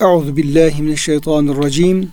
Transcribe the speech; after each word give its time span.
Euzu 0.00 0.36
billahi 0.36 0.82
mineşşeytanirracim. 0.82 2.10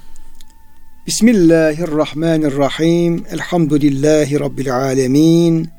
Bismillahirrahmanirrahim. 1.08 3.24
Elhamdülillahi 3.32 4.40
rabbil 4.40 4.76
alamin. 4.76 5.70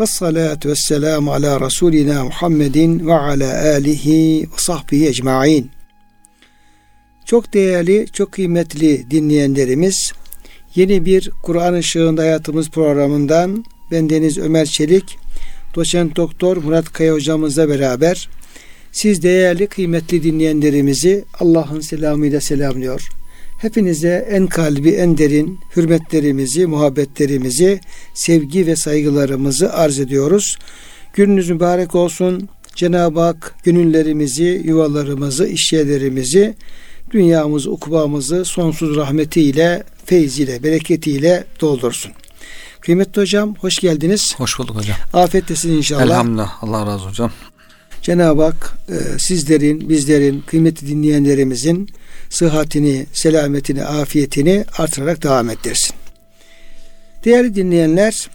Ve 0.00 0.06
salatu 0.06 0.68
ve 0.68 0.76
selamu 0.76 1.32
ala 1.32 1.60
Resulina 1.60 2.24
Muhammedin 2.24 3.06
ve 3.06 3.14
ala 3.14 3.62
alihi 3.62 4.42
ve 4.42 4.46
sahbihi 4.56 5.08
ecmain. 5.08 5.70
Çok 7.24 7.52
değerli, 7.52 8.06
çok 8.12 8.32
kıymetli 8.32 9.10
dinleyenlerimiz, 9.10 10.12
yeni 10.74 11.04
bir 11.04 11.30
Kur'an 11.42 11.76
Işığında 11.76 12.22
Hayatımız 12.22 12.70
programından 12.70 13.64
ben 13.90 14.10
Deniz 14.10 14.38
Ömer 14.38 14.66
Çelik, 14.66 15.18
doçent 15.74 16.16
doktor 16.16 16.56
Murat 16.56 16.92
Kaya 16.92 17.14
hocamızla 17.14 17.68
beraber 17.68 18.28
siz 18.92 19.22
değerli 19.22 19.66
kıymetli 19.66 20.22
dinleyenlerimizi 20.22 21.24
Allah'ın 21.40 21.80
selamıyla 21.80 22.40
selamlıyor. 22.40 23.08
Hepinize 23.58 24.28
en 24.30 24.46
kalbi 24.46 24.90
en 24.90 25.18
derin 25.18 25.58
hürmetlerimizi, 25.76 26.66
muhabbetlerimizi, 26.66 27.80
sevgi 28.14 28.66
ve 28.66 28.76
saygılarımızı 28.76 29.72
arz 29.72 29.98
ediyoruz. 30.00 30.56
Gününüz 31.14 31.50
mübarek 31.50 31.94
olsun. 31.94 32.48
Cenab-ı 32.74 33.20
Hak 33.20 33.54
gönüllerimizi, 33.64 34.62
yuvalarımızı, 34.64 35.46
işyerlerimizi, 35.46 36.54
dünyamızı, 37.10 37.70
ukbamızı 37.70 38.44
sonsuz 38.44 38.96
rahmetiyle, 38.96 39.82
feyziyle, 40.04 40.62
bereketiyle 40.62 41.44
doldursun. 41.60 42.12
Kıymetli 42.80 43.22
hocam 43.22 43.54
hoş 43.54 43.78
geldiniz. 43.78 44.34
Hoş 44.36 44.58
bulduk 44.58 44.76
hocam. 44.76 44.96
Afiyettesin 45.12 45.72
inşallah. 45.72 46.02
Elhamdülillah. 46.02 46.62
Allah 46.62 46.80
razı 46.80 46.92
olsun 46.92 47.08
hocam. 47.08 47.30
Cenab-ı 48.02 48.42
Hak 48.42 48.72
e, 48.88 49.18
sizlerin, 49.18 49.88
bizlerin, 49.88 50.40
kıymetli 50.40 50.88
dinleyenlerimizin 50.88 51.88
sıhhatini, 52.30 53.06
selametini, 53.12 53.84
afiyetini 53.84 54.64
artırarak 54.78 55.22
devam 55.22 55.50
ettirsin. 55.50 55.94
Değerli 57.24 57.54
dinleyenler, 57.54 58.30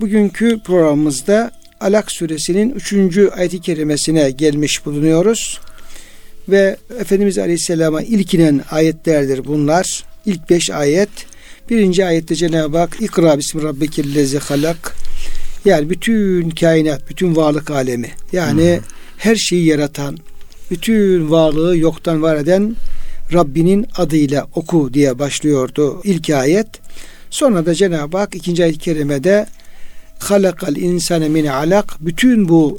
bugünkü 0.00 0.58
programımızda 0.62 1.50
Alak 1.80 2.12
suresinin 2.12 2.70
3. 2.70 3.18
ayet-i 3.36 3.60
kerimesine 3.60 4.30
gelmiş 4.30 4.86
bulunuyoruz. 4.86 5.60
Ve 6.48 6.76
Efendimiz 7.00 7.38
Aleyhisselam'a 7.38 8.02
ilk 8.02 8.34
inen 8.34 8.60
ayetlerdir 8.70 9.44
bunlar. 9.44 10.04
İlk 10.26 10.50
beş 10.50 10.70
ayet. 10.70 11.08
Birinci 11.70 12.04
ayette 12.04 12.34
Cenab-ı 12.34 12.78
Hak 12.78 12.96
İkra 13.00 13.38
bismi 13.38 13.62
rabbikellezi 13.62 14.38
halak 14.38 14.97
yani 15.64 15.90
bütün 15.90 16.50
kainat, 16.50 17.10
bütün 17.10 17.36
varlık 17.36 17.70
alemi 17.70 18.10
yani 18.32 18.76
hmm. 18.76 18.84
her 19.18 19.36
şeyi 19.36 19.66
yaratan, 19.66 20.18
bütün 20.70 21.30
varlığı 21.30 21.76
yoktan 21.76 22.22
var 22.22 22.36
eden 22.36 22.76
Rabbinin 23.32 23.86
adıyla 23.96 24.46
oku 24.54 24.94
diye 24.94 25.18
başlıyordu 25.18 26.00
ilk 26.04 26.30
ayet. 26.30 26.66
Sonra 27.30 27.66
da 27.66 27.74
Cenab-ı 27.74 28.18
Hak 28.18 28.34
ikinci 28.34 28.62
ayet-i 28.62 28.78
kerimede 28.78 29.46
halakal 30.18 30.76
insane 30.76 31.28
min 31.28 31.46
alak 31.46 31.96
bütün 32.00 32.48
bu 32.48 32.78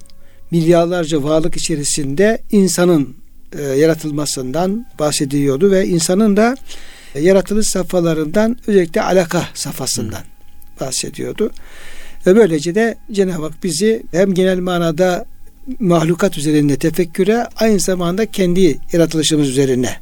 milyarlarca 0.51 1.23
varlık 1.23 1.57
içerisinde 1.57 2.41
insanın 2.51 3.15
e, 3.57 3.61
yaratılmasından 3.61 4.85
bahsediyordu 4.99 5.71
ve 5.71 5.87
insanın 5.87 6.37
da 6.37 6.55
e, 7.15 7.21
yaratılış 7.21 7.67
safhalarından 7.67 8.57
özellikle 8.67 9.01
alaka 9.01 9.43
safhasından 9.53 10.23
bahsediyordu. 10.81 11.51
Ve 12.25 12.35
böylece 12.35 12.75
de 12.75 12.97
Cenab-ı 13.11 13.41
Hak 13.41 13.63
bizi 13.63 14.03
hem 14.11 14.33
genel 14.33 14.59
manada 14.59 15.25
mahlukat 15.79 16.37
üzerinde 16.37 16.75
tefekküre 16.75 17.47
aynı 17.55 17.79
zamanda 17.79 18.25
kendi 18.25 18.79
yaratılışımız 18.93 19.49
üzerine 19.49 19.95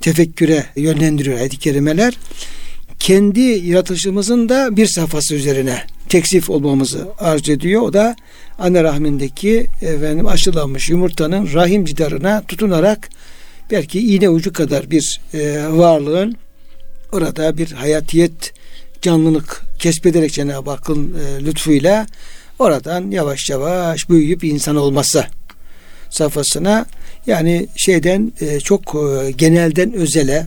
tefekküre 0.00 0.64
yönlendiriyor 0.76 1.38
ayet-i 1.38 1.58
kerimeler. 1.58 2.18
Kendi 2.98 3.40
yaratılışımızın 3.40 4.48
da 4.48 4.76
bir 4.76 4.86
safhası 4.86 5.34
üzerine 5.34 5.82
teksif 6.08 6.50
olmamızı 6.50 7.08
arz 7.18 7.48
ediyor. 7.48 7.82
O 7.82 7.92
da 7.92 8.16
anne 8.58 8.82
rahmindeki 8.82 9.66
efendim 9.82 10.26
aşılanmış 10.26 10.90
yumurtanın 10.90 11.54
rahim 11.54 11.84
cidarına 11.84 12.42
tutunarak 12.48 13.10
belki 13.70 14.00
iğne 14.00 14.28
ucu 14.28 14.52
kadar 14.52 14.90
bir 14.90 15.20
e, 15.34 15.66
varlığın 15.68 16.36
orada 17.12 17.58
bir 17.58 17.72
hayatiyet 17.72 18.52
canlılık 19.02 19.62
kesbederek 19.84 20.32
Cenab-ı 20.32 20.70
Hakk'ın 20.70 21.14
e, 21.14 21.44
lütfuyla 21.44 22.06
oradan 22.58 23.10
yavaş 23.10 23.50
yavaş 23.50 24.10
büyüyüp 24.10 24.44
insan 24.44 24.76
olması 24.76 25.26
safhasına 26.10 26.86
yani 27.26 27.66
şeyden 27.76 28.32
e, 28.40 28.60
çok 28.60 28.94
e, 28.94 29.30
genelden 29.30 29.92
özele 29.92 30.46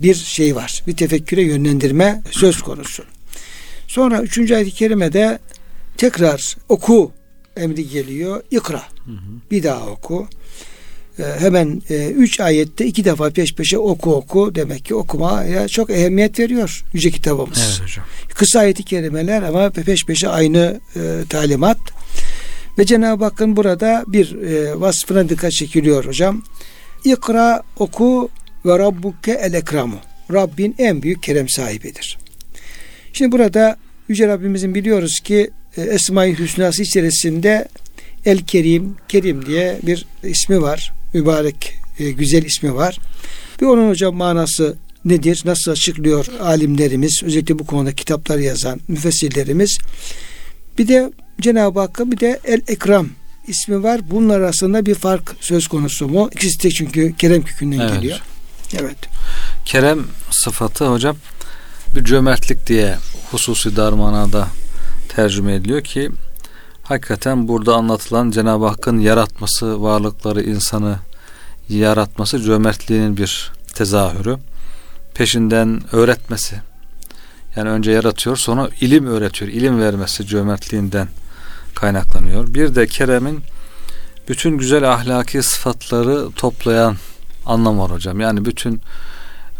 bir 0.00 0.14
şey 0.14 0.56
var. 0.56 0.82
Bir 0.86 0.96
tefekküre 0.96 1.42
yönlendirme 1.42 2.22
söz 2.30 2.62
konusu. 2.62 3.04
Sonra 3.88 4.22
üçüncü 4.22 4.54
ayet-i 4.54 4.70
kerimede 4.70 5.38
tekrar 5.96 6.56
oku 6.68 7.12
emri 7.56 7.88
geliyor. 7.88 8.42
İkra. 8.50 8.82
Hı 9.04 9.12
hı. 9.12 9.50
Bir 9.50 9.62
daha 9.62 9.86
oku. 9.86 10.28
Ee, 11.18 11.22
hemen 11.38 11.82
e, 11.90 12.06
üç 12.08 12.40
ayette 12.40 12.86
iki 12.86 13.04
defa 13.04 13.30
peş 13.30 13.54
peşe 13.54 13.78
oku 13.78 14.14
oku 14.14 14.54
demek 14.54 14.84
ki 14.84 14.94
okumaya 14.94 15.68
çok 15.68 15.90
ehemmiyet 15.90 16.38
veriyor 16.38 16.84
yüce 16.92 17.10
kitabımız. 17.10 17.58
Evet 17.58 17.82
hocam. 17.82 18.04
Kısa 18.34 18.58
ayeti 18.58 18.82
kerimeler 18.82 19.42
ama 19.42 19.70
peş 19.70 20.04
peşe 20.04 20.28
aynı 20.28 20.80
e, 20.96 21.00
talimat. 21.28 21.78
Ve 22.78 22.84
Cenab-ı 22.84 23.24
Hakk'ın 23.24 23.56
burada 23.56 24.04
bir 24.06 24.42
e, 24.42 24.80
vasfına 24.80 25.28
dikkat 25.28 25.52
çekiliyor 25.52 26.04
hocam. 26.04 26.42
İkra 27.04 27.62
oku 27.78 28.30
ve 28.66 28.78
rabbuke 28.78 29.32
el 29.32 29.54
ekramu. 29.54 29.96
Rabbin 30.32 30.74
en 30.78 31.02
büyük 31.02 31.22
kerem 31.22 31.48
sahibidir. 31.48 32.18
Şimdi 33.12 33.32
burada 33.32 33.76
Yüce 34.08 34.26
Rabbimizin 34.26 34.74
biliyoruz 34.74 35.20
ki 35.20 35.50
e, 35.76 35.82
Esma-i 35.82 36.38
Hüsnası 36.38 36.82
içerisinde 36.82 37.68
El 38.24 38.38
Kerim, 38.38 38.96
Kerim 39.08 39.46
diye 39.46 39.78
bir 39.82 40.06
ismi 40.22 40.62
var. 40.62 40.99
Mübarek, 41.14 41.74
e, 41.98 42.10
güzel 42.10 42.42
ismi 42.42 42.74
var. 42.74 42.98
Bir 43.60 43.66
onun 43.66 43.90
hocam 43.90 44.14
manası 44.14 44.76
nedir? 45.04 45.42
Nasıl 45.44 45.70
açıklıyor 45.70 46.26
alimlerimiz? 46.40 47.22
Özellikle 47.24 47.58
bu 47.58 47.66
konuda 47.66 47.92
kitaplar 47.92 48.38
yazan 48.38 48.80
müfessirlerimiz. 48.88 49.78
Bir 50.78 50.88
de 50.88 51.12
Cenab-ı 51.40 51.80
Hakk'ın 51.80 52.12
bir 52.12 52.20
de 52.20 52.40
El 52.44 52.60
Ekram 52.68 53.08
ismi 53.48 53.82
var. 53.82 54.00
Bunun 54.10 54.28
arasında 54.28 54.86
bir 54.86 54.94
fark 54.94 55.36
söz 55.40 55.68
konusu 55.68 56.08
mu? 56.08 56.30
İkisi 56.32 56.62
de 56.62 56.70
çünkü 56.70 57.16
Kerem 57.16 57.42
kökünden 57.42 57.78
evet. 57.78 57.92
geliyor. 57.92 58.20
Evet. 58.80 58.96
Kerem 59.64 60.06
sıfatı 60.30 60.86
hocam 60.86 61.16
bir 61.96 62.04
cömertlik 62.04 62.66
diye 62.66 62.96
hususi 63.30 63.76
darmanada 63.76 64.48
tercüme 65.08 65.54
ediliyor 65.54 65.84
ki 65.84 66.10
hakikaten 66.90 67.48
burada 67.48 67.74
anlatılan 67.74 68.30
Cenab-ı 68.30 68.66
Hakk'ın 68.66 68.98
yaratması, 68.98 69.82
varlıkları, 69.82 70.42
insanı 70.42 70.96
yaratması 71.68 72.40
cömertliğinin 72.40 73.16
bir 73.16 73.52
tezahürü. 73.74 74.36
Peşinden 75.14 75.82
öğretmesi. 75.92 76.60
Yani 77.56 77.68
önce 77.68 77.90
yaratıyor 77.90 78.36
sonra 78.36 78.68
ilim 78.80 79.06
öğretiyor. 79.06 79.50
İlim 79.50 79.80
vermesi 79.80 80.26
cömertliğinden 80.26 81.08
kaynaklanıyor. 81.74 82.54
Bir 82.54 82.74
de 82.74 82.86
Kerem'in 82.86 83.42
bütün 84.28 84.58
güzel 84.58 84.92
ahlaki 84.92 85.42
sıfatları 85.42 86.30
toplayan 86.30 86.96
anlam 87.46 87.78
var 87.78 87.90
hocam. 87.90 88.20
Yani 88.20 88.44
bütün 88.44 88.80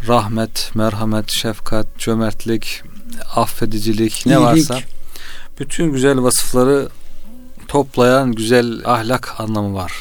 rahmet, 0.08 0.70
merhamet, 0.74 1.30
şefkat, 1.30 1.98
cömertlik, 1.98 2.82
affedicilik 3.36 4.26
ne 4.26 4.32
İyilik. 4.32 4.70
varsa 4.70 4.78
bütün 5.58 5.92
güzel 5.92 6.22
vasıfları 6.22 6.88
toplayan 7.70 8.32
güzel 8.32 8.80
ahlak 8.84 9.40
anlamı 9.40 9.74
var. 9.74 9.92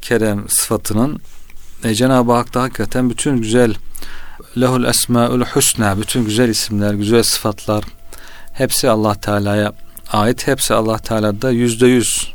Kerem 0.00 0.48
sıfatının 0.48 1.20
e, 1.84 1.94
Cenab-ı 1.94 2.32
Hak 2.32 2.54
da 2.54 2.62
hakikaten 2.62 3.10
bütün 3.10 3.36
güzel 3.36 3.74
lehul 4.60 4.84
esmaül 4.84 5.44
husna 5.44 5.98
bütün 5.98 6.24
güzel 6.24 6.48
isimler, 6.48 6.94
güzel 6.94 7.22
sıfatlar 7.22 7.84
hepsi 8.52 8.90
Allah 8.90 9.14
Teala'ya 9.14 9.72
ait. 10.12 10.46
Hepsi 10.46 10.74
Allah 10.74 10.98
Teala'da 10.98 11.50
yüzde 11.50 11.86
yüz 11.86 12.34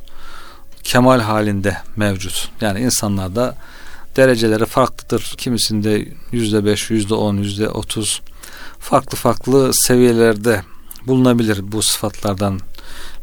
kemal 0.84 1.20
halinde 1.20 1.78
mevcut. 1.96 2.50
Yani 2.62 2.80
insanlarda 2.80 3.56
dereceleri 4.16 4.66
farklıdır. 4.66 5.34
Kimisinde 5.38 6.08
yüzde 6.32 6.66
beş, 6.66 6.90
yüzde 6.90 7.14
on, 7.14 7.38
yüzde 7.38 7.70
otuz 7.70 8.22
farklı 8.80 9.18
farklı 9.18 9.74
seviyelerde 9.74 10.62
bulunabilir 11.08 11.72
bu 11.72 11.82
sıfatlardan 11.82 12.60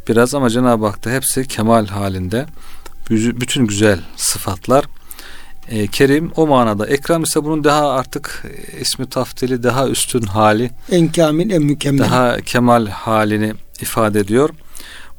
biraz 0.09 0.35
ama 0.35 0.51
Cenab-ı 0.51 0.87
Hak'ta 0.87 1.11
hepsi 1.11 1.47
kemal 1.49 1.87
halinde 1.87 2.47
bütün 3.11 3.67
güzel 3.67 4.01
sıfatlar 4.17 4.85
e, 5.69 5.87
Kerim 5.87 6.33
o 6.37 6.47
manada. 6.47 6.87
Ekram 6.87 7.23
ise 7.23 7.45
bunun 7.45 7.65
daha 7.65 7.91
artık 7.91 8.45
e, 8.45 8.81
ismi 8.81 9.07
taftili 9.07 9.63
daha 9.63 9.89
üstün 9.89 10.23
hali. 10.23 10.71
En 10.91 11.13
kamil 11.13 11.51
en 11.51 11.63
mükemmel. 11.63 12.05
Daha 12.05 12.37
kemal 12.37 12.87
halini 12.87 13.53
ifade 13.81 14.21
ediyor. 14.21 14.51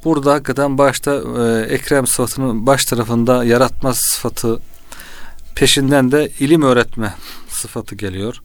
Burada 0.05 0.33
hakikaten 0.33 0.77
başta 0.77 1.11
e, 1.13 1.73
Ekrem 1.73 2.07
sıfatının 2.07 2.65
baş 2.67 2.85
tarafında 2.85 3.43
yaratma 3.43 3.93
sıfatı 3.93 4.59
Peşinden 5.55 6.11
de 6.11 6.31
ilim 6.39 6.61
öğretme 6.61 7.13
sıfatı 7.49 7.95
geliyor. 7.95 8.41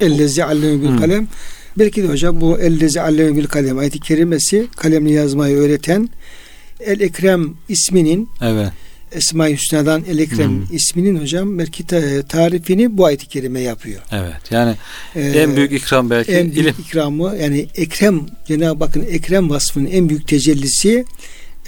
Ellezi 0.00 0.44
alleme 0.44 0.82
bil 0.82 0.98
kalem. 0.98 1.28
Belki 1.78 2.02
de 2.02 2.06
hocam 2.08 2.40
bu 2.40 2.58
ellezi 2.58 3.00
alleme 3.00 3.36
bil 3.36 3.46
kalem 3.46 3.78
ayeti 3.78 4.00
kerimesi 4.00 4.66
kalemle 4.76 5.12
yazmayı 5.12 5.56
öğreten 5.56 6.08
El 6.80 7.00
Ekrem 7.00 7.54
isminin 7.68 8.28
Evet. 8.42 8.68
Esma-i 9.12 9.52
Hüsna'dan 9.56 10.04
El 10.10 10.18
Ekrem 10.18 10.50
Hmm. 10.50 10.76
isminin 10.76 11.20
hocam 11.20 11.58
belki 11.58 11.86
ta- 11.86 12.22
tarifini 12.22 12.98
bu 12.98 13.04
ayet-i 13.06 13.26
kerime 13.28 13.60
yapıyor. 13.60 14.02
Evet. 14.12 14.36
Yani 14.50 14.74
Ee, 15.16 15.20
en 15.22 15.56
büyük 15.56 15.72
ikram 15.72 16.10
belki 16.10 16.32
en 16.32 16.44
büyük 16.52 16.58
ilim. 16.58 16.74
ikramı 16.86 17.36
yani 17.40 17.66
Ekrem 17.74 18.20
Cenab-ı 18.48 18.84
Hakk'ın 18.84 19.06
Ekrem 19.10 19.50
vasfının 19.50 19.86
en 19.90 20.08
büyük 20.08 20.28
tecellisi 20.28 21.04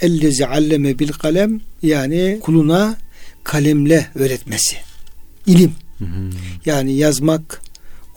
ellezi 0.01 0.47
alleme 0.47 0.99
bil 0.99 1.07
kalem 1.07 1.59
yani 1.83 2.37
kuluna 2.41 2.95
kalemle 3.43 4.07
öğretmesi. 4.15 4.75
İlim. 5.47 5.71
Hı. 5.99 6.05
Yani 6.65 6.93
yazmak, 6.93 7.61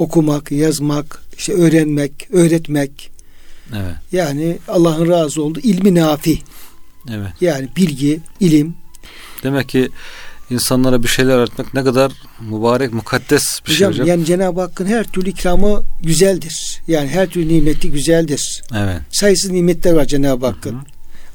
okumak, 0.00 0.52
yazmak, 0.52 1.22
işte 1.38 1.52
öğrenmek, 1.52 2.28
öğretmek. 2.32 3.10
Evet. 3.72 3.94
Yani 4.12 4.58
Allah'ın 4.68 5.08
razı 5.08 5.42
olduğu 5.42 5.60
ilmi 5.60 5.94
nafi. 5.94 6.38
Evet. 7.10 7.32
Yani 7.40 7.68
bilgi, 7.76 8.20
ilim. 8.40 8.74
Demek 9.42 9.68
ki 9.68 9.88
insanlara 10.50 11.02
bir 11.02 11.08
şeyler 11.08 11.34
öğretmek 11.34 11.74
ne 11.74 11.84
kadar 11.84 12.12
mübarek, 12.40 12.92
mukaddes 12.92 13.44
bir 13.66 13.72
hocam, 13.72 13.92
şey 13.92 14.02
hocam. 14.02 14.06
yani 14.06 14.24
Cenab-ı 14.24 14.60
Hakk'ın 14.60 14.86
her 14.86 15.04
türlü 15.04 15.30
ikramı 15.30 15.82
güzeldir. 16.02 16.82
Yani 16.88 17.08
her 17.08 17.26
türlü 17.26 17.48
nimeti 17.48 17.90
güzeldir. 17.90 18.62
Evet. 18.76 19.00
Sayısız 19.10 19.50
nimetler 19.50 19.92
var 19.92 20.04
Cenab-ı 20.04 20.46
Hakk'ın. 20.46 20.72
Hı 20.72 20.76
hı. 20.76 20.84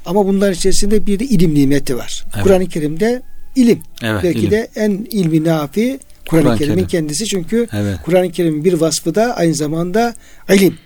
Ama 0.05 0.25
bunların 0.25 0.53
içerisinde 0.53 1.05
bir 1.05 1.19
de 1.19 1.25
ilim 1.25 1.55
nimeti 1.55 1.97
var. 1.97 2.25
Evet. 2.33 2.43
Kur'an-ı 2.43 2.67
Kerim'de 2.69 3.21
ilim. 3.55 3.79
Evet. 4.01 4.23
Belki 4.23 4.39
ilim. 4.39 4.51
de 4.51 4.69
en 4.75 4.91
ilmi 4.91 5.43
nafi 5.43 5.99
Kur'an-ı 6.29 6.43
Kur'an-ı 6.43 6.57
Kerim'in 6.57 6.75
Kerim. 6.75 6.87
kendisi. 6.87 7.25
Çünkü 7.25 7.67
Evet. 7.73 7.97
Kur'an-ı 8.05 8.31
Kerim'in 8.31 8.63
bir 8.65 8.73
vasfı 8.73 9.15
da 9.15 9.35
aynı 9.35 9.53
zamanda 9.53 10.13
ilim 10.53 10.77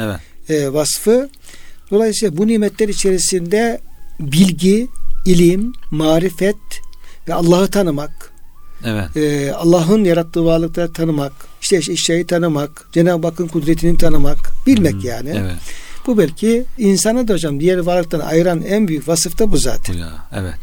Evet. 0.00 0.20
e, 0.50 0.72
vasfı. 0.72 1.28
Dolayısıyla 1.90 2.36
bu 2.36 2.46
nimetler 2.46 2.88
içerisinde 2.88 3.80
bilgi, 4.20 4.88
ilim, 5.26 5.72
marifet 5.90 6.56
ve 7.28 7.34
Allah'ı 7.34 7.68
tanımak, 7.70 8.32
Evet. 8.84 9.16
e, 9.16 9.52
Allah'ın 9.52 10.04
yarattığı 10.04 10.44
varlıkları 10.44 10.92
tanımak, 10.92 11.32
işte 11.62 11.76
eşyayı 11.76 12.26
tanımak, 12.26 12.88
Cenab-ı 12.92 13.26
Hakk'ın 13.26 13.48
kudretini 13.48 13.98
tanımak, 13.98 14.38
bilmek 14.66 14.94
Hı. 15.02 15.06
yani. 15.06 15.30
Evet. 15.38 15.56
Bu 16.06 16.18
belki 16.18 16.64
insanı 16.78 17.28
da 17.28 17.32
hocam 17.32 17.60
diğer 17.60 17.78
varlıktan 17.78 18.20
ayıran 18.20 18.62
en 18.62 18.88
büyük 18.88 19.08
vasıf 19.08 19.38
da 19.38 19.52
bu 19.52 19.56
zaten. 19.56 19.94
Ya. 19.94 20.08
Evet. 20.32 20.54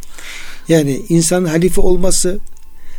Yani 0.69 1.01
insanın 1.09 1.45
halife 1.45 1.81
olması, 1.81 2.39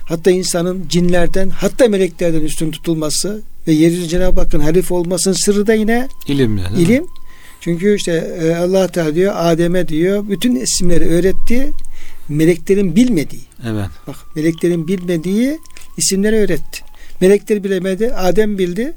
hatta 0.07 0.31
insanın 0.31 0.89
cinlerden, 0.89 1.49
hatta 1.49 1.89
meleklerden 1.89 2.41
üstün 2.41 2.71
tutulması 2.71 3.43
ve 3.69 3.73
yeryüzünde 3.73 4.09
Cenab-ı 4.09 4.41
Hakk'ın 4.41 4.61
halife 4.61 4.95
olmasının 4.95 5.35
sırrı 5.35 5.67
da 5.67 5.75
yine 5.75 6.09
İlim 6.29 6.59
ya. 6.59 6.65
değil 6.65 6.77
mi? 6.77 6.83
ilim. 6.83 7.07
Çünkü 7.61 7.97
işte 7.97 8.13
e, 8.43 8.55
Allah 8.55 8.89
Teala 8.89 9.15
diyor 9.15 9.33
Adem'e 9.37 9.89
diyor 9.89 10.29
bütün 10.29 10.55
isimleri 10.57 11.05
öğretti. 11.09 11.73
Meleklerin 12.29 12.97
bilmediği. 12.97 13.43
Evet. 13.67 13.87
Bak 14.07 14.17
meleklerin 14.37 14.89
bilmediği 14.89 15.59
isimleri 15.97 16.37
öğretti. 16.37 16.81
Melekler 17.21 17.65
bilemedi. 17.65 18.15
Adem 18.15 18.59
bildi. 18.59 18.95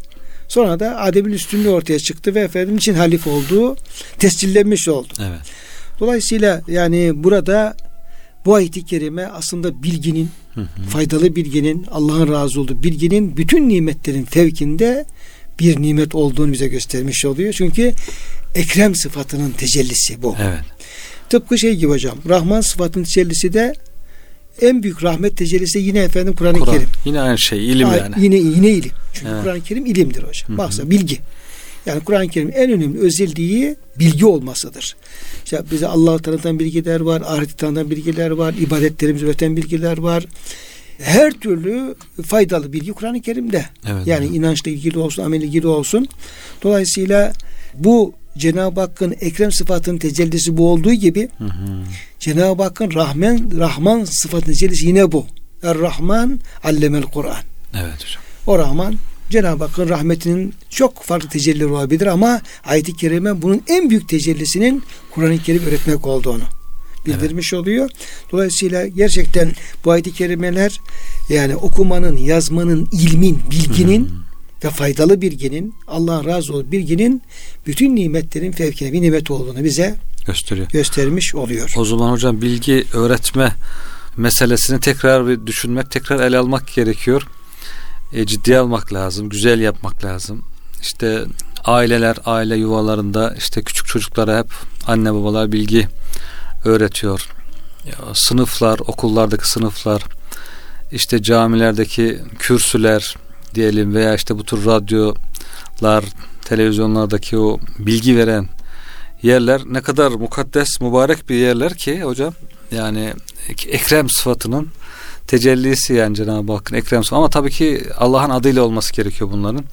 Sonra 0.48 0.80
da 0.80 1.00
Adem'in 1.02 1.34
üstünlüğü 1.34 1.70
ortaya 1.70 2.00
çıktı 2.00 2.36
ve 2.36 2.40
efendim 2.40 2.78
için 2.78 2.94
halife 2.94 3.30
olduğu 3.30 3.76
tescillenmiş 4.20 4.88
oldu. 4.88 5.14
Evet. 5.20 5.40
Dolayısıyla 6.00 6.62
yani 6.68 7.12
burada 7.16 7.78
bu 8.46 8.56
ayet-i 8.56 8.86
kerime 8.86 9.26
aslında 9.26 9.84
bilginin, 9.84 10.30
Hı 10.54 10.62
hı. 10.62 10.82
faydalı 10.90 11.36
bilginin, 11.36 11.86
Allah'ın 11.92 12.32
razı 12.34 12.62
olduğu 12.62 12.84
bilginin 12.84 13.38
bütün 13.38 13.70
nimetlerin 13.70 14.24
fevkinde 14.26 15.06
bir 15.60 15.82
nimet 15.82 16.16
olduğunu 16.16 16.52
bize 16.52 16.68
göstermiş 16.68 17.26
oluyor. 17.26 17.54
Çünkü 17.54 17.94
ekrem 18.56 18.96
sıfatının 18.96 19.52
tecellisi 19.52 20.24
bu. 20.24 20.36
Evet. 20.42 20.60
Tıpkı 21.30 21.58
şey 21.58 21.76
gibi 21.76 21.92
hocam. 21.92 22.18
Rahman 22.30 22.62
sıfatının 22.62 23.04
tecellisi 23.04 23.54
de 23.54 23.74
en 24.62 24.84
büyük 24.84 25.04
rahmet 25.04 25.38
tecellisi 25.38 25.80
yine 25.80 26.00
efendim 26.00 26.36
Kur'an-ı 26.36 26.60
Kur'an. 26.60 26.74
Kerim. 26.74 26.90
Yine 27.06 27.20
aynı 27.22 27.38
şey. 27.38 27.72
ilim 27.72 27.88
yani. 27.88 28.16
Yine 28.20 28.36
yine 28.36 28.70
ilim. 28.70 28.92
Çünkü 29.14 29.32
Evet. 29.32 29.44
Kur'an-ı 29.44 29.62
Kerim 29.62 29.86
ilimdir 29.86 30.24
hocam. 30.24 30.58
Baksa 30.58 30.90
bilgi. 30.90 31.20
Yani 31.90 32.04
Kur'an-ı 32.04 32.28
Kerim'in 32.28 32.54
en 32.54 32.72
önemli 32.72 33.00
özelliği 33.00 33.76
bilgi 34.00 34.26
olmasıdır. 34.26 34.96
İşte 35.46 35.64
bize 35.72 35.88
Allah'ı 35.88 36.20
tanıtan 36.20 36.60
bilgiler 36.60 37.00
var, 37.00 37.22
ahireti 37.26 37.56
tanıtan 37.56 37.90
bilgiler 37.90 38.32
var, 38.32 38.54
ibadetlerimizi 38.54 39.26
öğreten 39.26 39.58
bilgiler 39.58 39.98
var. 39.98 40.26
Her 41.02 41.32
türlü 41.32 41.96
faydalı 42.26 42.74
bilgi 42.74 42.94
Kur'an-ı 42.94 43.22
Kerim'de. 43.22 43.66
Evet. 43.88 44.08
Yani 44.08 44.26
evet. 44.26 44.36
inançla 44.36 44.72
ilgili 44.72 45.00
olsun, 45.00 45.24
amel 45.24 45.42
ilgili 45.42 45.68
olsun. 45.68 46.08
Dolayısıyla 46.64 47.34
bu 47.74 48.14
Cenab-ı 48.38 48.82
Hakk'ın 48.82 49.16
ekrem 49.22 49.52
sıfatının 49.52 49.98
tecellisi 49.98 50.58
bu 50.58 50.72
olduğu 50.72 50.94
gibi 50.94 51.30
Hı 51.38 51.44
hı. 51.44 51.84
Cenab-ı 52.20 52.64
Hakk'ın 52.64 52.92
Rahman 52.94 53.52
Rahman 53.58 54.04
sıfatının 54.04 54.54
tecellisi 54.54 54.88
yine 54.88 55.12
bu. 55.12 55.26
Er-Rahman 55.64 56.40
allemel 56.64 57.04
Kur'an. 57.04 57.44
Evet 57.74 58.06
hocam. 58.06 58.24
O 58.48 58.60
Rahman 58.60 58.96
Cenab-ı 59.30 59.64
Hakk'ın 59.64 59.90
rahmetinin 59.90 60.54
çok 60.70 61.04
farklı 61.04 61.30
tecellileri 61.30 61.68
olabilir 61.68 62.08
ama 62.08 62.42
ayet-i 62.66 62.96
kerime 62.96 63.42
bunun 63.42 63.62
en 63.68 63.90
büyük 63.90 64.10
tecellisinin 64.10 64.84
Kur'an-ı 65.12 65.38
Kerim 65.38 65.64
öğretmek 65.66 66.08
olduğunu 66.08 66.44
bildirmiş 67.06 67.54
oluyor. 67.54 67.90
Dolayısıyla 68.32 68.88
gerçekten 68.88 69.52
bu 69.86 69.92
ayet-i 69.92 70.14
kerimeler 70.14 70.80
yani 71.30 71.56
okumanın, 71.56 72.18
yazmanın, 72.18 72.90
ilmin, 72.92 73.40
bilginin 73.52 74.10
ve 74.64 74.70
faydalı 74.70 75.22
bilginin, 75.22 75.74
Allah'ın 75.88 76.26
razı 76.26 76.54
olduğu 76.54 76.72
bilginin 76.72 77.22
bütün 77.68 77.96
nimetlerin 77.96 78.52
fevkine 78.52 78.94
bir 78.94 79.02
nimet 79.02 79.32
olduğunu 79.32 79.64
bize 79.64 79.96
Gösteriyor. 80.26 80.68
göstermiş 80.70 81.36
oluyor. 81.36 81.74
O 81.78 81.86
zaman 81.86 82.12
hocam 82.12 82.42
bilgi 82.42 82.86
öğretme 82.94 83.56
meselesini 84.18 84.80
tekrar 84.80 85.28
bir 85.28 85.48
düşünmek, 85.48 85.92
tekrar 85.92 86.20
ele 86.20 86.38
almak 86.38 86.74
gerekiyor. 86.74 87.28
E, 88.14 88.26
ciddiye 88.26 88.60
almak 88.60 88.94
lazım, 88.94 89.30
güzel 89.30 89.60
yapmak 89.60 90.06
lazım. 90.06 90.44
İşte 90.82 91.26
aileler, 91.66 92.18
aile 92.26 92.56
yuvalarında 92.56 93.36
işte 93.38 93.62
küçük 93.62 93.88
çocuklara 93.88 94.40
hep 94.40 94.48
anne 94.88 95.14
babalar 95.14 95.52
bilgi 95.52 95.88
öğretiyor. 96.66 97.30
Ya, 97.86 98.16
sınıflar, 98.16 98.80
okullardaki 98.80 99.50
sınıflar, 99.50 100.04
işte 100.92 101.22
camilerdeki 101.22 102.20
kürsüler 102.40 103.16
diyelim 103.56 103.94
veya 103.94 104.16
işte 104.16 104.38
bu 104.38 104.44
tür 104.44 104.66
radyolar, 104.66 106.04
televizyonlardaki 106.42 107.38
o 107.38 107.60
bilgi 107.80 108.18
veren 108.18 108.48
yerler 109.24 109.62
ne 109.66 109.82
kadar 109.82 110.12
mukaddes, 110.12 110.82
mübarek 110.82 111.30
bir 111.30 111.36
yerler 111.36 111.74
ki 111.74 112.04
hocam. 112.04 112.34
Yani 112.72 113.14
ekrem 113.68 114.10
sıfatının 114.10 114.68
tecellisi 115.30 115.94
yani 115.94 116.16
Cenab-ı 116.16 116.54
Hakk'ın 116.54 116.76
ekrem. 116.76 117.02
Ama 117.12 117.30
tabii 117.30 117.52
ki 117.52 117.84
Allah'ın 117.98 118.30
adıyla 118.30 118.64
olması 118.64 118.94
gerekiyor 118.94 119.30
bunların. 119.32 119.64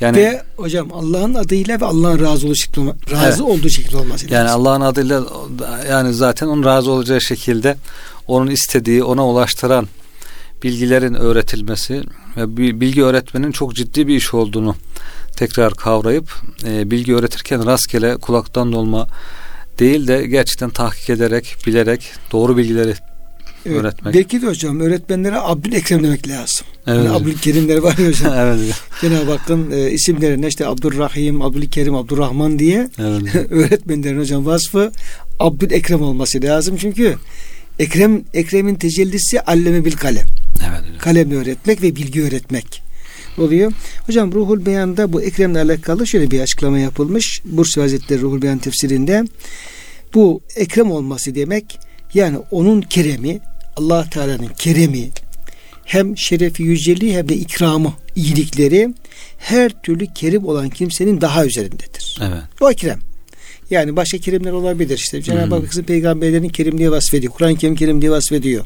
Yani 0.00 0.16
ve 0.16 0.42
hocam 0.56 0.92
Allah'ın 0.92 1.34
adıyla 1.34 1.80
ve 1.80 1.84
Allah'ın 1.84 2.20
razı 2.20 2.46
olduğu 2.46 2.54
şekilde 2.54 2.90
razı 3.10 3.26
Evet. 3.26 3.40
olduğu 3.40 3.68
şekilde 3.68 3.96
olması 3.96 4.32
yani 4.32 4.44
lazım. 4.44 4.60
Allah'ın 4.60 4.80
adıyla 4.80 5.24
yani 5.90 6.14
zaten 6.14 6.46
onun 6.46 6.64
razı 6.64 6.90
olacağı 6.90 7.20
şekilde 7.20 7.76
onun 8.26 8.50
istediği, 8.50 9.04
ona 9.04 9.26
ulaştıran 9.26 9.88
bilgilerin 10.62 11.14
öğretilmesi 11.14 12.02
ve 12.36 12.56
bi- 12.56 12.80
bilgi 12.80 13.04
öğretmenin 13.04 13.52
çok 13.52 13.74
ciddi 13.74 14.06
bir 14.08 14.16
iş 14.16 14.34
olduğunu 14.34 14.76
tekrar 15.36 15.74
kavrayıp 15.74 16.34
e, 16.66 16.90
bilgi 16.90 17.14
öğretirken 17.14 17.66
rastgele 17.66 18.16
kulaktan 18.16 18.72
dolma 18.72 19.06
değil 19.78 20.06
de 20.06 20.26
gerçekten 20.26 20.70
tahkik 20.70 21.10
ederek, 21.10 21.56
bilerek 21.66 22.12
doğru 22.32 22.56
bilgileri 22.56 22.94
Evet, 23.66 23.76
öğretmek. 23.76 24.14
Belki 24.14 24.42
de 24.42 24.46
hocam 24.46 24.80
öğretmenlere 24.80 25.40
Abdülekrem 25.40 26.02
demek 26.02 26.28
lazım. 26.28 26.66
Evet. 26.86 26.96
Yani 26.96 27.10
Abdülkerimler 27.10 27.76
var 27.76 27.98
ya 27.98 28.08
hocam. 28.08 28.32
evet. 28.36 28.74
Cenab-ı 29.00 29.30
Hakk'ın 29.30 29.70
e, 29.70 29.90
isimlerine 29.90 30.48
işte 30.48 30.66
Abdurrahim, 30.66 31.42
Abdülkerim, 31.42 31.94
Abdurrahman 31.94 32.58
diye 32.58 32.88
evet. 32.98 33.34
öğretmenlerin 33.50 34.18
hocam 34.18 34.46
vasfı 34.46 34.92
Abdülekrem 35.40 36.02
olması 36.02 36.42
lazım. 36.42 36.76
Çünkü 36.76 37.16
Ekrem 37.78 38.22
Ekrem'in 38.34 38.74
tecellisi 38.74 39.40
alleme 39.40 39.84
bil 39.84 39.92
kalem. 39.92 40.26
Evet. 40.68 40.80
hocam. 40.80 40.98
Kalemle 40.98 41.36
öğretmek 41.36 41.82
ve 41.82 41.96
bilgi 41.96 42.22
öğretmek 42.22 42.82
oluyor. 43.38 43.72
Hocam 44.06 44.32
Ruhul 44.32 44.66
Beyan'da 44.66 45.12
bu 45.12 45.22
Ekrem'le 45.22 45.54
alakalı 45.54 46.06
şöyle 46.06 46.30
bir 46.30 46.40
açıklama 46.40 46.78
yapılmış. 46.78 47.42
Bursa 47.44 47.82
Hazretleri 47.82 48.20
Ruhul 48.20 48.42
Beyan 48.42 48.58
tefsirinde 48.58 49.24
bu 50.14 50.40
Ekrem 50.56 50.90
olması 50.90 51.34
demek 51.34 51.78
yani 52.14 52.38
onun 52.50 52.80
keremi 52.80 53.40
Allah 53.76 54.10
Teala'nın 54.10 54.48
keremi 54.58 55.10
hem 55.84 56.18
şerefi 56.18 56.62
yüceliği 56.62 57.16
hem 57.16 57.28
de 57.28 57.36
ikramı 57.36 57.92
iyilikleri 58.16 58.94
her 59.38 59.82
türlü 59.82 60.06
kerim 60.06 60.46
olan 60.46 60.70
kimsenin 60.70 61.20
daha 61.20 61.46
üzerindedir. 61.46 62.18
Evet. 62.22 62.42
O 62.60 62.68
kerem. 62.68 63.00
Yani 63.70 63.96
başka 63.96 64.18
kerimler 64.18 64.52
olabilir 64.52 64.98
işte. 64.98 65.22
Cenab-ı. 65.22 65.54
Hak 65.54 65.68
kızı 65.68 65.82
peygamberlerin 65.82 66.48
kerimliği 66.48 66.90
vasfediyor. 66.90 67.32
Kur'an-ı 67.32 67.56
Kerim 67.56 67.76
kerimliği 67.76 68.10
vasfediyor. 68.10 68.64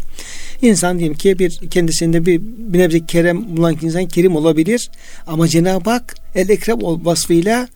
İnsan 0.63 0.99
diyeyim 0.99 1.17
ki 1.19 1.39
bir 1.39 1.51
kendisinde 1.71 2.27
bir, 2.27 2.41
bir 2.43 2.79
nebze 2.79 3.07
kerem 3.07 3.57
bulan 3.57 3.77
insan 3.83 4.07
kerim 4.07 4.37
olabilir. 4.37 4.91
Ama 5.27 5.49
Cenab-ı 5.49 5.91
Hak 5.91 6.15
el 6.35 6.49
ekrem 6.49 6.79
vasfıyla 6.83 7.69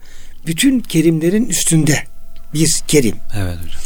bütün 0.46 0.80
kerimlerin 0.80 1.48
üstünde 1.48 1.98
bir 2.54 2.80
kerim. 2.88 3.16
Evet 3.36 3.56
hocam. 3.56 3.80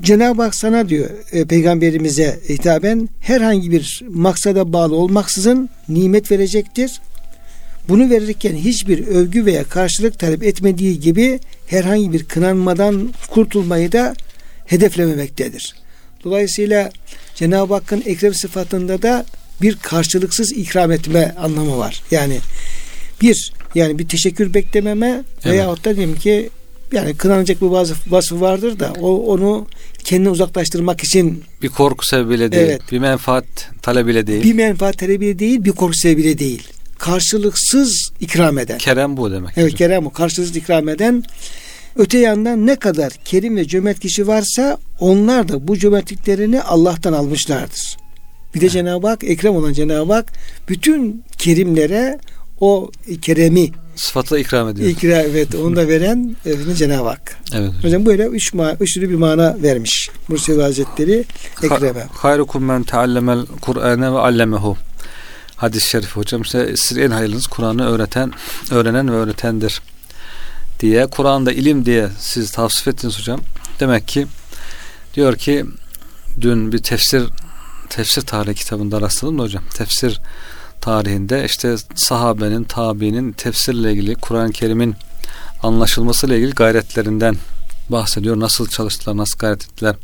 Cenab-ı 0.00 0.42
Hak 0.42 0.54
sana 0.54 0.88
diyor 0.88 1.10
e, 1.32 1.44
peygamberimize 1.44 2.40
hitaben 2.48 3.08
herhangi 3.20 3.70
bir 3.70 4.02
maksada 4.08 4.72
bağlı 4.72 4.94
olmaksızın 4.94 5.70
nimet 5.88 6.30
verecektir. 6.30 7.00
Bunu 7.88 8.10
verirken 8.10 8.54
hiçbir 8.54 9.06
övgü 9.06 9.46
veya 9.46 9.64
karşılık 9.64 10.18
talep 10.18 10.42
etmediği 10.42 11.00
gibi 11.00 11.40
herhangi 11.66 12.12
bir 12.12 12.24
kınanmadan 12.24 13.14
kurtulmayı 13.30 13.92
da 13.92 14.14
hedeflememektedir. 14.66 15.74
Dolayısıyla 16.24 16.90
Cenab-ı 17.34 17.74
Hakk'ın 17.74 18.02
ekrem 18.06 18.34
sıfatında 18.34 19.02
da 19.02 19.24
bir 19.62 19.76
karşılıksız 19.76 20.52
ikram 20.52 20.92
etme 20.92 21.34
anlamı 21.38 21.78
var. 21.78 22.02
Yani 22.10 22.38
bir 23.20 23.52
yani 23.74 23.98
bir 23.98 24.08
teşekkür 24.08 24.54
beklememe 24.54 25.22
evet. 25.34 25.46
veyahut 25.46 25.84
da 25.84 25.96
diyelim 25.96 26.16
ki 26.16 26.50
yani 26.92 27.14
kınanacak 27.14 27.62
bir 27.62 27.66
vasıf, 27.66 28.12
vasfı 28.12 28.40
vardır 28.40 28.78
da 28.78 28.92
o 29.00 29.16
onu 29.16 29.66
kendini 30.04 30.28
uzaklaştırmak 30.28 31.04
için 31.04 31.44
bir 31.62 31.68
korku 31.68 32.06
sebebiyle 32.06 32.52
değil, 32.52 32.68
evet, 32.68 32.82
bir 32.92 32.98
menfaat 32.98 33.44
talebiyle 33.82 34.26
değil. 34.26 34.42
Bir 34.42 34.54
menfaat 34.54 34.98
talebiyle 34.98 35.38
değil, 35.38 35.64
bir 35.64 35.72
korku 35.72 35.94
sebebiyle 35.94 36.38
değil. 36.38 36.68
Karşılıksız 36.98 38.12
ikram 38.20 38.58
eden. 38.58 38.78
Kerem 38.78 39.16
bu 39.16 39.32
demek. 39.32 39.50
Evet, 39.56 39.74
kerem 39.74 40.04
bu. 40.04 40.12
Karşılıksız 40.12 40.56
ikram 40.56 40.88
eden. 40.88 41.24
Öte 41.96 42.18
yandan 42.18 42.66
ne 42.66 42.76
kadar 42.76 43.12
kerim 43.24 43.56
ve 43.56 43.66
cömert 43.66 44.00
kişi 44.00 44.26
varsa 44.26 44.78
onlar 45.00 45.48
da 45.48 45.68
bu 45.68 45.78
cömertliklerini 45.78 46.62
Allah'tan 46.62 47.12
almışlardır. 47.12 47.96
Bir 48.54 48.60
de 48.60 48.64
evet. 48.64 48.72
Cenab-ı 48.72 49.06
Hak, 49.06 49.24
ekrem 49.24 49.56
olan 49.56 49.72
Cenab-ı 49.72 50.12
Hak 50.12 50.32
bütün 50.68 51.24
kerimlere 51.38 52.18
o 52.60 52.90
keremi 53.22 53.70
sıfatla 53.98 54.38
ikram 54.38 54.68
ediyor. 54.68 54.88
İkram 54.88 55.12
evet 55.12 55.54
onu 55.54 55.76
da 55.76 55.88
veren 55.88 56.36
e, 56.46 56.74
Cenab-ı 56.74 57.08
Hak. 57.08 57.38
Evet. 57.54 57.70
Hocam 57.82 58.06
böyle 58.06 58.26
üç 58.26 58.54
ma 58.54 58.72
üçlü 58.80 59.10
bir 59.10 59.14
mana 59.14 59.56
vermiş 59.62 60.10
Musevi 60.28 60.62
Hazretleri 60.62 61.24
Ekrem'e. 61.62 62.06
Hayrukum 62.12 62.64
men 62.64 62.82
teallemel 62.82 63.46
Kur'ane 63.60 64.12
ve 64.12 64.18
allemehu. 64.18 64.76
Hadis-i 65.56 65.88
şerif 65.88 66.16
hocam 66.16 66.42
işte 66.42 66.76
siz 66.76 66.98
en 66.98 67.10
hayırlınız 67.10 67.46
Kur'an'ı 67.46 67.88
öğreten, 67.88 68.32
öğrenen 68.70 69.08
ve 69.08 69.12
öğretendir 69.12 69.82
diye 70.80 71.06
Kur'an'da 71.06 71.52
ilim 71.52 71.84
diye 71.84 72.08
siz 72.18 72.50
tavsif 72.50 72.88
ettiniz 72.88 73.18
hocam. 73.18 73.40
Demek 73.80 74.08
ki 74.08 74.26
diyor 75.14 75.36
ki 75.36 75.64
dün 76.40 76.72
bir 76.72 76.78
tefsir 76.78 77.22
tefsir 77.90 78.22
tarihi 78.22 78.54
kitabında 78.54 79.00
rastladım 79.00 79.38
da 79.38 79.42
hocam. 79.42 79.64
Tefsir 79.74 80.20
tarihinde 80.80 81.44
işte 81.44 81.76
sahabenin, 81.94 82.64
tabiinin 82.64 83.32
tefsirle 83.32 83.92
ilgili 83.92 84.14
Kur'an-ı 84.14 84.52
Kerim'in 84.52 84.94
anlaşılmasıyla 85.62 86.36
ilgili 86.36 86.54
gayretlerinden 86.54 87.36
bahsediyor. 87.88 88.40
Nasıl 88.40 88.68
çalıştılar, 88.68 89.16
nasıl 89.16 89.38
gayret 89.38 89.64
ettiler 89.64 89.96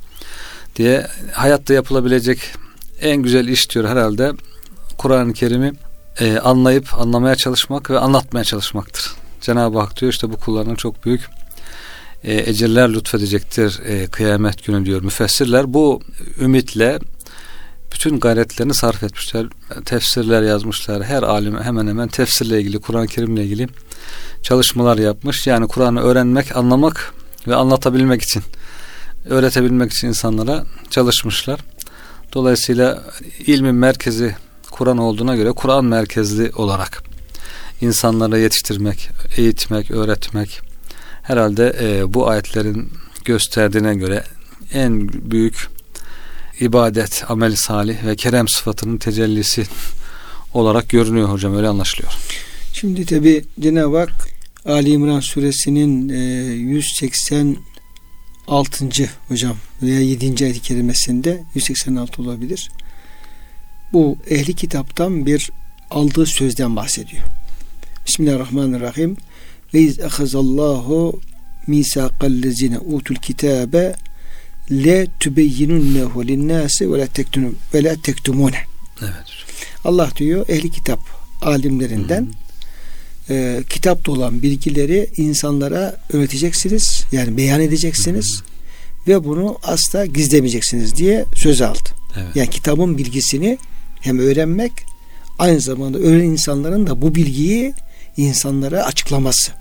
diye 0.76 1.07
hayatta 1.33 1.75
yapılabilecek 1.75 2.40
en 3.00 3.16
güzel 3.16 3.49
iş 3.49 3.71
diyor 3.71 3.88
herhalde 3.88 4.33
Kur'an-ı 4.99 5.33
Kerim'i 5.33 5.73
e, 6.21 6.38
anlayıp 6.38 6.95
anlamaya 7.00 7.37
çalışmak 7.37 7.90
ve 7.90 7.99
anlatmaya 7.99 8.45
çalışmaktır. 8.45 9.12
Cenab-ı 9.40 9.78
Hak 9.78 10.00
diyor 10.00 10.12
işte 10.12 10.31
bu 10.31 10.37
kullarına 10.37 10.76
çok 10.76 11.04
büyük 11.04 11.21
e, 12.25 12.50
ecirler 12.50 12.95
lütfedecektir 12.95 13.81
e, 13.87 14.07
kıyamet 14.07 14.64
günü 14.64 14.87
diyor 14.87 15.02
müfessirler. 15.02 15.75
Bu 15.75 16.02
ümitle 16.40 16.99
bütün 17.95 18.21
gayretlerini 18.21 18.75
sarf 18.75 19.03
etmişler. 19.03 19.47
Tefsirler 19.85 20.43
yazmışlar. 20.43 21.05
Her 21.05 21.23
alim 21.23 21.61
hemen 21.61 21.87
hemen 21.87 22.09
tefsirle 22.09 22.61
ilgili, 22.61 22.79
Kur'an-ı 22.79 23.07
Kerim'le 23.07 23.37
ilgili 23.37 23.69
çalışmalar 24.43 24.99
yapmış. 24.99 25.47
Yani 25.47 25.69
Kur'an'ı 25.69 26.01
öğrenmek, 26.01 26.57
anlamak 26.57 27.15
ve 27.49 27.55
anlatabilmek 27.55 28.23
için, 28.23 28.43
öğretebilmek 29.25 29.93
için 29.93 30.09
insanlara 30.09 30.65
çalışmışlar. 30.91 31.61
Dolayısıyla 32.33 33.03
ilmin 33.47 33.75
merkezi 33.75 34.37
Kur'an 34.71 34.99
olduğuna 34.99 35.37
göre 35.37 35.53
Kur'an 35.53 35.85
merkezli 35.85 36.53
olarak 36.55 37.03
insanlara 37.81 38.39
yetiştirmek, 38.39 39.11
eğitmek, 39.37 39.91
öğretmek 39.91 40.61
herhalde 41.23 41.77
e, 41.81 42.15
bu 42.15 42.29
ayetlerin 42.29 42.93
gösterdiğine 43.25 43.95
göre 43.95 44.25
en 44.73 45.09
büyük 45.09 45.69
ibadet, 46.61 47.25
amel 47.28 47.56
salih 47.56 48.04
ve 48.06 48.16
kerem 48.16 48.49
sıfatının 48.49 48.96
tecellisi 48.96 49.66
olarak 50.54 50.88
görünüyor 50.88 51.28
hocam 51.28 51.56
öyle 51.56 51.68
anlaşılıyor. 51.68 52.12
Şimdi 52.73 53.06
tabi 53.06 53.44
Cenab-ı 53.61 53.99
Hak 53.99 54.28
Ali 54.64 54.90
İmran 54.90 55.20
suresinin 55.20 56.08
e, 56.08 56.14
186. 56.54 57.56
hocam 59.28 59.56
veya 59.82 60.00
7. 60.00 60.44
ayet-i 60.44 60.61
kerimesinde 60.61 61.44
186 61.54 62.23
olabilir. 62.23 62.70
Bu 63.92 64.18
ehli 64.30 64.54
kitaptan 64.54 65.26
bir 65.26 65.50
aldığı 65.90 66.26
sözden 66.26 66.76
bahsediyor. 66.76 67.23
Bismillahirrahmanirrahim. 68.06 69.16
Ve 69.75 69.80
iz 69.80 69.99
ehazallahu 69.99 71.20
misaqallezine 71.66 72.78
utul 72.78 73.14
kitabe 73.14 73.94
le 74.71 75.06
tübeyyinunnehu 75.21 76.26
linnâsi 76.28 76.92
ve 76.92 76.99
la 76.99 77.06
tektunun 77.06 77.56
ve 77.75 77.85
la 77.85 77.97
tektumune. 78.02 78.59
Evet. 79.02 79.12
Allah 79.85 80.11
diyor 80.16 80.49
ehli 80.49 80.71
kitap 80.71 81.00
alimlerinden 81.42 82.28
e, 83.30 83.62
kitapta 83.71 84.12
olan 84.12 84.42
bilgileri 84.42 85.11
insanlara 85.16 85.97
öğreteceksiniz. 86.12 87.04
Yani 87.12 87.37
beyan 87.37 87.61
edeceksiniz. 87.61 88.40
Hı 88.40 88.44
hı. 88.44 88.54
Ve 89.09 89.25
bunu 89.25 89.59
asla 89.62 90.06
gizlemeyeceksiniz 90.06 90.97
diye 90.97 91.25
söz 91.35 91.62
aldı. 91.62 91.88
Evet. 92.16 92.37
Yani 92.37 92.50
kitabın 92.50 92.99
bilgisini 92.99 93.59
hem 94.00 94.18
öğrenmek 94.18 94.73
aynı 95.38 95.61
zamanda 95.61 95.99
öğrenen 95.99 96.25
insanların 96.25 96.87
da 96.87 97.02
bu 97.02 97.14
bilgiyi 97.14 97.75
insanlara 98.16 98.85
açıklaması. 98.85 99.52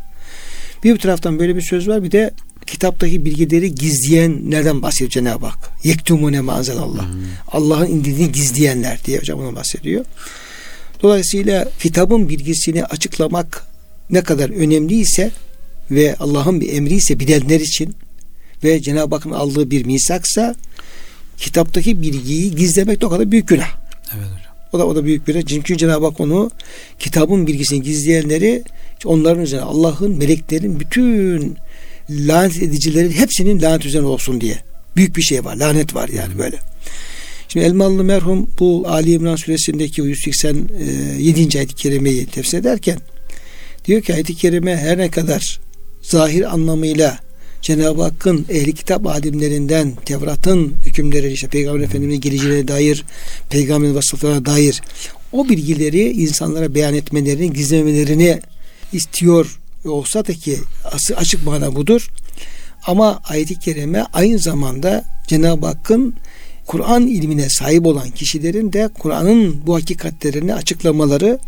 Bir 0.83 0.97
taraftan 0.97 1.39
böyle 1.39 1.55
bir 1.55 1.61
söz 1.61 1.87
var 1.87 2.03
bir 2.03 2.11
de 2.11 2.33
kitaptaki 2.67 3.25
bilgileri 3.25 3.75
gizleyenlerden 3.75 4.81
bahsediyor 4.81 5.09
Cenab-ı 5.09 5.45
Hak. 5.45 5.69
Yektumune 5.83 6.41
mazelallah. 6.41 7.05
Hmm. 7.05 7.21
Allah'ın 7.47 7.87
indirdiğini 7.87 8.31
gizleyenler 8.31 8.99
diye 9.05 9.19
hocam 9.19 9.39
bunu 9.39 9.55
bahsediyor. 9.55 10.05
Dolayısıyla 11.01 11.69
kitabın 11.79 12.29
bilgisini 12.29 12.85
açıklamak 12.85 13.67
ne 14.09 14.21
kadar 14.21 14.49
önemliyse 14.49 15.31
ve 15.91 16.15
Allah'ın 16.19 16.61
bir 16.61 16.73
emri 16.73 16.93
ise 16.93 17.19
bilenler 17.19 17.59
için 17.59 17.95
ve 18.63 18.81
Cenab-ı 18.81 19.15
Hakk'ın 19.15 19.31
aldığı 19.31 19.71
bir 19.71 19.85
misaksa 19.85 20.55
kitaptaki 21.37 22.01
bilgiyi 22.01 22.55
gizlemek 22.55 23.01
de 23.01 23.05
o 23.05 23.09
kadar 23.09 23.31
büyük 23.31 23.47
günah. 23.47 23.75
Evet 24.15 24.25
hocam. 24.25 24.53
O 24.73 24.79
da 24.79 24.87
o 24.87 24.95
da 24.95 25.05
büyük 25.05 25.27
bir 25.27 25.45
çünkü 25.45 25.77
Cenab-ı 25.77 26.05
Hak 26.05 26.19
onu 26.19 26.51
kitabın 26.99 27.47
bilgisini 27.47 27.81
gizleyenleri 27.81 28.63
onların 29.05 29.43
üzerine 29.43 29.65
Allah'ın 29.65 30.17
meleklerin 30.17 30.79
bütün 30.79 31.57
lanet 32.27 32.63
edicilerin 32.63 33.11
hepsinin 33.11 33.61
lanet 33.61 33.85
üzerine 33.85 34.07
olsun 34.07 34.41
diye. 34.41 34.57
Büyük 34.95 35.17
bir 35.17 35.21
şey 35.21 35.45
var. 35.45 35.55
Lanet 35.55 35.95
var 35.95 36.09
yani 36.09 36.37
böyle. 36.37 36.59
Şimdi 37.47 37.65
Elmalı 37.65 38.03
merhum 38.03 38.49
bu 38.59 38.83
Ali 38.87 39.11
İmran 39.11 39.35
suresindeki 39.35 40.01
187. 40.01 41.57
ayet-i 41.57 41.75
kerimeyi 41.75 42.25
tefsir 42.25 42.57
ederken 42.57 42.99
diyor 43.85 44.01
ki 44.01 44.13
ayet-i 44.13 44.35
kerime 44.35 44.77
her 44.77 44.97
ne 44.97 45.11
kadar 45.11 45.59
zahir 46.01 46.53
anlamıyla 46.53 47.19
Cenab-ı 47.61 48.01
Hakk'ın 48.01 48.45
ehli 48.49 48.73
kitap 48.73 49.07
alimlerinden 49.07 49.93
Tevrat'ın 50.05 50.73
hükümleri 50.85 51.31
işte 51.31 51.47
Peygamber 51.47 51.83
Efendimiz'in 51.83 52.21
geleceğine 52.21 52.67
dair 52.67 53.05
Peygamberin 53.49 53.95
vasıflarına 53.95 54.45
dair 54.45 54.81
o 55.31 55.49
bilgileri 55.49 56.11
insanlara 56.11 56.75
beyan 56.75 56.93
etmelerini 56.93 57.53
gizlemelerini 57.53 58.39
istiyor 58.93 59.59
olsa 59.85 60.25
da 60.25 60.33
ki 60.33 60.59
açık 61.15 61.45
mana 61.45 61.75
budur. 61.75 62.09
Ama 62.85 63.21
ayet-i 63.29 63.59
kerime 63.59 64.05
aynı 64.13 64.39
zamanda 64.39 65.03
Cenab-ı 65.27 65.65
Hakk'ın 65.65 66.15
Kur'an 66.67 67.07
ilmine 67.07 67.49
sahip 67.49 67.85
olan 67.85 68.09
kişilerin 68.09 68.73
de 68.73 68.89
Kur'an'ın 68.99 69.67
bu 69.67 69.75
hakikatlerini 69.75 70.53
açıklamaları 70.53 71.39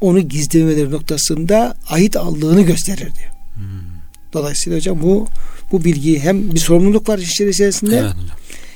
onu 0.00 0.20
gizlemeleri 0.20 0.90
noktasında 0.90 1.76
ait 1.88 2.16
aldığını 2.16 2.62
gösterir 2.62 2.98
diyor. 2.98 3.32
Hmm. 3.54 3.64
Dolayısıyla 4.32 4.78
hocam 4.78 5.02
bu 5.02 5.26
bu 5.72 5.84
bilgiyi 5.84 6.20
hem 6.20 6.54
bir 6.54 6.60
sorumluluk 6.60 7.08
var 7.08 7.18
işler 7.18 7.46
içerisinde 7.46 7.96
evet, 7.96 8.12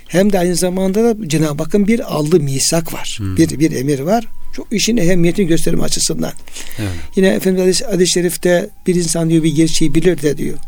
hem 0.08 0.32
de 0.32 0.38
aynı 0.38 0.56
zamanda 0.56 1.04
da 1.04 1.28
Cenab-ı 1.28 1.62
Hakk'ın 1.62 1.86
bir 1.86 2.14
aldığı 2.14 2.40
misak 2.40 2.92
var. 2.92 3.16
Hmm. 3.18 3.36
Bir 3.36 3.58
bir 3.58 3.72
emir 3.72 4.00
var. 4.00 4.26
Çok 4.52 4.72
işin 4.72 4.96
ehemmiyetini 4.96 5.46
gösterme 5.46 5.82
açısından. 5.82 6.32
Evet. 6.78 6.90
Yine 7.16 7.28
Efendimiz 7.28 7.82
hadis-i 7.82 8.12
şerifte 8.12 8.70
bir 8.86 8.94
insan 8.94 9.30
diyor 9.30 9.42
bir 9.42 9.54
gerçeği 9.54 9.94
bilir 9.94 10.22
de 10.22 10.36
diyor. 10.36 10.58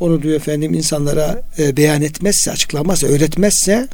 Onu 0.00 0.22
diyor 0.22 0.34
efendim 0.34 0.74
insanlara 0.74 1.42
e, 1.58 1.76
beyan 1.76 2.02
etmezse, 2.02 2.50
açıklamazsa, 2.50 3.06
öğretmezse 3.06 3.88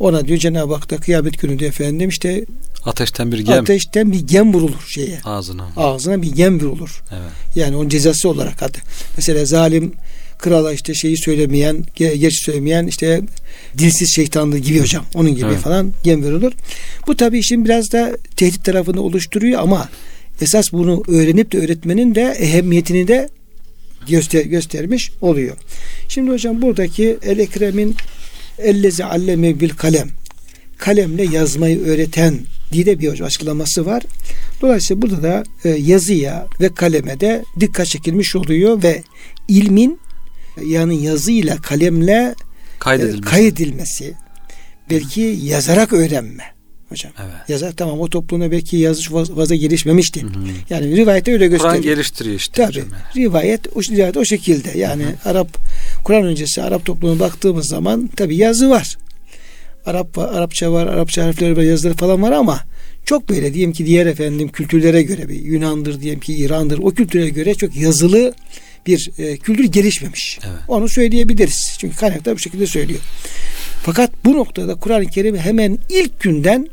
Ona 0.00 0.26
diyor 0.26 0.38
Cenab-ı 0.38 0.74
Hak 0.74 0.90
da 0.90 0.96
kıyamet 0.96 1.40
günü 1.40 1.58
de 1.58 1.66
efendim 1.66 2.08
işte 2.08 2.44
ateşten 2.84 3.32
bir 3.32 3.38
gem 3.38 3.62
ateşten 3.62 4.12
bir 4.12 4.20
gem 4.20 4.54
vurulur 4.54 4.86
şeye. 4.88 5.20
Ağzına. 5.24 5.68
Ağzına 5.76 6.22
bir 6.22 6.32
gem 6.32 6.60
vurulur. 6.60 7.02
Evet. 7.10 7.56
Yani 7.56 7.76
onun 7.76 7.88
cezası 7.88 8.28
olarak 8.28 8.62
adı. 8.62 8.78
Mesela 9.16 9.44
zalim 9.44 9.92
krala 10.42 10.72
işte 10.72 10.94
şeyi 10.94 11.16
söylemeyen, 11.16 11.84
geç 11.96 12.44
söylemeyen 12.44 12.86
işte 12.86 13.20
dilsiz 13.78 14.14
şeytanlığı 14.14 14.58
gibi 14.58 14.80
hocam. 14.80 15.04
Onun 15.14 15.34
gibi 15.34 15.46
evet. 15.46 15.58
falan 15.58 15.92
gem 16.02 16.24
verilir. 16.24 16.54
Bu 17.06 17.16
tabii 17.16 17.38
işin 17.38 17.64
biraz 17.64 17.92
da 17.92 18.16
tehdit 18.36 18.64
tarafını 18.64 19.00
oluşturuyor 19.00 19.60
ama 19.60 19.88
esas 20.40 20.72
bunu 20.72 21.02
öğrenip 21.08 21.52
de 21.52 21.58
öğretmenin 21.58 22.14
de 22.14 22.36
ehemmiyetini 22.38 23.08
de 23.08 23.28
göster 24.08 24.44
göstermiş 24.44 25.10
oluyor. 25.20 25.56
Şimdi 26.08 26.30
hocam 26.30 26.62
buradaki 26.62 27.18
El 27.22 27.38
Ekrem'in 27.38 27.96
ellezi 28.58 29.04
alleme 29.04 29.60
bil 29.60 29.70
kalem 29.70 30.08
kalemle 30.78 31.24
yazmayı 31.24 31.84
öğreten 31.84 32.38
diye 32.72 32.86
de 32.86 32.98
bir 32.98 33.20
açıklaması 33.20 33.86
var. 33.86 34.02
Dolayısıyla 34.62 35.02
burada 35.02 35.22
da 35.22 35.42
e, 35.64 35.68
yazıya 35.68 36.46
ve 36.60 36.74
kaleme 36.74 37.20
de 37.20 37.44
dikkat 37.60 37.86
çekilmiş 37.86 38.36
oluyor 38.36 38.82
ve 38.82 39.02
ilmin 39.48 39.98
yani 40.66 41.02
yazıyla 41.02 41.56
kalemle 41.56 42.34
kaydedilmesi, 42.78 43.20
kaydedilmesi 43.20 44.14
belki 44.90 45.20
yazarak 45.42 45.92
öğrenme 45.92 46.44
hocam. 46.92 47.12
Evet. 47.22 47.48
Yazar 47.48 47.72
tamam 47.72 48.00
o 48.00 48.08
toplumda 48.08 48.50
belki 48.50 48.76
yazış 48.76 49.08
fazla 49.08 49.54
gelişmemişti. 49.54 50.22
Hı 50.22 50.26
hı. 50.26 50.30
Yani 50.70 50.96
rivayette 50.96 51.32
öyle 51.32 51.46
gösteriyor. 51.46 51.74
Kur'an 51.74 51.82
geliştiriyor 51.82 52.36
işte. 52.36 52.64
Tabii. 52.64 52.78
Yani. 52.78 52.88
Rivayet, 53.16 53.76
o, 53.76 53.82
rivayet 53.82 54.16
o 54.16 54.24
şekilde. 54.24 54.78
Yani 54.78 55.04
hı 55.04 55.08
hı. 55.08 55.30
Arap 55.30 55.48
Kur'an 56.04 56.24
öncesi 56.24 56.62
Arap 56.62 56.84
toplumuna 56.84 57.20
baktığımız 57.20 57.66
zaman 57.68 58.10
tabii 58.16 58.36
yazı 58.36 58.70
var. 58.70 58.96
Arap 59.86 60.18
var, 60.18 60.34
Arapça 60.34 60.72
var, 60.72 60.86
Arapça 60.86 61.24
harfleri 61.24 61.56
ve 61.56 61.64
yazıları 61.64 61.96
falan 61.96 62.22
var 62.22 62.32
ama 62.32 62.60
çok 63.04 63.28
böyle 63.28 63.54
diyelim 63.54 63.72
ki 63.72 63.86
diğer 63.86 64.06
efendim 64.06 64.48
kültürlere 64.48 65.02
göre 65.02 65.28
bir 65.28 65.42
Yunan'dır 65.42 66.00
diyelim 66.00 66.20
ki 66.20 66.34
İran'dır 66.34 66.78
o 66.78 66.90
kültüre 66.90 67.28
göre 67.28 67.54
çok 67.54 67.76
yazılı 67.76 68.34
bir 68.86 69.10
e, 69.18 69.36
kültür 69.36 69.64
gelişmemiş. 69.64 70.38
Evet. 70.44 70.58
Onu 70.68 70.88
söyleyebiliriz. 70.88 71.76
Çünkü 71.78 71.96
kaynaklar 71.96 72.34
bu 72.34 72.38
şekilde 72.38 72.66
söylüyor. 72.66 73.00
Fakat 73.82 74.10
bu 74.24 74.32
noktada 74.36 74.74
Kur'an-ı 74.74 75.06
Kerim 75.06 75.36
hemen 75.36 75.78
ilk 75.88 76.20
günden 76.20 76.68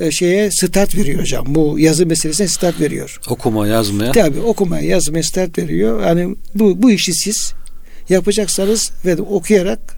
e, 0.00 0.10
şeye 0.10 0.50
start 0.50 0.96
veriyor 0.96 1.20
hocam. 1.20 1.44
Bu 1.48 1.78
yazı 1.78 2.06
meselesine 2.06 2.48
start 2.48 2.80
veriyor. 2.80 3.20
Okuma, 3.28 3.66
yazmaya. 3.66 4.12
Tabii 4.12 4.40
okumaya, 4.40 4.86
yazmaya 4.86 5.22
start 5.22 5.58
veriyor. 5.58 6.06
Yani 6.06 6.36
bu, 6.54 6.82
bu 6.82 6.90
işi 6.90 7.14
siz 7.14 7.52
yapacaksanız 8.08 8.90
ve 9.04 9.16
de 9.16 9.22
okuyarak, 9.22 9.94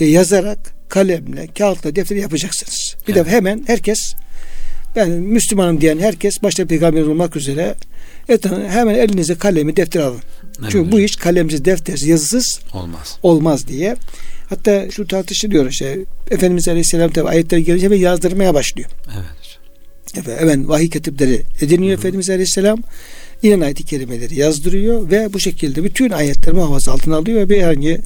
e, 0.00 0.04
yazarak, 0.04 0.58
kalemle, 0.88 1.46
kağıtla, 1.58 1.96
defter 1.96 2.16
yapacaksınız. 2.16 2.96
Bir 3.08 3.16
evet. 3.16 3.26
de 3.26 3.30
hemen 3.30 3.64
herkes 3.66 4.14
ben 4.96 5.10
Müslümanım 5.10 5.80
diyen 5.80 5.98
herkes 5.98 6.42
başta 6.42 6.66
peygamber 6.66 7.02
olmak 7.02 7.36
üzere 7.36 7.74
hemen 8.68 8.94
elinize 8.94 9.34
kalemi 9.34 9.76
defter 9.76 10.00
alın. 10.00 10.20
Evet, 10.62 10.72
Çünkü 10.72 10.92
bu 10.92 11.00
iş 11.00 11.16
kalemsiz, 11.16 11.64
deftersiz, 11.64 12.08
yazısız 12.08 12.60
olmaz. 12.74 13.18
Olmaz 13.22 13.68
diye. 13.68 13.96
Hatta 14.48 14.90
şu 14.90 15.06
tartışılıyor 15.06 15.70
işte 15.70 15.98
Efendimiz 16.30 16.68
Aleyhisselam 16.68 17.10
tabi 17.10 17.28
ayetler 17.28 17.58
gelince 17.58 17.90
ve 17.90 17.96
yazdırmaya 17.96 18.54
başlıyor. 18.54 18.90
Evet. 19.14 19.58
Evet, 20.14 20.40
hemen 20.40 20.68
vahiy 20.68 20.90
katipleri 20.90 21.42
ediniyor 21.60 21.96
Hı. 21.96 22.00
Efendimiz 22.00 22.30
Aleyhisselam. 22.30 22.78
İnan 23.42 23.60
ayeti 23.60 23.84
kerimeleri 23.84 24.38
yazdırıyor 24.38 25.10
ve 25.10 25.32
bu 25.32 25.40
şekilde 25.40 25.84
bütün 25.84 26.10
ayetleri 26.10 26.54
muhafaza 26.54 26.92
altına 26.92 27.16
alıyor 27.16 27.40
ve 27.40 27.48
bir 27.48 27.62
herhangi 27.62 28.00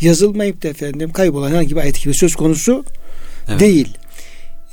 yazılmayıp 0.00 0.62
da 0.62 0.68
efendim 0.68 1.12
kaybolan 1.12 1.50
herhangi 1.50 1.76
bir 1.76 1.80
ayet 1.80 2.04
gibi 2.04 2.14
söz 2.14 2.34
konusu 2.34 2.84
evet. 3.48 3.60
değil. 3.60 3.88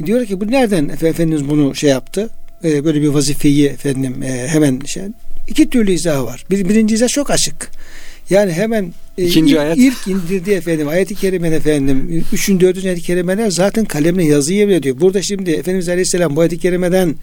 Diyor 0.06 0.26
ki 0.26 0.42
bu 0.42 0.52
nereden 0.52 0.90
Efendimiz 0.90 1.50
bunu 1.50 1.76
şey 1.76 1.90
yaptı? 1.90 2.30
Ee, 2.64 2.86
böyle 2.86 3.02
bir 3.02 3.08
vazifeyi 3.08 3.68
efendim 3.68 4.24
e, 4.24 4.48
hemen 4.48 4.80
şey 4.80 5.04
iki 5.48 5.70
türlü 5.70 5.92
izah 5.92 6.24
var. 6.24 6.46
Bir, 6.52 6.70
birinci 6.70 6.96
izah 6.96 7.08
çok 7.08 7.30
açık. 7.32 7.72
Yani 8.30 8.52
hemen 8.52 8.94
e, 9.18 9.26
İkinci 9.26 9.54
ilk, 9.54 9.60
ayet. 9.60 9.78
ilk 9.78 10.08
indirdiği 10.08 10.56
efendim 10.56 10.88
ayet-i 10.88 11.16
kerime 11.16 11.48
efendim 11.48 12.26
üçüncü 12.34 12.66
dördüncü 12.66 12.88
ayet-i 12.88 13.02
kerimeler 13.04 13.52
zaten 13.52 13.86
kalemle 13.86 14.24
yazıyı 14.26 14.84
diyor. 14.84 15.00
Burada 15.00 15.22
şimdi 15.22 15.52
Efendimiz 15.52 15.90
Aleyhisselam 15.90 16.36
bu 16.36 16.42
ayet-i 16.42 16.58
kerimeden 16.58 17.16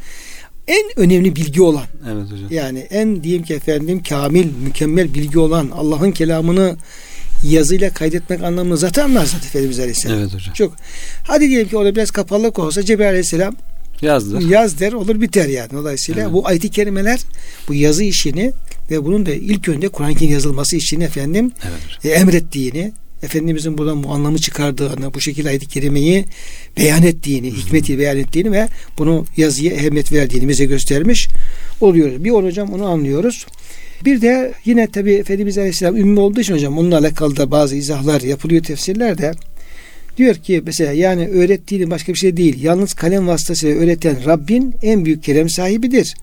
en 0.69 0.85
önemli 0.97 1.37
bilgi 1.37 1.63
olan 1.63 1.85
evet 2.13 2.33
hocam. 2.33 2.47
yani 2.51 2.79
en 2.79 3.23
diyeyim 3.25 3.43
ki 3.43 3.55
efendim 3.55 4.03
kamil 4.09 4.47
mükemmel 4.65 5.15
bilgi 5.15 5.39
olan 5.39 5.71
Allah'ın 5.75 6.13
kelamını 6.13 6.77
yazıyla 7.45 7.91
kaydetmek 7.91 8.43
anlamını 8.43 8.77
zaten 8.77 9.05
anlar 9.05 9.25
zaten 9.25 9.49
Efendimiz 9.49 9.79
Aleyhisselam. 9.79 10.19
Evet 10.19 10.35
hocam. 10.35 10.55
Çok. 10.55 10.77
Hadi 11.27 11.49
diyelim 11.49 11.69
ki 11.69 11.77
orada 11.77 11.95
biraz 11.97 12.11
kapalılık 12.11 12.59
olsa 12.59 12.83
Cebrail 12.83 13.09
Aleyhisselam 13.09 13.57
yazdır. 14.03 14.49
Yaz 14.49 14.81
der 14.81 14.93
olur 14.93 15.21
biter 15.21 15.49
yani. 15.49 15.71
Dolayısıyla 15.73 16.23
evet. 16.23 16.33
bu 16.33 16.47
ayet-i 16.47 16.71
kerimeler 16.71 17.21
bu 17.69 17.75
yazı 17.75 18.05
işini 18.05 18.53
ve 18.91 19.05
bunun 19.05 19.27
da 19.27 19.33
ilk 19.35 19.69
önce 19.69 19.89
Kur'an-ı 19.89 20.25
yazılması 20.25 20.77
işini 20.77 21.05
efendim 21.05 21.53
evet. 21.63 22.05
e, 22.05 22.09
emrettiğini 22.09 22.93
Efendimizin 23.25 23.79
buradan 23.79 24.03
bu 24.03 24.09
anlamı 24.09 24.39
çıkardığını, 24.39 25.15
bu 25.15 25.21
şekilde 25.21 25.49
ayet-i 25.49 25.67
kerimeyi 25.67 26.25
beyan 26.77 27.03
ettiğini, 27.03 27.51
Hı-hı. 27.51 27.57
hikmeti 27.57 27.99
beyan 27.99 28.17
ettiğini 28.17 28.53
ve 28.53 28.69
bunu 28.99 29.27
yazıya 29.37 29.73
ehemmiyet 29.73 30.13
verdiğini 30.13 30.49
bize 30.49 30.65
göstermiş 30.65 31.29
oluyoruz. 31.81 32.25
Bir 32.25 32.31
on 32.31 32.45
hocam 32.45 32.73
onu 32.73 32.87
anlıyoruz. 32.87 33.47
Bir 34.05 34.21
de 34.21 34.55
yine 34.65 34.91
tabi 34.91 35.13
Efendimiz 35.13 35.59
Aleyhisselam 35.59 35.97
ümmi 35.97 36.21
olduğu 36.21 36.41
için 36.41 36.55
hocam 36.55 36.79
onunla 36.79 36.99
alakalı 36.99 37.37
da 37.37 37.51
bazı 37.51 37.77
izahlar 37.77 38.21
yapılıyor 38.21 38.65
tefsirlerde. 38.65 39.33
Diyor 40.16 40.35
ki 40.35 40.62
mesela 40.66 40.92
yani 40.92 41.29
öğrettiğini 41.29 41.90
başka 41.90 42.12
bir 42.12 42.18
şey 42.18 42.37
değil. 42.37 42.62
Yalnız 42.62 42.94
kalem 42.94 43.29
vasıtasıyla 43.29 43.77
öğreten 43.77 44.24
Rabbin 44.24 44.74
en 44.83 45.05
büyük 45.05 45.22
kerem 45.22 45.48
sahibidir. 45.48 46.14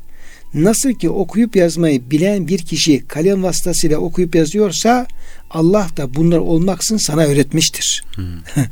Nasıl 0.54 0.94
ki 0.94 1.10
okuyup 1.10 1.56
yazmayı 1.56 2.12
bilen 2.12 2.48
bir 2.48 2.60
kişi 2.60 3.08
kalem 3.08 3.44
vasıtasıyla 3.44 3.98
okuyup 3.98 4.36
yazıyorsa 4.36 5.08
Allah 5.50 5.88
da 5.98 6.16
bunlar 6.16 6.38
olmaksın 6.38 6.98
sana 6.98 7.24
öğretmiştir. 7.24 8.04
Hmm. 8.16 8.26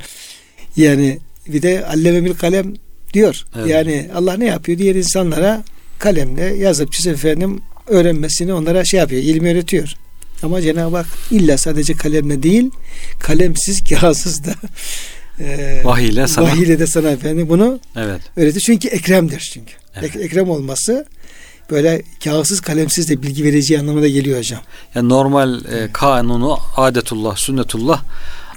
yani 0.76 1.18
bir 1.48 1.62
de 1.62 1.86
alleme 1.86 2.32
kalem 2.32 2.74
diyor. 3.12 3.44
Evet. 3.56 3.70
Yani 3.70 4.08
Allah 4.14 4.36
ne 4.36 4.46
yapıyor? 4.46 4.78
Diğer 4.78 4.94
insanlara 4.94 5.62
kalemle 5.98 6.44
yazıp 6.44 6.92
çizip 6.92 7.12
efendim 7.12 7.60
öğrenmesini 7.86 8.52
onlara 8.52 8.84
şey 8.84 9.00
yapıyor. 9.00 9.22
ilim 9.22 9.44
öğretiyor. 9.44 9.94
Ama 10.42 10.62
Cenab-ı 10.62 10.96
Hak 10.96 11.06
illa 11.30 11.58
sadece 11.58 11.94
kalemle 11.94 12.42
değil 12.42 12.70
kalemsiz 13.20 13.84
kağıtsız 13.88 14.44
da 14.44 14.54
e, 15.40 15.80
vahiyle 15.84 16.28
sana 16.28 16.46
vahiyle 16.46 16.78
de 16.78 16.86
sana 16.86 17.10
efendim 17.10 17.48
bunu 17.48 17.80
evet. 17.96 18.20
öğretir. 18.36 18.60
Çünkü 18.60 18.88
ekremdir 18.88 19.50
çünkü. 19.52 19.72
Evet. 19.94 20.16
Ekrem 20.16 20.50
olması 20.50 21.06
böyle 21.70 22.02
kağıtsız 22.24 22.60
kalemsiz 22.60 23.08
de 23.08 23.22
bilgi 23.22 23.44
vereceği 23.44 23.80
anlamına 23.80 24.08
geliyor 24.08 24.38
hocam. 24.38 24.60
Yani 24.94 25.08
normal 25.08 25.64
e, 25.64 25.92
kanunu 25.92 26.58
adetullah, 26.76 27.36
sünnetullah 27.36 28.02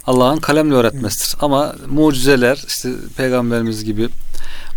Allah'ın 0.08 0.40
kalemle 0.40 0.76
öğretmesidir. 0.76 1.36
Ama 1.40 1.76
mucizeler 1.88 2.64
işte 2.68 2.90
peygamberimiz 3.18 3.84
gibi 3.84 4.10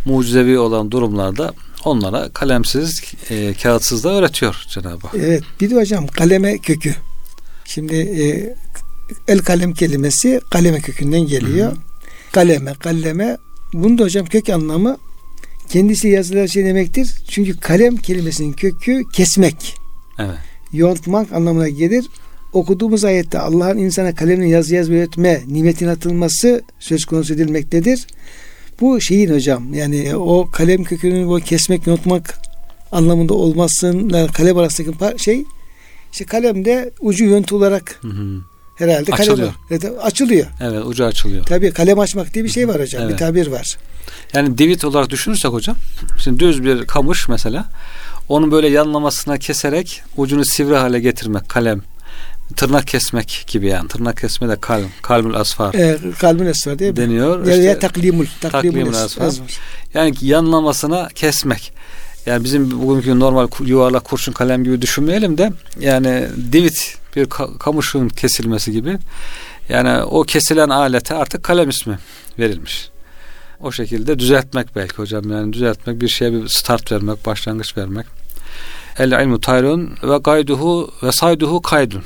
mucizevi 0.05 0.59
olan 0.59 0.91
durumlarda 0.91 1.55
onlara 1.87 2.29
kalemsiz, 2.29 3.03
e, 3.31 3.55
kağıtsız 3.55 4.05
da 4.05 4.11
öğretiyor 4.11 4.65
Cenab-ı 4.69 5.07
Hak. 5.07 5.15
Evet. 5.15 5.43
Bir 5.61 5.71
de 5.71 5.75
hocam 5.75 6.07
kaleme 6.07 6.59
kökü. 6.59 6.95
Şimdi 7.65 7.95
e, 7.97 8.55
el 9.29 9.39
kalem 9.39 9.75
kelimesi 9.75 10.41
kaleme 10.51 10.81
kökünden 10.81 11.27
geliyor. 11.27 11.69
Hı-hı. 11.69 11.79
Kaleme, 12.33 12.75
kaleme. 12.75 13.37
Bunda 13.73 14.03
hocam 14.03 14.27
kök 14.27 14.49
anlamı 14.49 14.97
kendisi 15.69 16.09
yazılan 16.09 16.47
şey 16.47 16.65
demektir. 16.65 17.15
Çünkü 17.29 17.61
kalem 17.61 17.97
kelimesinin 17.97 18.53
kökü 18.53 19.03
kesmek. 19.13 19.77
Evet. 20.19 20.39
Yontmak 20.73 21.33
anlamına 21.33 21.69
gelir. 21.69 22.07
Okuduğumuz 22.53 23.05
ayette 23.05 23.39
Allah'ın 23.39 23.79
insana 23.79 24.15
kalemle 24.15 24.49
yazı 24.49 24.75
yazma 24.75 24.95
öğretme 24.95 25.43
nimetin 25.47 25.89
atılması 25.89 26.63
söz 26.79 27.05
konusu 27.05 27.35
edilmektedir. 27.35 28.07
Bu 28.81 29.01
şeyin 29.01 29.35
hocam 29.35 29.75
yani 29.75 30.17
o 30.17 30.51
kalem 30.51 30.85
kökünün 30.85 31.29
o 31.29 31.37
kesmek, 31.37 31.87
yontmak 31.87 32.39
anlamında 32.93 33.35
olmasın 33.35 34.29
kalem 34.33 34.59
arasındaki 34.59 35.23
şey 35.23 35.45
işte 36.13 36.25
kalemde 36.25 36.91
ucu 37.01 37.25
yöntü 37.25 37.55
olarak 37.55 37.99
hı 38.03 38.09
hı. 38.09 38.41
herhalde 38.77 39.13
açılıyor. 39.13 39.53
kalem 39.69 39.99
açılıyor. 40.01 40.47
Evet 40.61 40.83
ucu 40.87 41.05
açılıyor. 41.05 41.45
Tabii 41.45 41.73
kalem 41.73 41.99
açmak 41.99 42.35
diye 42.35 42.45
bir 42.45 42.51
şey 42.51 42.69
var 42.69 42.81
hocam. 42.81 43.03
Evet. 43.03 43.13
Bir 43.13 43.19
tabir 43.19 43.47
var. 43.47 43.77
Yani 44.33 44.59
divit 44.59 44.85
olarak 44.85 45.11
düşünürsek 45.11 45.53
hocam 45.53 45.77
şimdi 46.19 46.41
düz 46.41 46.65
bir 46.65 46.87
kamış 46.87 47.29
mesela 47.29 47.69
onun 48.29 48.51
böyle 48.51 48.69
yanlamasına 48.69 49.39
keserek 49.39 50.03
ucunu 50.17 50.45
sivri 50.45 50.77
hale 50.77 51.01
getirmek 51.01 51.49
kalem 51.49 51.83
tırnak 52.57 52.87
kesmek 52.87 53.45
gibi 53.49 53.67
yani 53.67 53.89
tırnak 53.89 54.17
kesme 54.17 54.49
de 54.49 54.57
kalm 54.61 54.87
kalbül 55.03 55.35
asfar 55.35 55.75
e, 55.75 55.99
kalbül 56.19 56.51
asfar 56.51 56.73
mi? 56.73 56.97
deniyor. 56.97 57.47
Ya, 57.47 57.53
işte, 57.53 57.65
ya 57.65 57.79
taklimul 57.79 58.27
taklimul, 58.41 58.73
taklimul 58.73 58.95
asfar. 58.95 59.35
Yani 59.95 60.15
yanlamasına 60.21 61.09
kesmek. 61.15 61.73
Yani 62.27 62.45
bizim 62.45 62.83
bugünkü 62.83 63.21
normal 63.21 63.49
yuvarlak 63.61 64.05
kurşun 64.05 64.33
kalem 64.33 64.65
gibi 64.65 64.83
düşünmeyelim 64.83 65.39
de 65.39 65.53
yani 65.81 66.27
divit 66.53 66.99
bir 67.17 67.27
kamışın 67.59 68.09
kesilmesi 68.09 68.73
gibi. 68.73 68.99
Yani 69.69 70.03
o 70.03 70.23
kesilen 70.23 70.69
alete 70.69 71.15
artık 71.15 71.43
kalem 71.43 71.69
ismi 71.69 71.99
verilmiş. 72.39 72.89
O 73.61 73.73
şekilde 73.73 74.19
düzeltmek 74.19 74.77
belki 74.77 74.97
hocam 74.97 75.31
yani 75.31 75.53
düzeltmek 75.53 76.01
bir 76.01 76.09
şeye 76.09 76.33
bir 76.33 76.49
start 76.49 76.93
vermek, 76.93 77.27
başlangıç 77.27 77.77
vermek. 77.77 78.07
El 78.99 79.23
ilmu 79.23 79.41
tayrun 79.41 79.91
ve 80.03 80.19
gayduhu 80.19 80.91
ve 81.03 81.13
sayduhu 81.13 81.63
kaydun. 81.63 82.03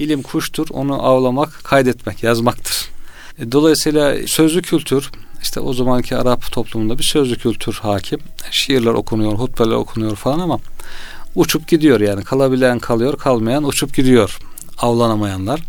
İlim 0.00 0.22
kuştur, 0.22 0.66
onu 0.70 1.02
avlamak, 1.02 1.64
kaydetmek, 1.64 2.22
yazmaktır. 2.22 2.88
E, 3.38 3.52
dolayısıyla 3.52 4.16
sözlü 4.26 4.62
kültür, 4.62 5.10
işte 5.42 5.60
o 5.60 5.72
zamanki 5.72 6.16
Arap 6.16 6.52
toplumunda 6.52 6.98
bir 6.98 7.02
sözlü 7.02 7.36
kültür 7.36 7.72
hakim. 7.72 8.20
Şiirler 8.50 8.90
okunuyor, 8.90 9.32
hutbeler 9.32 9.74
okunuyor 9.74 10.16
falan 10.16 10.38
ama 10.38 10.58
uçup 11.34 11.68
gidiyor 11.68 12.00
yani. 12.00 12.24
Kalabilen 12.24 12.78
kalıyor, 12.78 13.18
kalmayan 13.18 13.64
uçup 13.64 13.94
gidiyor. 13.94 14.38
Avlanamayanlar. 14.78 15.60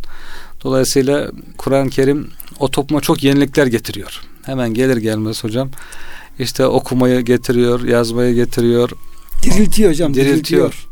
Dolayısıyla 0.64 1.32
Kur'an-ı 1.58 1.90
Kerim 1.90 2.30
o 2.60 2.72
topluma 2.72 3.02
çok 3.02 3.24
yenilikler 3.24 3.68
getiriyor. 3.68 4.22
Hemen 4.46 4.74
gelir 4.74 4.98
gelmez 4.98 5.44
hocam 5.44 5.70
işte 6.40 6.66
okumayı 6.66 7.22
getiriyor, 7.22 7.84
yazmayı 7.84 8.36
getiriyor. 8.36 8.90
Diriltiyor 9.44 9.90
hocam. 9.92 10.14
Diriltiyor. 10.14 10.72
diriltiyor 10.72 10.91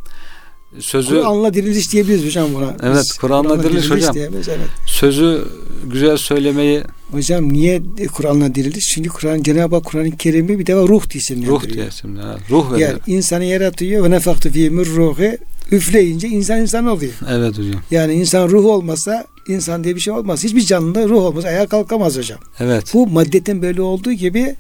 sözü 0.80 1.10
Kur'an'la 1.10 1.54
diriliş 1.54 1.92
diyebiliriz 1.92 2.26
hocam 2.26 2.54
buna. 2.54 2.76
Evet, 2.84 3.18
Kur'an'la 3.22 3.56
Kur 3.56 3.64
diriliş, 3.64 3.84
diriliş 3.84 4.02
hocam. 4.02 4.16
Diyemeyiz, 4.16 4.48
evet. 4.50 4.68
Sözü 4.88 5.48
güzel 5.92 6.18
söylemeyi 6.18 6.84
Hocam 7.12 7.54
niye 7.54 7.82
Kur'an'la 8.14 8.56
diriliş? 8.56 8.88
Çünkü 8.88 9.10
Kur'an 9.10 9.44
Cenab-ı 9.44 9.76
Hak 9.76 9.86
Kur'an'ın 9.86 10.12
Kerimi 10.12 10.60
bir 10.60 10.66
defa 10.66 10.80
ruh 10.80 11.16
isimlendiriyor. 11.16 11.62
Ruh 11.62 11.74
diye 11.74 11.88
isimlendiriyor. 11.88 12.40
Ruh 12.50 12.72
verir. 12.72 12.82
Yani 12.82 13.00
insanı 13.08 13.46
yaratıyor 13.46 14.04
ve 14.04 14.12
nefaktu 14.12 14.50
fî 14.50 14.72
ruhi 14.72 15.38
üfleyince 15.72 16.28
insan 16.28 16.62
insan 16.62 16.88
oluyor. 16.88 17.14
Evet 17.30 17.58
hocam. 17.58 17.82
Yani 17.92 18.14
insan 18.14 18.50
ruh 18.50 18.66
olmasa 18.66 19.26
insan 19.48 19.84
diye 19.84 19.96
bir 19.96 20.00
şey 20.00 20.14
olmaz. 20.14 20.44
Hiçbir 20.44 20.62
canlıda 20.62 21.10
ruh 21.10 21.24
olmaz. 21.24 21.46
Ayağa 21.46 21.68
kalkamaz 21.68 22.18
hocam. 22.18 22.40
Evet. 22.60 22.92
Bu 22.94 23.08
maddeten 23.08 23.62
böyle 23.62 23.82
olduğu 23.82 24.14
gibi 24.14 24.56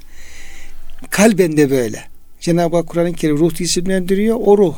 kalben 1.10 1.58
de 1.58 1.72
böyle. 1.72 2.04
Cenab-ı 2.39 2.76
Hak 2.76 2.88
Kur'an-ı 2.88 3.13
Kerim 3.13 3.38
ruh 3.38 3.56
diye 3.56 3.65
isimlendiriyor. 3.65 4.38
O 4.39 4.58
ruh 4.58 4.76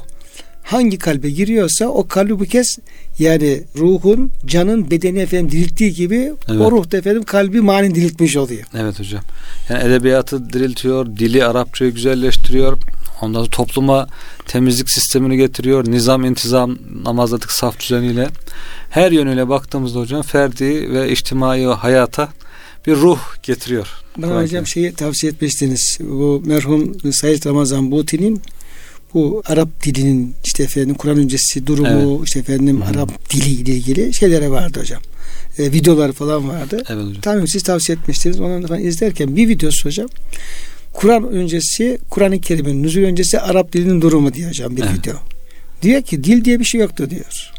hangi 0.63 0.97
kalbe 0.97 1.29
giriyorsa 1.29 1.85
o 1.85 2.07
kalbi 2.07 2.39
bu 2.39 2.45
kez 2.45 2.77
yani 3.19 3.63
ruhun 3.77 4.31
canın 4.45 4.91
bedeni 4.91 5.19
efendim 5.19 5.51
dirilttiği 5.51 5.93
gibi 5.93 6.33
evet. 6.47 6.61
o 6.61 6.71
ruh 6.71 6.91
da 6.91 6.97
efendim 6.97 7.23
kalbi 7.23 7.61
mani 7.61 7.95
diriltmiş 7.95 8.37
oluyor. 8.37 8.63
Evet 8.77 8.99
hocam. 8.99 9.21
Yani 9.69 9.83
edebiyatı 9.83 10.53
diriltiyor, 10.53 11.05
dili 11.05 11.45
Arapçayı 11.45 11.91
güzelleştiriyor. 11.91 12.77
Ondan 13.21 13.39
sonra 13.39 13.49
topluma 13.49 14.07
temizlik 14.45 14.91
sistemini 14.91 15.37
getiriyor. 15.37 15.91
Nizam, 15.91 16.25
intizam, 16.25 16.77
namazladık 17.03 17.51
saf 17.51 17.79
düzeniyle. 17.79 18.27
Her 18.89 19.11
yönüyle 19.11 19.49
baktığımızda 19.49 19.99
hocam 19.99 20.21
ferdi 20.21 20.93
ve 20.93 21.11
içtimai 21.11 21.65
hayata 21.65 22.29
bir 22.87 22.95
ruh 22.95 23.19
getiriyor. 23.43 23.87
Bana 24.17 24.41
hocam 24.41 24.67
şeyi 24.67 24.93
tavsiye 24.93 25.31
etmiştiniz. 25.31 25.97
Bu 26.01 26.43
merhum 26.45 27.11
Said 27.11 27.45
Ramazan 27.45 27.91
Buti'nin 27.91 28.41
bu 29.13 29.43
Arap 29.45 29.83
dilinin 29.83 30.35
işte 30.43 30.63
efendim 30.63 30.95
Kur'an 30.95 31.17
öncesi 31.17 31.67
durumu 31.67 32.15
evet. 32.17 32.27
işte 32.27 32.39
efendim 32.39 32.81
Hı-hı. 32.81 32.89
Arap 32.89 33.29
dili 33.33 33.49
ile 33.49 33.71
ilgili 33.71 34.13
şeylere 34.13 34.51
vardı 34.51 34.79
hocam. 34.79 35.01
E, 35.57 35.71
videolar 35.71 36.11
falan 36.11 36.49
vardı. 36.49 36.83
Evet 36.89 37.05
hocam. 37.05 37.21
Tamam 37.21 37.47
siz 37.47 37.63
tavsiye 37.63 37.97
etmiştiniz. 37.97 38.39
Onu 38.39 38.67
falan 38.67 38.81
izlerken 38.81 39.35
bir 39.35 39.47
videosu 39.47 39.85
hocam. 39.85 40.07
Kur'an 40.93 41.27
öncesi, 41.27 41.97
Kur'an-ı 42.09 42.41
Kerim'in 42.41 42.83
nüzul 42.83 43.01
öncesi 43.01 43.39
Arap 43.39 43.73
dilinin 43.73 44.01
durumu 44.01 44.33
diyor 44.33 44.49
hocam 44.49 44.77
bir 44.77 44.83
evet. 44.83 44.93
video. 44.93 45.15
Diyor 45.81 46.01
ki 46.01 46.23
dil 46.23 46.45
diye 46.45 46.59
bir 46.59 46.65
şey 46.65 46.81
yoktu 46.81 47.09
diyor. 47.09 47.51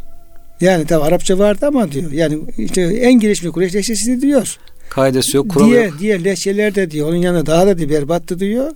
Yani 0.60 0.86
tabi 0.86 1.04
Arapça 1.04 1.38
vardı 1.38 1.66
ama 1.66 1.92
diyor. 1.92 2.12
Yani 2.12 2.38
işte 2.58 2.82
en 2.82 3.14
gelişmiş 3.14 3.52
Kureyş 3.52 3.74
lehçesi 3.74 4.22
diyor. 4.22 4.58
Kaidesi 4.88 5.36
yok, 5.36 5.50
kuralı 5.50 5.70
diğer, 5.70 5.84
yok. 5.84 5.94
Diğer 6.00 6.24
lehçeler 6.24 6.74
de 6.74 6.90
diyor. 6.90 7.08
Onun 7.08 7.16
yanında 7.16 7.46
daha 7.46 7.66
da 7.66 7.78
diyor, 7.78 7.90
berbattı 7.90 8.40
diyor. 8.40 8.72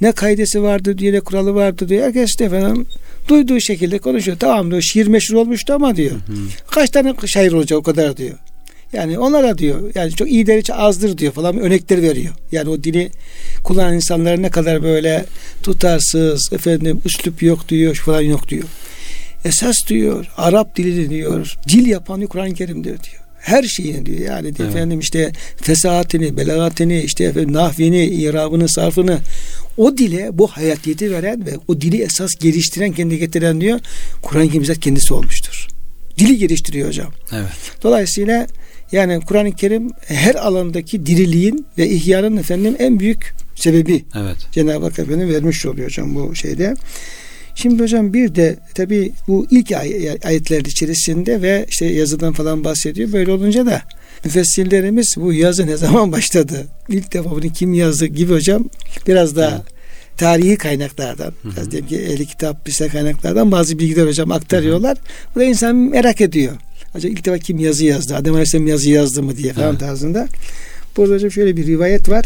Ne 0.00 0.12
kaidesi 0.12 0.62
vardı 0.62 0.98
diye 0.98 1.12
ne 1.12 1.20
kuralı 1.20 1.54
vardı 1.54 1.88
diyor. 1.88 2.04
Herkes 2.04 2.38
de 2.38 2.44
efendim 2.44 2.86
duyduğu 3.28 3.60
şekilde 3.60 3.98
konuşuyor. 3.98 4.36
Tamam 4.40 4.70
diyor 4.70 4.82
şiir 4.82 5.06
meşhur 5.06 5.34
olmuştu 5.34 5.72
ama 5.72 5.96
diyor. 5.96 6.10
Hı 6.10 6.32
hı. 6.32 6.36
Kaç 6.70 6.90
tane 6.90 7.14
şair 7.26 7.52
olacak 7.52 7.78
o 7.78 7.82
kadar 7.82 8.16
diyor. 8.16 8.34
Yani 8.92 9.18
onlara 9.18 9.58
diyor 9.58 9.90
yani 9.94 10.10
çok 10.12 10.30
iyi 10.30 10.46
hiç 10.46 10.70
azdır 10.70 11.18
diyor 11.18 11.32
falan 11.32 11.58
örnekler 11.58 12.02
veriyor. 12.02 12.34
Yani 12.52 12.70
o 12.70 12.84
dili 12.84 13.10
kullanan 13.64 13.94
insanlar 13.94 14.42
ne 14.42 14.50
kadar 14.50 14.82
böyle 14.82 15.24
tutarsız 15.62 16.52
efendim 16.52 17.00
üslup 17.04 17.42
yok 17.42 17.68
diyor 17.68 17.94
falan 17.94 18.20
yok 18.20 18.48
diyor. 18.48 18.64
Esas 19.44 19.76
diyor 19.88 20.26
Arap 20.36 20.76
dili 20.76 21.10
diyor 21.10 21.54
dil 21.68 21.86
yapan 21.86 22.26
Kur'an-ı 22.26 22.54
Kerim'dir 22.54 22.84
diyor 22.84 23.27
her 23.48 23.62
şeyini 23.62 24.06
diyor. 24.06 24.18
Yani 24.18 24.48
evet. 24.48 24.60
efendim 24.60 25.00
işte 25.00 25.32
fesahatini, 25.56 26.36
belagatini, 26.36 27.00
işte 27.00 27.24
efendim 27.24 27.52
nahvini, 27.52 28.04
irabını, 28.04 28.68
sarfını 28.68 29.18
o 29.76 29.98
dile 29.98 30.28
bu 30.32 30.46
hayatiyeti 30.46 31.12
veren 31.12 31.46
ve 31.46 31.50
o 31.68 31.80
dili 31.80 32.02
esas 32.02 32.34
geliştiren, 32.34 32.92
kendi 32.92 33.18
getiren 33.18 33.60
diyor. 33.60 33.80
Kur'an-ı 34.22 34.50
Kerim 34.50 34.74
kendisi 34.74 35.14
olmuştur. 35.14 35.68
Dili 36.18 36.38
geliştiriyor 36.38 36.88
hocam. 36.88 37.12
Evet. 37.32 37.82
Dolayısıyla 37.82 38.46
yani 38.92 39.20
Kur'an-ı 39.20 39.52
Kerim 39.52 39.90
her 40.06 40.34
alandaki 40.34 41.06
diriliğin 41.06 41.66
ve 41.78 41.88
ihyanın 41.88 42.36
efendim 42.36 42.76
en 42.78 43.00
büyük 43.00 43.34
sebebi. 43.54 44.04
Evet. 44.16 44.36
Cenab-ı 44.52 44.84
Hak 44.84 44.98
efendim 44.98 45.28
vermiş 45.28 45.66
oluyor 45.66 45.86
hocam 45.86 46.14
bu 46.14 46.34
şeyde. 46.34 46.74
Şimdi 47.62 47.82
hocam 47.82 48.12
bir 48.14 48.34
de 48.34 48.56
tabi 48.74 49.12
bu 49.28 49.46
ilk 49.50 49.72
ay- 49.72 50.18
ayetler 50.24 50.60
içerisinde 50.60 51.42
ve 51.42 51.66
işte 51.68 51.86
yazıdan 51.86 52.32
falan 52.32 52.64
bahsediyor. 52.64 53.12
Böyle 53.12 53.32
olunca 53.32 53.66
da 53.66 53.82
müfessirlerimiz 54.24 55.14
bu 55.16 55.32
yazı 55.32 55.66
ne 55.66 55.76
zaman 55.76 56.12
başladı? 56.12 56.66
İlk 56.88 57.12
defa 57.12 57.30
bunu 57.30 57.52
kim 57.52 57.74
yazdı 57.74 58.06
gibi 58.06 58.32
hocam 58.32 58.64
biraz 59.06 59.36
daha 59.36 59.50
evet. 59.50 59.62
tarihi 60.16 60.56
kaynaklardan, 60.56 61.32
biraz 61.44 61.70
diyelim 61.70 61.88
ki 61.88 61.98
ehli 61.98 62.26
kitap, 62.26 62.66
bize 62.66 62.88
kaynaklardan 62.88 63.52
bazı 63.52 63.78
bilgiler 63.78 64.06
hocam 64.06 64.32
aktarıyorlar. 64.32 64.96
Hı. 64.96 65.02
Bu 65.34 65.40
da 65.40 65.44
insan 65.44 65.76
merak 65.76 66.20
ediyor. 66.20 66.56
Acaba 66.94 67.12
ilk 67.12 67.24
defa 67.24 67.38
kim 67.38 67.58
yazı 67.58 67.84
yazdı? 67.84 68.16
Adem 68.16 68.32
Aleyhisselam 68.32 68.66
yazı 68.66 68.90
yazdı 68.90 69.22
mı 69.22 69.36
diye 69.36 69.52
falan 69.52 69.70
evet. 69.70 69.80
tarzında. 69.80 70.28
Burada 70.96 71.14
hocam 71.14 71.30
şöyle 71.30 71.56
bir 71.56 71.66
rivayet 71.66 72.08
var. 72.08 72.24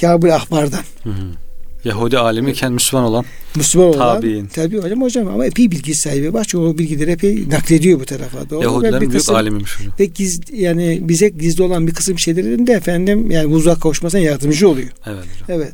Kabul 0.00 0.30
Ahbar'dan. 0.30 0.84
Hı 1.02 1.10
hı. 1.10 1.49
Yahudi 1.84 2.18
alemi 2.18 2.50
iken 2.50 2.72
Müslüman 2.72 3.04
olan 3.06 3.24
Müslüman 3.56 3.88
olan 3.88 3.98
tabi'in. 3.98 4.46
Tabi 4.46 4.78
hocam 4.78 5.02
hocam 5.02 5.28
ama 5.28 5.46
epey 5.46 5.70
bilgi 5.70 5.94
sahibi 5.94 6.34
var. 6.34 6.44
Çünkü 6.44 6.64
o 6.64 6.78
bilgileri 6.78 7.10
epey 7.10 7.48
naklediyor 7.48 8.00
bu 8.00 8.04
tarafa. 8.04 8.50
Doğru. 8.50 8.62
Yahudilerin 8.62 9.00
büyük 9.00 9.12
kısım, 9.12 9.34
alimiymiş 9.34 9.80
hocam. 9.80 9.92
Ve 10.00 10.04
giz, 10.04 10.40
yani 10.52 10.98
bize 11.02 11.28
gizli 11.28 11.62
olan 11.62 11.86
bir 11.86 11.94
kısım 11.94 12.18
şeylerin 12.18 12.66
de 12.66 12.72
efendim 12.72 13.30
yani 13.30 13.46
uzak 13.46 13.82
kavuşmasına 13.82 14.20
yardımcı 14.20 14.68
oluyor. 14.68 14.88
Evet 15.06 15.24
hocam. 15.34 15.60
Evet. 15.60 15.72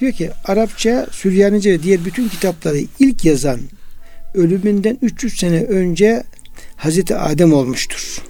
Diyor 0.00 0.12
ki 0.12 0.30
Arapça, 0.44 1.06
Süryanice 1.12 1.72
ve 1.72 1.82
diğer 1.82 2.04
bütün 2.04 2.28
kitapları 2.28 2.78
ilk 2.98 3.24
yazan 3.24 3.60
ölümünden 4.34 4.98
300 5.02 5.36
sene 5.36 5.64
önce 5.64 6.22
Hazreti 6.76 7.16
Adem 7.16 7.52
olmuştur. 7.52 8.22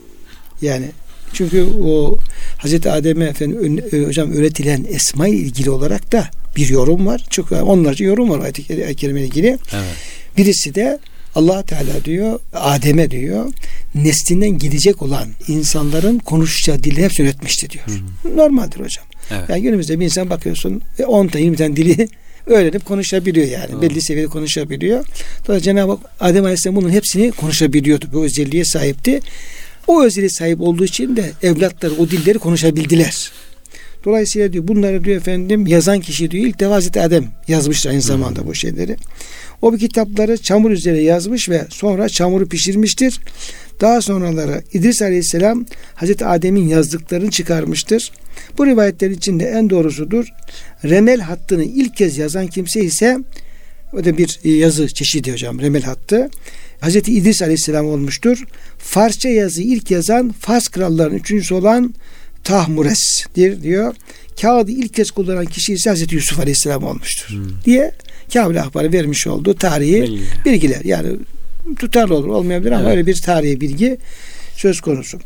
Yani 0.63 0.87
çünkü 1.33 1.67
o 1.85 2.19
Hazreti 2.59 2.91
Adem'e 2.91 3.25
efendim 3.25 3.83
hocam 4.07 4.33
öğretilen 4.33 4.87
esma 4.89 5.29
ile 5.29 5.37
ilgili 5.37 5.71
olarak 5.71 6.13
da 6.13 6.31
bir 6.57 6.69
yorum 6.69 7.07
var. 7.07 7.27
Çok 7.31 7.53
onlarca 7.53 8.07
yorum 8.07 8.31
var 8.31 8.41
ayet-i 8.41 8.97
kerime 8.97 9.23
ilgili. 9.23 9.47
Evet. 9.47 9.97
Birisi 10.37 10.75
de 10.75 10.99
Allah 11.37 11.63
Teala 11.63 12.05
diyor 12.05 12.41
Adem'e 12.53 13.11
diyor 13.11 13.53
neslinden 13.95 14.59
gidecek 14.59 15.03
olan 15.03 15.29
insanların 15.49 16.19
konuşacağı 16.19 16.83
dili 16.83 17.03
hepsi 17.03 17.23
öğretmişti 17.23 17.71
diyor. 17.71 17.85
Hı. 17.87 18.37
Normaldir 18.37 18.81
hocam. 18.81 19.05
Evet. 19.31 19.49
Yani 19.49 19.63
günümüzde 19.63 20.01
bir 20.01 20.05
insan 20.05 20.31
bakıyorsun 20.31 20.83
10 21.07 21.29
tane 21.29 21.45
20 21.45 21.57
tane 21.57 21.77
dili 21.77 22.09
öğrenip 22.47 22.85
konuşabiliyor 22.85 23.47
yani. 23.47 23.73
Hı. 23.73 23.83
Belli 23.83 24.03
seviyede 24.03 24.29
konuşabiliyor. 24.29 25.05
Dolayısıyla 25.47 25.61
Cenab-ı 25.61 25.91
Hak 25.93 26.01
Adem 26.21 26.45
Aleyhisselam 26.45 26.77
bunun 26.77 26.91
hepsini 26.91 27.33
konuşabiliyordu. 27.33 28.07
Bu 28.13 28.25
özelliğe 28.25 28.65
sahipti. 28.65 29.21
O 29.87 30.03
özelliğe 30.03 30.31
sahip 30.31 30.61
olduğu 30.61 30.85
için 30.85 31.17
de 31.17 31.33
evlatları 31.43 31.95
o 31.95 32.11
dilleri 32.11 32.39
konuşabildiler. 32.39 33.33
Dolayısıyla 34.07 34.53
diyor 34.53 34.69
bunları 34.69 35.05
diyor 35.05 35.17
efendim 35.17 35.67
yazan 35.67 36.01
kişi 36.01 36.31
diyor 36.31 36.47
ilk 36.47 36.61
defa 36.61 36.75
Hazreti 36.75 37.01
Adem 37.01 37.25
yazmıştır 37.49 37.91
aynı 37.91 38.03
zamanda 38.03 38.47
bu 38.47 38.55
şeyleri. 38.55 38.97
O 39.63 39.73
bir 39.73 39.79
kitapları 39.79 40.37
çamur 40.37 40.71
üzerine 40.71 41.01
yazmış 41.01 41.49
ve 41.49 41.67
sonra 41.69 42.09
çamuru 42.09 42.49
pişirmiştir. 42.49 43.21
Daha 43.81 44.01
sonraları 44.01 44.63
İdris 44.73 45.03
Aleyhisselam 45.03 45.67
Hazreti 45.95 46.27
Adem'in 46.27 46.69
yazdıklarını 46.69 47.31
çıkarmıştır. 47.31 48.13
Bu 48.59 48.67
rivayetlerin 48.67 49.15
içinde 49.15 49.45
en 49.45 49.71
doğrusudur. 49.71 50.27
Remel 50.85 51.21
hattını 51.21 51.65
ilk 51.65 51.97
kez 51.97 52.19
yazan 52.19 52.47
kimse 52.47 52.81
ise 52.81 53.19
o 53.93 54.05
da 54.05 54.19
bir 54.19 54.41
yazı 54.45 54.89
çeşidi 54.89 55.33
hocam 55.33 55.61
remel 55.61 55.83
hattı. 55.83 56.31
Hazreti 56.81 57.13
İdris 57.13 57.43
Aleyhisselam 57.43 57.87
olmuştur. 57.87 58.45
Farsça 58.79 59.29
yazı 59.29 59.63
ilk 59.63 59.91
yazan 59.91 60.33
Fars 60.41 60.69
krallarının 60.69 61.17
üçüncüsü 61.17 61.55
olan 61.55 61.95
tahmuresdir 62.47 63.63
diyor. 63.63 63.95
Kağıdı 64.41 64.71
ilk 64.71 64.95
kez 64.95 65.11
kullanan 65.11 65.45
kişi 65.45 65.73
ise 65.73 65.91
Hazreti 65.91 66.15
Yusuf 66.15 66.41
Aleyhisselam 66.41 66.85
olmuştur. 66.85 67.29
Hmm. 67.29 67.45
Diye 67.65 67.93
Kabil 68.33 68.63
Ahbar'ı 68.63 68.93
vermiş 68.93 69.27
olduğu 69.27 69.55
tarihi 69.55 70.03
Bilgi. 70.03 70.23
bilgiler. 70.45 70.81
Yani 70.85 71.09
tutarlı 71.79 72.15
olur 72.15 72.29
olmayabilir 72.29 72.73
ama 72.73 72.83
evet. 72.83 72.97
öyle 72.97 73.07
bir 73.07 73.21
tarihi 73.21 73.61
bilgi 73.61 73.99
söz 74.57 74.81
konusu. 74.81 75.19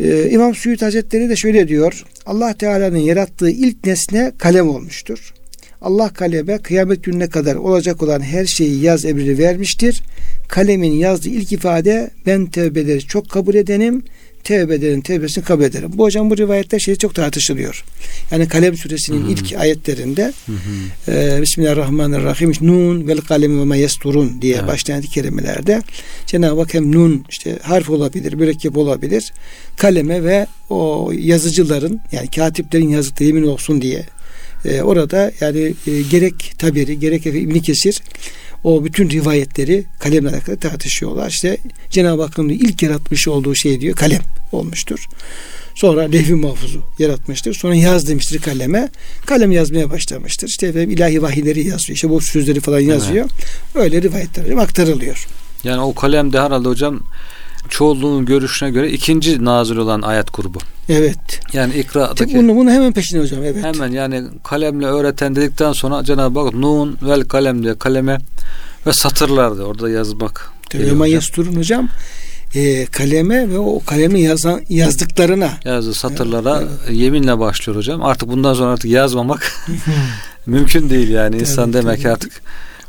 Ee, 0.00 0.30
İmam 0.30 0.54
Suyut 0.54 0.82
Hazretleri 0.82 1.28
de 1.28 1.36
şöyle 1.36 1.68
diyor. 1.68 2.04
Allah 2.26 2.54
Teala'nın 2.54 2.98
yarattığı 2.98 3.50
ilk 3.50 3.86
nesne 3.86 4.32
kalem 4.38 4.68
olmuştur. 4.68 5.34
Allah 5.82 6.08
kaleme 6.08 6.58
kıyamet 6.58 7.04
gününe 7.04 7.28
kadar 7.28 7.54
olacak 7.54 8.02
olan 8.02 8.20
her 8.20 8.46
şeyi 8.46 8.80
yaz 8.80 9.04
emrini 9.04 9.38
vermiştir. 9.38 10.02
Kalemin 10.48 10.92
yazdığı 10.92 11.28
ilk 11.28 11.52
ifade 11.52 12.10
ben 12.26 12.46
tevbeleri 12.46 13.00
çok 13.00 13.30
kabul 13.30 13.54
edenim 13.54 14.02
tevbe 14.44 14.74
ederim, 14.74 15.00
tevbesini 15.00 15.44
kabul 15.44 15.64
ederim. 15.64 15.90
Bu 15.94 16.04
hocam 16.04 16.30
bu 16.30 16.36
rivayetler 16.36 16.78
şey 16.78 16.96
çok 16.96 17.14
tartışılıyor. 17.14 17.84
Yani 18.30 18.48
Kalem 18.48 18.76
suresinin 18.76 19.22
hı 19.22 19.26
hı. 19.26 19.32
ilk 19.32 19.52
ayetlerinde 19.52 20.32
hı 20.46 20.52
hı. 20.52 21.12
E, 21.12 21.42
Bismillahirrahmanirrahim 21.42 22.52
Nun 22.60 23.08
vel 23.08 23.18
kalemi 23.18 23.60
ve 23.60 23.64
ma 23.64 23.76
yesturun 23.76 24.42
diye 24.42 24.54
evet. 24.54 24.66
başlayan 24.66 25.02
kelimelerde 25.02 25.82
Cenab-ı 26.26 26.60
Hak 26.60 26.74
hem 26.74 26.92
nun 26.92 27.24
işte 27.30 27.58
harf 27.62 27.90
olabilir, 27.90 28.32
mürekkep 28.32 28.76
olabilir. 28.76 29.32
Kaleme 29.76 30.24
ve 30.24 30.46
o 30.70 31.12
yazıcıların 31.18 32.00
yani 32.12 32.30
katiplerin 32.30 32.88
yazdığı 32.88 33.24
yemin 33.24 33.42
olsun 33.42 33.82
diye 33.82 34.06
e, 34.64 34.82
orada 34.82 35.32
yani 35.40 35.74
e, 35.86 36.02
gerek 36.10 36.52
tabiri 36.58 36.98
gerek 36.98 37.26
İbn 37.26 37.58
Kesir 37.58 38.02
o 38.64 38.84
bütün 38.84 39.10
rivayetleri 39.10 39.84
kalemle 39.98 40.30
alakalı 40.30 40.56
tartışıyorlar. 40.56 41.30
İşte 41.30 41.58
Cenab-ı 41.90 42.22
Hakk'ın 42.22 42.48
ilk 42.48 42.82
yaratmış 42.82 43.28
olduğu 43.28 43.54
şey 43.54 43.80
diyor 43.80 43.96
kalem 43.96 44.22
olmuştur. 44.52 45.08
Sonra 45.74 46.02
levh-i 46.02 46.34
mahfuzu 46.34 46.82
yaratmıştır. 46.98 47.54
Sonra 47.54 47.74
yaz 47.74 48.08
demiştir 48.08 48.40
kaleme. 48.40 48.88
Kalem 49.26 49.52
yazmaya 49.52 49.90
başlamıştır. 49.90 50.48
İşte 50.48 50.66
efendim 50.66 50.90
ilahi 50.90 51.22
vahiyleri 51.22 51.68
yazıyor. 51.68 51.94
İşte 51.96 52.10
bu 52.10 52.20
sözleri 52.20 52.60
falan 52.60 52.80
yazıyor. 52.80 53.26
Evet. 53.30 53.74
Öyle 53.74 54.02
rivayetler 54.02 54.56
aktarılıyor. 54.56 55.26
Yani 55.64 55.80
o 55.80 55.94
kalem 55.94 56.32
de 56.32 56.40
herhalde 56.40 56.68
hocam 56.68 57.00
çoğunluğun 57.68 58.24
görüşüne 58.24 58.70
göre 58.70 58.90
ikinci 58.90 59.44
nazil 59.44 59.76
olan 59.76 60.02
ayet 60.02 60.34
grubu. 60.34 60.58
Evet. 60.88 61.40
Yani 61.52 61.74
ikra'daki. 61.74 62.36
Bunu, 62.36 62.56
bunu 62.56 62.70
hemen 62.70 62.92
peşine 62.92 63.20
hocam. 63.20 63.44
Evet. 63.44 63.64
Hemen 63.64 63.92
yani 63.92 64.24
kalemle 64.44 64.86
öğreten 64.86 65.36
dedikten 65.36 65.72
sonra 65.72 66.04
Cenab-ı 66.04 66.40
Hak 66.40 66.54
nun 66.54 66.98
vel 67.02 67.24
kalem 67.24 67.62
diye 67.62 67.78
kaleme 67.78 68.18
ve 68.86 68.92
satırlardı 68.92 69.64
orada 69.64 69.90
yazmak. 69.90 70.50
Ama 70.90 71.06
yasturun 71.06 71.56
hocam 71.56 71.88
e, 72.54 72.86
kaleme 72.86 73.50
ve 73.50 73.58
o 73.58 73.80
kalemi 73.86 74.20
yazan 74.20 74.60
yazdıklarına 74.68 75.50
yazdı 75.64 75.94
satırlara 75.94 76.62
evet. 76.62 76.98
yeminle 76.98 77.38
başlıyor 77.38 77.78
hocam. 77.78 78.02
Artık 78.02 78.28
bundan 78.28 78.54
sonra 78.54 78.72
artık 78.72 78.90
yazmamak 78.90 79.52
mümkün 80.46 80.90
değil 80.90 81.08
yani 81.08 81.36
insan 81.36 81.72
tabii, 81.72 81.82
demek 81.82 82.02
tabii. 82.02 82.12
artık 82.12 82.42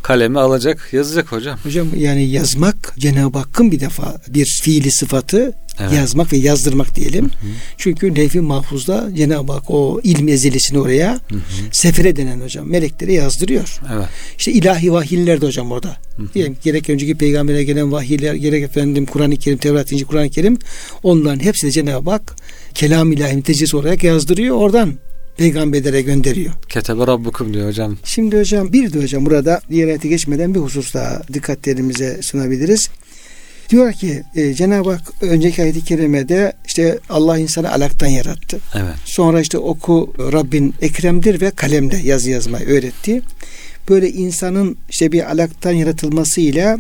kalemi 0.06 0.40
alacak, 0.40 0.94
yazacak 0.94 1.32
hocam. 1.32 1.60
Hocam 1.64 1.88
yani 1.98 2.26
yazmak 2.26 2.96
Cenab-ı 3.00 3.38
Hakk'ın 3.38 3.72
bir 3.72 3.80
defa 3.80 4.16
bir 4.28 4.46
fiili 4.46 4.92
sıfatı 4.92 5.54
evet. 5.80 5.94
yazmak 5.94 6.34
ve 6.34 6.38
yazdırmak 6.38 6.96
diyelim. 6.96 7.26
Hı 7.26 7.30
hı. 7.30 7.52
Çünkü 7.78 8.16
levh-i 8.16 8.42
mahfuzda 8.42 9.10
Cenab-ı 9.16 9.52
Hak 9.52 9.64
o 9.70 10.00
ilm 10.04 10.28
ezilisini 10.28 10.80
oraya 10.80 11.14
hı 11.14 11.36
hı. 11.36 11.40
sefere 11.72 12.16
denen 12.16 12.42
hocam 12.42 12.70
melekleri 12.70 13.14
yazdırıyor. 13.14 13.80
Evet. 13.96 14.08
İşte 14.38 14.52
ilahi 14.52 14.94
vahiyler 14.94 15.42
de 15.42 15.46
hocam 15.46 15.72
orada. 15.72 15.98
Hı 16.18 16.24
hı. 16.24 16.34
Diyelim, 16.34 16.58
gerek 16.64 16.90
önceki 16.90 17.16
peygambere 17.16 17.64
gelen 17.64 17.92
vahiyler, 17.92 18.34
gerek 18.34 18.64
efendim 18.64 19.06
Kur'an-ı 19.06 19.38
Kerim, 19.38 19.58
Tevrat, 19.58 19.92
İncil, 19.92 20.06
Kur'an-ı 20.06 20.30
Kerim 20.30 20.58
onların 21.04 21.40
hepsi 21.40 21.68
de 21.68 21.72
Cenab-ı 21.72 22.10
Hak 22.10 22.36
kelam 22.74 23.12
ilahi 23.12 23.36
mütecessisi 23.36 23.78
olarak 23.78 24.04
yazdırıyor. 24.04 24.56
Oradan 24.56 24.94
peygamberlere 25.38 26.02
gönderiyor. 26.02 26.54
Ketebe 26.70 27.08
Rabbukum 27.08 27.54
diyor 27.54 27.68
hocam. 27.68 27.98
Şimdi 28.04 28.40
hocam 28.40 28.74
bir 28.74 28.94
de 28.94 29.04
hocam 29.04 29.26
burada 29.26 29.62
diğer 29.70 29.88
ayete 29.88 30.08
geçmeden 30.08 30.56
bir 30.56 30.60
husus 30.60 30.94
daha 30.94 31.22
dikkatlerimize 31.34 32.22
sunabiliriz. 32.22 32.90
Diyor 33.70 33.94
ki 33.94 34.24
e, 34.36 34.54
Cenab-ı 34.54 34.92
Hak 34.92 35.02
önceki 35.22 35.62
ayet-i 35.62 35.84
kerimede 35.84 36.54
işte 36.68 37.00
Allah 37.10 37.38
insanı 37.38 37.72
alaktan 37.72 38.08
yarattı. 38.08 38.60
Evet. 38.76 38.96
Sonra 39.06 39.42
işte 39.42 39.58
oku 39.58 40.14
Rabbin 40.20 40.74
ekremdir 40.82 41.42
ve 41.42 41.52
kalemde 41.52 41.98
yazı 41.98 42.30
yazmayı 42.30 42.66
öğretti. 42.66 43.22
Böyle 43.90 44.10
insanın 44.12 44.78
işte 44.90 45.12
bir 45.12 45.32
alaktan 45.32 45.72
yaratılmasıyla 45.72 46.78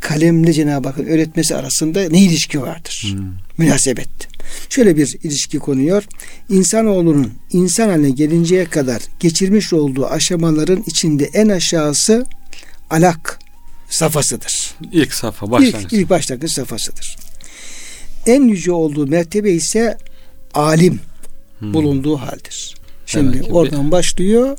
kalemle 0.00 0.52
Cenab-ı 0.52 0.88
Hakk'ın 0.88 1.06
öğretmesi 1.06 1.56
arasında 1.56 2.08
ne 2.10 2.20
ilişki 2.20 2.62
vardır? 2.62 3.14
Hmm. 3.16 3.24
Münasebet. 3.58 4.29
Şöyle 4.70 4.96
bir 4.96 5.16
ilişki 5.22 5.58
konuyor. 5.58 6.04
İnsanoğlunun 6.48 7.32
insan 7.52 7.88
haline 7.88 8.10
gelinceye 8.10 8.64
kadar 8.64 9.02
geçirmiş 9.20 9.72
olduğu 9.72 10.06
aşamaların 10.06 10.84
içinde 10.86 11.24
en 11.24 11.48
aşağısı 11.48 12.26
alak 12.90 13.38
safhasıdır. 13.90 14.74
İlk 14.92 15.14
safha 15.14 15.50
başlangıç. 15.50 15.92
İlk, 15.92 15.92
ilk 15.92 16.10
başlangıç 16.10 16.52
safhasıdır. 16.52 17.16
En 18.26 18.42
yüce 18.42 18.72
olduğu 18.72 19.06
mertebe 19.06 19.50
ise 19.50 19.98
alim 20.54 21.00
hmm. 21.58 21.74
bulunduğu 21.74 22.16
haldir. 22.16 22.74
Şimdi 23.06 23.42
oradan 23.42 23.86
bir... 23.86 23.92
başlıyor 23.92 24.58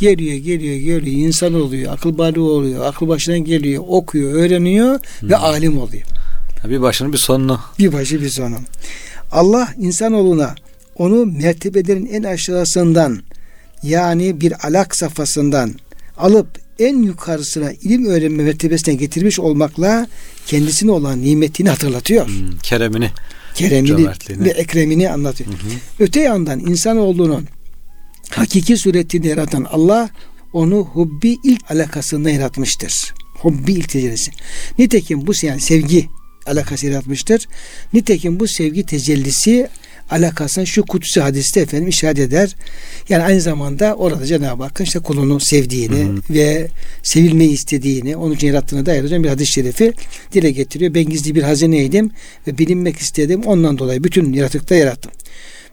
geliyor 0.00 0.36
geliyor 0.36 0.76
geliyor 0.76 1.26
insan 1.26 1.54
oluyor 1.54 1.92
akıl 1.92 2.18
balığı 2.18 2.42
oluyor 2.42 2.86
akıl 2.86 3.08
başına 3.08 3.38
geliyor 3.38 3.84
okuyor 3.88 4.32
öğreniyor 4.32 5.00
hmm. 5.20 5.30
ve 5.30 5.36
alim 5.36 5.78
oluyor. 5.78 6.04
Bir 6.64 6.80
başının 6.80 7.12
bir 7.12 7.18
sonunu. 7.18 7.60
Bir 7.78 7.92
başı 7.92 8.20
bir 8.20 8.28
sonu. 8.28 8.56
Allah 9.32 9.74
insanoğluna 9.78 10.54
onu 10.96 11.26
mertebelerin 11.26 12.06
en 12.06 12.22
aşağısından 12.22 13.22
yani 13.82 14.40
bir 14.40 14.66
alak 14.66 14.96
safhasından 14.96 15.74
alıp 16.16 16.48
en 16.78 17.02
yukarısına 17.02 17.72
ilim 17.72 18.06
öğrenme 18.06 18.42
mertebesine 18.42 18.94
getirmiş 18.94 19.38
olmakla 19.38 20.06
kendisine 20.46 20.90
olan 20.90 21.22
nimetini 21.22 21.68
hatırlatıyor. 21.68 22.26
Hmm, 22.26 22.58
keremini. 22.62 23.10
Keremini 23.54 24.08
ve 24.28 24.50
ekremini 24.50 25.10
anlatıyor. 25.10 25.50
Hı 25.50 25.54
hı. 25.54 25.70
Öte 25.98 26.20
yandan 26.20 26.60
insanoğlunun 26.60 27.48
hakiki 28.30 28.76
suretini 28.76 29.26
yaratan 29.26 29.64
Allah 29.64 30.10
onu 30.52 30.84
hubbi 30.84 31.36
ilk 31.44 31.70
alakasında 31.70 32.30
yaratmıştır. 32.30 33.14
Hubbi 33.34 33.72
ilk 33.72 33.88
tecellisi. 33.88 34.30
Nitekim 34.78 35.26
bu 35.26 35.32
yani 35.42 35.60
sevgi 35.60 36.08
alakası 36.48 36.86
yaratmıştır. 36.86 37.46
Nitekim 37.92 38.40
bu 38.40 38.48
sevgi 38.48 38.86
tecellisi 38.86 39.68
alakasını 40.10 40.66
şu 40.66 40.82
kutsi 40.82 41.20
hadiste 41.20 41.60
efendim 41.60 41.88
işaret 41.88 42.18
eder. 42.18 42.56
Yani 43.08 43.22
aynı 43.24 43.40
zamanda 43.40 43.94
orada 43.94 44.26
Cenab-ı 44.26 44.62
Hakk'ın 44.62 44.84
işte 44.84 44.98
kulunu 44.98 45.40
sevdiğini 45.40 46.04
hı 46.04 46.12
hı. 46.12 46.20
ve 46.30 46.68
sevilmeyi 47.02 47.50
istediğini, 47.50 48.16
onun 48.16 48.34
için 48.34 48.46
yarattığını 48.46 48.86
dair 48.86 49.04
hocam 49.04 49.24
bir 49.24 49.28
hadis-i 49.28 49.52
şerifi 49.52 49.92
dile 50.32 50.50
getiriyor. 50.50 50.94
Ben 50.94 51.04
gizli 51.04 51.34
bir 51.34 51.42
hazineydim 51.42 52.10
ve 52.46 52.58
bilinmek 52.58 52.96
istedim. 52.96 53.42
Ondan 53.46 53.78
dolayı 53.78 54.04
bütün 54.04 54.32
yaratıkta 54.32 54.74
yarattım. 54.74 55.12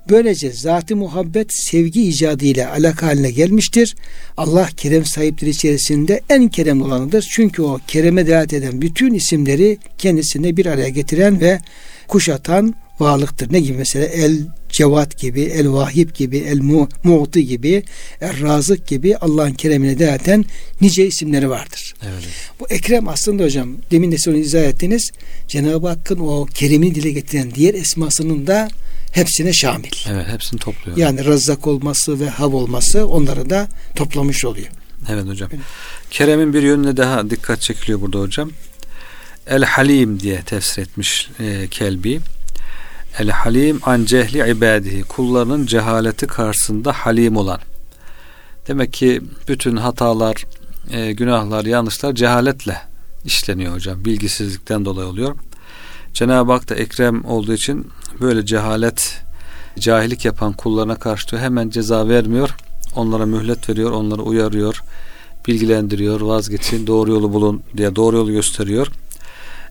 Böylece 0.09 0.51
zat-ı 0.51 0.95
muhabbet 0.95 1.53
sevgi 1.53 2.07
icadı 2.07 2.45
ile 2.45 2.67
alaka 2.67 3.07
haline 3.07 3.31
gelmiştir. 3.31 3.95
Allah 4.37 4.69
kerem 4.77 5.05
sahipleri 5.05 5.49
içerisinde 5.49 6.21
en 6.29 6.49
kerem 6.49 6.81
olanıdır. 6.81 7.27
Çünkü 7.31 7.61
o 7.61 7.79
kereme 7.87 8.27
delalet 8.27 8.53
eden 8.53 8.81
bütün 8.81 9.13
isimleri 9.13 9.77
kendisine 9.97 10.57
bir 10.57 10.65
araya 10.65 10.89
getiren 10.89 11.41
ve 11.41 11.59
kuşatan 12.07 12.75
varlıktır. 12.99 13.53
Ne 13.53 13.59
gibi 13.59 13.77
mesela 13.77 14.05
el 14.05 14.47
cevat 14.69 15.17
gibi, 15.17 15.41
el 15.41 15.71
vahib 15.71 16.09
gibi, 16.15 16.37
el 16.37 16.59
mu, 16.61 16.89
mu'ti 17.03 17.47
gibi, 17.47 17.83
el 18.21 18.41
razık 18.41 18.87
gibi 18.87 19.17
Allah'ın 19.17 19.53
keremine 19.53 19.99
delaten 19.99 20.45
nice 20.81 21.07
isimleri 21.07 21.49
vardır. 21.49 21.93
Evet. 22.03 22.23
Bu 22.59 22.67
ekrem 22.69 23.07
aslında 23.07 23.43
hocam 23.43 23.77
demin 23.91 24.11
de 24.11 24.17
sonra 24.17 24.37
izah 24.37 24.63
ettiniz. 24.63 25.11
Cenab-ı 25.47 25.87
Hakk'ın 25.87 26.19
o 26.19 26.45
keremini 26.45 26.95
dile 26.95 27.11
getiren 27.11 27.51
diğer 27.55 27.73
esmasının 27.73 28.47
da 28.47 28.69
hepsine 29.15 29.53
şamil. 29.53 29.91
Evet 30.09 30.27
hepsini 30.27 30.59
topluyor. 30.59 30.97
Yani 30.97 31.25
razzak 31.25 31.67
olması 31.67 32.19
ve 32.19 32.29
hav 32.29 32.53
olması 32.53 33.07
onları 33.07 33.49
da 33.49 33.67
toplamış 33.95 34.45
oluyor. 34.45 34.67
Evet 35.09 35.27
hocam. 35.27 35.49
Evet. 35.53 35.63
Kerem'in 36.11 36.53
bir 36.53 36.63
yönüne 36.63 36.97
daha 36.97 37.29
dikkat 37.29 37.61
çekiliyor 37.61 38.01
burada 38.01 38.19
hocam. 38.19 38.51
El 39.47 39.63
Halim 39.63 40.19
diye 40.19 40.41
tefsir 40.41 40.81
etmiş 40.81 41.29
e, 41.39 41.67
Kelbi. 41.67 42.19
El 43.19 43.29
Halim 43.29 43.79
an 43.83 44.05
cehli 44.05 44.51
ibadihi. 44.51 45.03
Kullarının 45.03 45.65
cehaleti 45.65 46.27
karşısında 46.27 46.91
halim 46.91 47.37
olan. 47.37 47.59
Demek 48.67 48.93
ki 48.93 49.21
bütün 49.47 49.77
hatalar, 49.77 50.45
e, 50.91 51.11
günahlar, 51.11 51.65
yanlışlar 51.65 52.15
cehaletle 52.15 52.81
işleniyor 53.25 53.73
hocam. 53.73 54.05
Bilgisizlikten 54.05 54.85
dolayı 54.85 55.07
oluyor. 55.07 55.35
Cenab-ı 56.15 56.51
Hak 56.51 56.69
da 56.69 56.75
ekrem 56.75 57.25
olduğu 57.25 57.53
için 57.53 57.87
böyle 58.21 58.45
cehalet, 58.45 59.21
cahillik 59.79 60.25
yapan 60.25 60.53
kullarına 60.53 60.95
karşı 60.95 61.37
hemen 61.37 61.69
ceza 61.69 62.07
vermiyor. 62.07 62.55
Onlara 62.95 63.25
mühlet 63.25 63.69
veriyor, 63.69 63.91
onları 63.91 64.21
uyarıyor, 64.21 64.83
bilgilendiriyor, 65.47 66.21
vazgeçin, 66.21 66.87
doğru 66.87 67.11
yolu 67.11 67.33
bulun 67.33 67.63
diye 67.77 67.95
doğru 67.95 68.15
yolu 68.15 68.31
gösteriyor. 68.31 68.87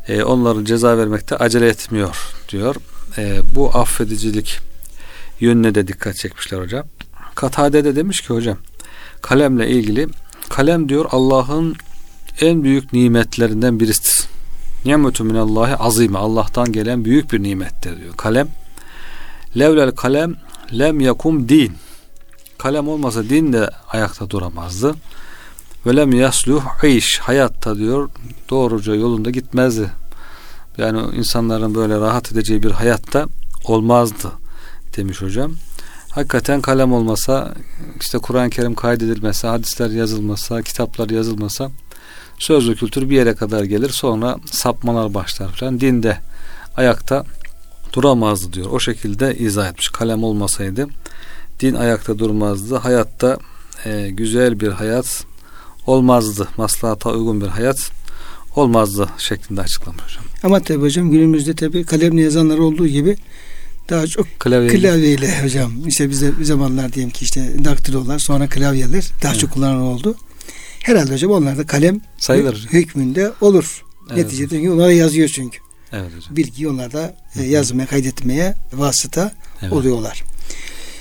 Ee, 0.09 0.23
onların 0.23 0.65
ceza 0.65 0.99
vermekte 0.99 1.37
acele 1.37 1.69
etmiyor 1.69 2.17
diyor. 2.49 2.77
Ee, 3.19 3.41
bu 3.55 3.71
affedicilik 3.77 4.59
yönüne 5.41 5.75
de 5.75 5.89
dikkat 5.89 6.17
çekmişler 6.17 6.59
hocam. 6.59 6.87
Katade 7.35 7.85
de 7.85 7.97
demiş 7.97 8.21
ki 8.21 8.29
hocam 8.29 8.57
kalemle 9.23 9.69
ilgili 9.69 10.09
kalem 10.49 10.89
diyor 10.89 11.07
Allah'ın 11.11 11.77
en 12.41 12.63
büyük 12.65 12.93
nimetlerinden 12.93 13.81
birisidir. 13.81 14.34
Nimetü 14.85 15.25
minallahi 15.25 15.77
azime. 15.77 16.19
Allah'tan 16.19 16.73
gelen 16.73 17.05
büyük 17.05 17.33
bir 17.33 17.43
nimettir 17.43 18.01
diyor. 18.01 18.15
Kalem 18.17 18.49
Levlel 19.59 19.91
kalem 19.91 20.35
lem 20.79 21.01
yakum 21.01 21.49
din. 21.49 21.73
Kalem 22.59 22.89
olmasa 22.89 23.25
din 23.25 23.53
de 23.53 23.71
ayakta 23.89 24.31
duramazdı. 24.31 24.95
Ve 25.87 25.97
lem 25.97 26.13
yasluh 26.13 26.85
iş. 26.85 27.19
Hayatta 27.19 27.77
diyor 27.77 28.11
doğruca 28.51 28.95
yolunda 28.95 29.31
gitmezdi. 29.31 29.91
Yani 30.79 31.17
insanların 31.17 31.75
böyle 31.75 32.01
rahat 32.01 32.33
edeceği 32.33 32.63
bir 32.63 32.71
hayatta 32.71 33.27
olmazdı 33.65 34.33
demiş 34.97 35.23
hocam. 35.23 35.53
Hakikaten 36.11 36.61
kalem 36.61 36.93
olmasa 36.93 37.55
işte 38.01 38.19
Kur'an-ı 38.19 38.51
Kerim 38.51 38.75
kaydedilmese, 38.75 39.49
hadisler 39.49 39.91
yazılmasa, 39.91 40.63
kitaplar 40.63 41.11
yazılmasa 41.11 41.71
sözlü 42.45 42.77
kültür 42.77 43.11
bir 43.11 43.17
yere 43.17 43.35
kadar 43.35 43.65
gelir 43.65 43.91
sonra 43.91 44.37
sapmalar 44.53 45.15
başlar 45.15 45.49
falan. 45.49 45.81
Dinde 45.81 46.19
ayakta 46.77 47.25
duramazdı 47.93 48.53
diyor. 48.53 48.71
O 48.71 48.81
şekilde 48.81 49.35
izah 49.39 49.71
etmiş. 49.71 49.89
Kalem 49.89 50.25
olmasaydı 50.25 50.89
din 51.61 51.75
ayakta 51.75 52.19
durmazdı. 52.19 52.77
Hayatta 52.77 53.39
e, 53.85 54.11
güzel 54.11 54.61
bir 54.61 54.69
hayat 54.69 55.25
olmazdı. 55.87 56.49
Maslahata 56.57 57.11
uygun 57.11 57.41
bir 57.41 57.47
hayat 57.47 57.91
olmazdı 58.57 59.09
şeklinde 59.19 59.61
açıklamış 59.61 60.03
hocam. 60.03 60.25
Ama 60.43 60.61
tabi 60.61 60.81
hocam 60.81 61.11
günümüzde 61.11 61.55
tabi 61.55 61.85
kalemle 61.85 62.23
yazanlar 62.23 62.59
olduğu 62.59 62.87
gibi 62.87 63.17
daha 63.91 64.07
çok 64.07 64.27
klavyeyle, 64.39 64.79
klavyeyle 64.79 65.43
hocam. 65.43 65.73
İşte 65.89 66.11
bize 66.11 66.39
bir 66.39 66.45
zamanlar 66.45 66.93
diyelim 66.93 67.11
ki 67.13 67.25
işte 67.25 67.65
daktilolar 67.65 68.19
sonra 68.19 68.49
klavyeler 68.49 69.05
daha 69.23 69.33
evet. 69.33 69.41
çok 69.41 69.51
kullanılan 69.51 69.83
oldu. 69.83 70.17
Herhalde 70.85 71.13
hocam 71.13 71.31
onlar 71.31 71.59
da 71.59 71.67
kalem 71.67 72.01
sayılır. 72.19 72.69
hükmünde 72.73 73.33
olur. 73.41 73.85
Evet. 74.11 74.25
Neticede 74.25 74.49
çünkü 74.49 74.71
onlara 74.71 74.93
yazıyor 74.93 75.29
çünkü. 75.29 75.59
Evet 75.93 76.17
hocam. 76.17 76.37
Bilgiyi 76.37 76.69
onlar 76.69 76.93
da 76.93 77.17
e, 77.37 77.43
yazmaya, 77.43 77.87
kaydetmeye 77.87 78.55
vasıta 78.73 79.33
evet. 79.63 79.73
oluyorlar. 79.73 80.25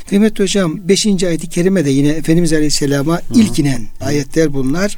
Kıymetli 0.10 0.44
hocam 0.44 0.88
5. 0.88 1.06
ayeti 1.24 1.50
kerimede 1.50 1.90
yine 1.90 2.10
Efendimiz 2.10 2.54
Aleyhisselam'a 2.54 3.22
ilk 3.36 3.60
inen 3.60 3.88
ayetler 4.02 4.54
bunlar. 4.54 4.98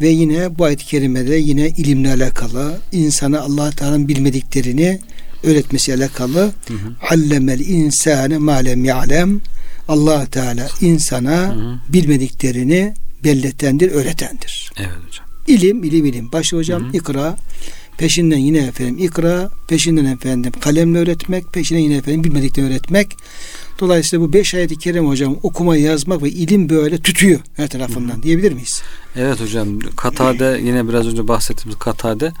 Ve 0.00 0.08
yine 0.08 0.58
bu 0.58 0.64
ayet-i 0.64 0.86
kerimede 0.86 1.34
yine 1.34 1.68
ilimle 1.68 2.12
alakalı, 2.12 2.78
insana 2.92 3.40
Allah 3.40 3.70
Teala'nın 3.70 4.08
bilmediklerini 4.08 5.00
öğretmesi 5.42 5.94
alakalı. 5.94 6.52
Allemel 7.10 7.60
insane 7.60 8.38
malem 8.38 8.84
ya'lem. 8.84 9.40
Allah 9.88 10.26
Teala 10.26 10.68
insana 10.80 11.54
hı 11.54 11.60
hı. 11.60 11.78
bilmediklerini 11.88 12.94
belletendir, 13.24 13.90
öğretendir. 13.90 14.72
Evet 14.76 14.90
hocam. 15.06 15.26
İlim, 15.46 15.84
ilim, 15.84 16.04
ilim. 16.06 16.32
Başı 16.32 16.56
hocam 16.56 16.82
hı 16.82 16.88
hı. 16.88 16.96
ikra, 16.96 17.36
peşinden 17.98 18.38
yine 18.38 18.58
efendim 18.58 18.98
ikra, 18.98 19.50
peşinden 19.68 20.04
efendim 20.04 20.52
kalemle 20.60 20.98
öğretmek, 20.98 21.52
peşinden 21.52 21.80
yine 21.80 21.96
efendim 21.96 22.24
bilmediklerini 22.24 22.70
öğretmek. 22.70 23.16
Dolayısıyla 23.80 24.28
bu 24.28 24.32
beş 24.32 24.54
ayet-i 24.54 24.78
kerim 24.78 25.08
hocam 25.08 25.36
okuma, 25.42 25.76
yazmak 25.76 26.22
ve 26.22 26.30
ilim 26.30 26.68
böyle 26.68 26.98
tütüyor 26.98 27.40
her 27.56 27.68
tarafından 27.68 28.16
Hı. 28.16 28.22
diyebilir 28.22 28.52
miyiz? 28.52 28.82
Evet 29.16 29.40
hocam. 29.40 29.78
Katade 29.96 30.60
yine 30.64 30.88
biraz 30.88 31.06
önce 31.06 31.28
bahsettiğimiz 31.28 31.78
Katade 31.78 32.32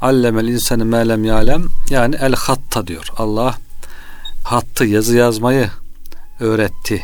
allemel 0.00 0.48
insanı 0.48 0.84
melem 0.84 1.24
yalem 1.24 1.64
yani 1.90 2.16
el 2.20 2.34
hatta 2.34 2.86
diyor. 2.86 3.06
Allah 3.16 3.58
hattı 4.44 4.84
yazı 4.84 5.16
yazmayı 5.16 5.70
öğretti 6.40 7.02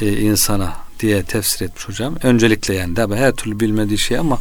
e, 0.00 0.20
insana 0.20 0.72
diye 1.00 1.22
tefsir 1.22 1.64
etmiş 1.64 1.88
hocam. 1.88 2.16
Öncelikle 2.22 2.74
yani 2.74 2.94
tabi 2.94 3.14
her 3.14 3.32
türlü 3.32 3.60
bilmediği 3.60 3.98
şey 3.98 4.18
ama 4.18 4.38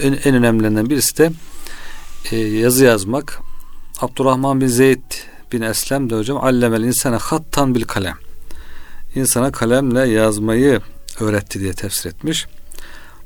en, 0.00 0.12
en 0.12 0.34
önemlilerinden 0.34 0.90
birisi 0.90 1.18
de 1.18 1.30
e, 2.30 2.36
yazı 2.36 2.84
yazmak. 2.84 3.38
Abdurrahman 4.00 4.60
bin 4.60 4.66
Zeyd 4.66 5.12
bin 5.52 5.62
Eslem 5.62 6.10
de 6.10 6.14
hocam 6.14 6.36
allemel 6.36 6.82
insana 6.82 7.18
hattan 7.18 7.74
bil 7.74 7.84
kalem. 7.84 8.16
İnsana 9.14 9.52
kalemle 9.52 10.08
yazmayı 10.08 10.80
öğretti 11.20 11.60
diye 11.60 11.72
tefsir 11.72 12.10
etmiş. 12.10 12.46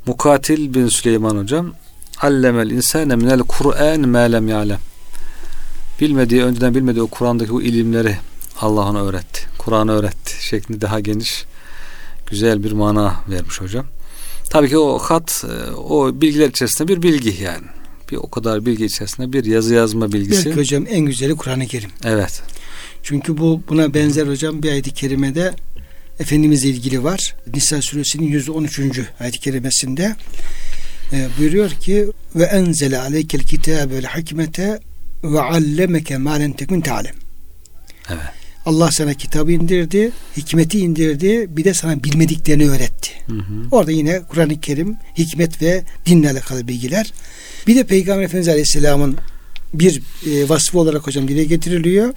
Mukatil 0.06 0.74
bin 0.74 0.88
Süleyman 0.88 1.36
hocam 1.36 1.72
allemel 2.20 2.70
insane 2.70 3.16
minel 3.16 3.40
Kur'an 3.40 4.08
ma 4.08 4.18
lem 4.18 4.48
ya'lem. 4.48 4.78
Bilmediği, 6.00 6.44
önceden 6.44 6.74
bilmediği 6.74 7.02
o 7.02 7.06
Kur'an'daki 7.06 7.52
o 7.52 7.60
ilimleri 7.60 8.16
Allah 8.60 8.80
ona 8.80 9.02
öğretti. 9.04 9.40
Kur'an'ı 9.58 9.92
öğretti 9.92 10.46
şeklinde 10.46 10.80
daha 10.80 11.00
geniş 11.00 11.44
güzel 12.30 12.64
bir 12.64 12.72
mana 12.72 13.14
vermiş 13.28 13.60
hocam. 13.60 13.86
Tabii 14.50 14.68
ki 14.68 14.78
o 14.78 14.98
hat 14.98 15.44
e, 15.44 15.70
o 15.72 16.20
bilgiler 16.20 16.48
içerisinde 16.48 16.88
bir 16.88 17.02
bilgi 17.02 17.42
yani. 17.42 17.66
Bir 18.10 18.16
o 18.16 18.30
kadar 18.30 18.66
bilgi 18.66 18.84
içerisinde 18.84 19.32
bir 19.32 19.44
yazı 19.44 19.74
yazma 19.74 20.12
bilgisi. 20.12 20.46
Belki 20.46 20.60
hocam 20.60 20.84
en 20.88 21.00
güzeli 21.00 21.34
Kur'an-ı 21.34 21.66
Kerim. 21.66 21.90
Evet. 22.04 22.42
Çünkü 23.02 23.38
bu 23.38 23.62
buna 23.68 23.94
benzer 23.94 24.26
hocam 24.26 24.62
bir 24.62 24.70
ayet-i 24.70 24.90
kerimede 24.90 25.54
Efendimizle 26.20 26.68
ilgili 26.68 27.04
var. 27.04 27.34
Nisa 27.54 27.82
suresinin 27.82 28.26
113. 28.26 28.80
ayet-i 29.20 29.40
kerimesinde 29.40 30.16
e, 31.12 31.28
buyuruyor 31.38 31.70
ki 31.70 32.06
ve 32.34 32.44
enzele 32.44 32.98
aleykel 32.98 33.40
kitabe 33.40 33.94
vel 33.94 34.04
hikmete 34.04 34.80
ve 35.24 35.40
allemeke 35.40 36.18
malen 36.18 36.52
tekun 36.52 36.80
ta'lem. 36.80 37.14
Evet. 38.08 38.43
Allah 38.66 38.90
sana 38.90 39.14
kitabı 39.14 39.52
indirdi, 39.52 40.10
hikmeti 40.36 40.78
indirdi, 40.78 41.46
bir 41.48 41.64
de 41.64 41.74
sana 41.74 42.04
bilmediklerini 42.04 42.70
öğretti. 42.70 43.10
Hı 43.26 43.32
hı. 43.32 43.68
Orada 43.70 43.90
yine 43.90 44.22
Kur'an-ı 44.28 44.60
Kerim, 44.60 44.96
hikmet 45.18 45.62
ve 45.62 45.84
dinle 46.06 46.30
alakalı 46.30 46.68
bilgiler. 46.68 47.12
Bir 47.66 47.76
de 47.76 47.84
Peygamber 47.84 48.24
Efendimiz 48.24 48.48
Aleyhisselam'ın 48.48 49.16
bir 49.74 50.02
e, 50.26 50.48
vasfı 50.48 50.78
olarak 50.78 51.06
hocam 51.06 51.28
dile 51.28 51.44
getiriliyor. 51.44 52.14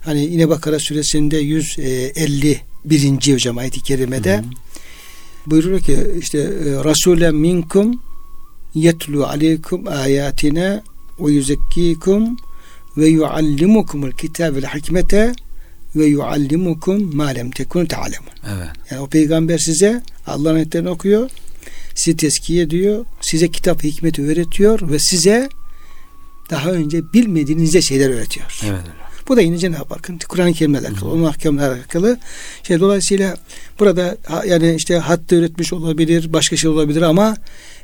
Hani 0.00 0.24
yine 0.24 0.48
Bakara 0.48 0.78
suresinde 0.78 1.36
151. 1.36 3.34
hocam 3.34 3.58
ayet-i 3.58 3.82
kerimede 3.82 4.36
hı 4.36 4.40
hı. 4.40 4.44
buyuruyor 5.46 5.80
ki 5.80 5.98
işte 6.20 6.38
e, 6.38 6.44
Resulen 6.84 7.34
minkum 7.34 8.02
yetlu 8.74 9.26
aleykum 9.26 9.88
ayatine 9.88 10.82
ve 11.20 11.32
yuzekkikum 11.32 12.36
ve 12.96 13.08
yuallimukumul 13.08 14.12
kitabe 14.12 14.60
hikmete 14.60 15.32
ve 15.96 16.06
yuallimukum 16.06 17.16
ma 17.16 17.26
lem 17.26 17.50
tekun 17.50 17.86
ta'lemun. 17.86 18.30
Evet. 18.56 18.68
Yani 18.90 19.00
o 19.00 19.06
peygamber 19.06 19.58
size 19.58 20.02
Allah'ın 20.26 20.54
ayetlerini 20.54 20.88
okuyor. 20.88 21.30
Sizi 21.94 22.16
teskiye 22.16 22.62
ediyor. 22.62 23.04
Size 23.20 23.48
kitap 23.48 23.84
hikmeti 23.84 24.22
öğretiyor 24.22 24.90
ve 24.90 24.98
size 24.98 25.48
daha 26.50 26.70
önce 26.70 27.12
bilmediğiniz 27.12 27.86
şeyler 27.88 28.10
öğretiyor. 28.10 28.60
Evet 28.64 28.80
Bu 29.28 29.36
da 29.36 29.40
yine 29.40 29.58
Cenab-ı 29.58 29.94
Hakk'ın 29.94 30.18
Kur'an-ı 30.28 30.52
Kerim'le 30.52 30.74
alakalı, 30.74 31.10
onun 31.10 31.24
ahkamla 31.24 31.68
alakalı. 31.68 32.18
Şey, 32.62 32.80
dolayısıyla 32.80 33.36
burada 33.78 34.16
yani 34.46 34.74
işte 34.74 34.98
hatta 34.98 35.36
öğretmiş 35.36 35.72
olabilir, 35.72 36.32
başka 36.32 36.56
şey 36.56 36.70
olabilir 36.70 37.02
ama 37.02 37.36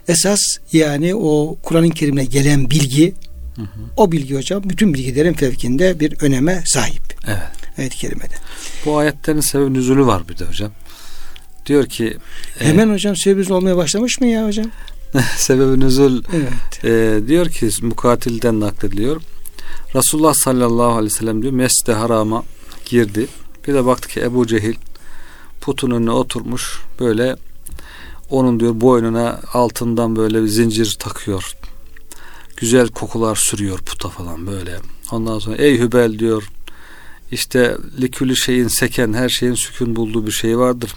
esas 0.09 0.41
yani 0.73 1.15
o 1.15 1.57
Kur'an-ı 1.63 1.91
Kerim'e 1.91 2.25
gelen 2.25 2.71
bilgi 2.71 3.15
hı 3.57 3.63
hı. 3.63 3.67
o 3.97 4.13
bilgi 4.13 4.37
hocam 4.37 4.63
bütün 4.65 4.95
bilgilerin 4.95 5.33
fevkinde 5.33 6.01
bir 6.01 6.21
öneme 6.21 6.63
sahip. 6.67 7.03
Evet. 7.27 7.62
Ayet-i 7.79 7.97
kerimede. 7.97 8.35
Bu 8.87 8.99
ayetlerin 8.99 9.41
sebebi 9.41 9.75
nüzulü 9.75 10.07
var 10.07 10.29
bir 10.29 10.39
de 10.39 10.45
hocam. 10.45 10.71
Diyor 11.67 11.87
ki 11.87 12.17
e, 12.61 12.65
Hemen 12.69 12.89
e, 12.89 12.93
hocam 12.93 13.17
sebebi 13.17 13.53
olmaya 13.53 13.77
başlamış 13.77 14.21
mı 14.21 14.27
ya 14.27 14.47
hocam? 14.47 14.67
sebebi 15.37 15.81
nüzul 15.81 16.23
evet. 16.33 16.85
e, 16.85 17.21
diyor 17.29 17.49
ki 17.49 17.71
mukatilden 17.83 18.61
naklediliyor. 18.61 19.23
Resulullah 19.95 20.35
sallallahu 20.35 20.93
aleyhi 20.93 21.15
ve 21.15 21.19
sellem 21.19 21.43
diyor 21.43 21.53
mescid 21.53 21.89
harama 21.89 22.45
girdi. 22.87 23.27
Bir 23.69 23.75
de 23.75 23.87
baktı 23.87 24.09
ki 24.09 24.21
Ebu 24.21 24.47
Cehil 24.47 24.75
putun 25.61 25.91
önüne 25.91 26.11
oturmuş 26.11 26.81
böyle 27.01 27.37
onun 28.31 28.61
diyor 28.61 28.81
boynuna 28.81 29.41
altından 29.53 30.17
böyle 30.17 30.43
bir 30.43 30.49
zincir 30.49 30.97
takıyor. 30.99 31.57
Güzel 32.57 32.89
kokular 32.89 33.37
sürüyor 33.37 33.79
puta 33.79 34.09
falan 34.09 34.47
böyle. 34.47 34.79
Ondan 35.13 35.39
sonra 35.39 35.57
ey 35.57 35.79
Hübel 35.79 36.19
diyor 36.19 36.43
işte 37.33 37.77
likülü 38.01 38.37
şeyin 38.37 38.69
seken 38.69 39.13
her 39.13 39.29
şeyin 39.29 39.55
sükun 39.55 39.97
bulduğu 39.97 40.27
bir 40.27 40.33
şey 40.33 40.59
vardır. 40.59 40.95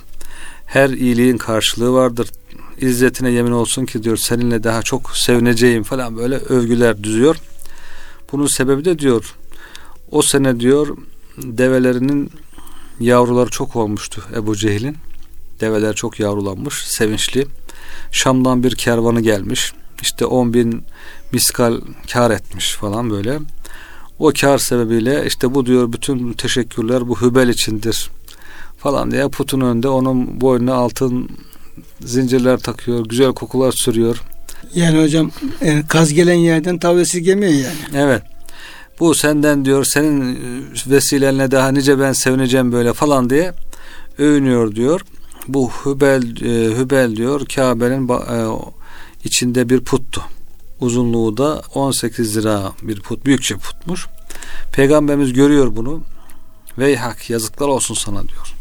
Her 0.65 0.89
iyiliğin 0.89 1.37
karşılığı 1.37 1.93
vardır. 1.93 2.29
İzzetine 2.81 3.31
yemin 3.31 3.51
olsun 3.51 3.85
ki 3.85 4.03
diyor 4.03 4.17
seninle 4.17 4.63
daha 4.63 4.81
çok 4.81 5.17
sevineceğim 5.17 5.83
falan 5.83 6.17
böyle 6.17 6.35
övgüler 6.35 7.03
düzüyor. 7.03 7.35
Bunun 8.31 8.47
sebebi 8.47 8.85
de 8.85 8.99
diyor 8.99 9.35
o 10.11 10.21
sene 10.21 10.59
diyor 10.59 10.97
develerinin 11.37 12.31
yavruları 12.99 13.49
çok 13.49 13.75
olmuştu 13.75 14.23
Ebu 14.35 14.55
Cehil'in. 14.55 14.97
Develer 15.61 15.93
çok 15.93 16.19
yavrulanmış, 16.19 16.87
sevinçli. 16.87 17.47
Şam'dan 18.11 18.63
bir 18.63 18.75
kervanı 18.75 19.21
gelmiş. 19.21 19.73
İşte 20.01 20.25
10 20.25 20.53
bin 20.53 20.83
miskal 21.31 21.81
kar 22.13 22.31
etmiş 22.31 22.73
falan 22.73 23.09
böyle. 23.09 23.39
O 24.19 24.31
kar 24.41 24.57
sebebiyle 24.57 25.23
işte 25.27 25.53
bu 25.53 25.65
diyor 25.65 25.93
bütün 25.93 26.33
teşekkürler 26.33 27.07
bu 27.07 27.21
Hübel 27.21 27.49
içindir 27.49 28.09
falan 28.77 29.11
diye 29.11 29.27
putun 29.27 29.61
önünde 29.61 29.87
onun 29.87 30.41
boynuna 30.41 30.73
altın 30.73 31.29
zincirler 31.99 32.57
takıyor, 32.57 33.05
güzel 33.05 33.33
kokular 33.33 33.71
sürüyor. 33.71 34.21
Yani 34.75 35.03
hocam 35.03 35.31
e, 35.61 35.83
kaz 35.87 36.13
gelen 36.13 36.33
yerden 36.33 36.77
tav 36.77 36.97
esirgemiyor 36.97 37.51
yani. 37.51 37.75
Evet. 37.95 38.23
bu 38.99 39.15
senden 39.15 39.65
diyor 39.65 39.85
senin 39.85 40.37
vesilenle 40.87 41.51
daha 41.51 41.71
nice 41.71 41.99
ben 41.99 42.13
sevineceğim 42.13 42.71
böyle 42.71 42.93
falan 42.93 43.29
diye 43.29 43.53
övünüyor 44.17 44.75
diyor. 44.75 45.01
Bu 45.47 45.71
Hübel 45.85 46.41
e, 46.41 46.77
Hübel 46.77 47.15
diyor 47.15 47.41
Kabe'nin 47.55 48.09
e, 48.09 48.59
içinde 49.23 49.69
bir 49.69 49.79
puttu. 49.79 50.21
Uzunluğu 50.85 51.37
da 51.37 51.61
18 51.73 52.33
zira 52.33 52.71
bir 52.81 52.99
put. 52.99 53.25
Büyükçe 53.25 53.57
putmuş. 53.57 54.07
Peygamberimiz 54.71 55.33
görüyor 55.33 55.75
bunu. 55.75 56.01
Veyhak 56.77 57.29
yazıklar 57.29 57.67
olsun 57.67 57.95
sana 57.95 58.27
diyor. 58.27 58.53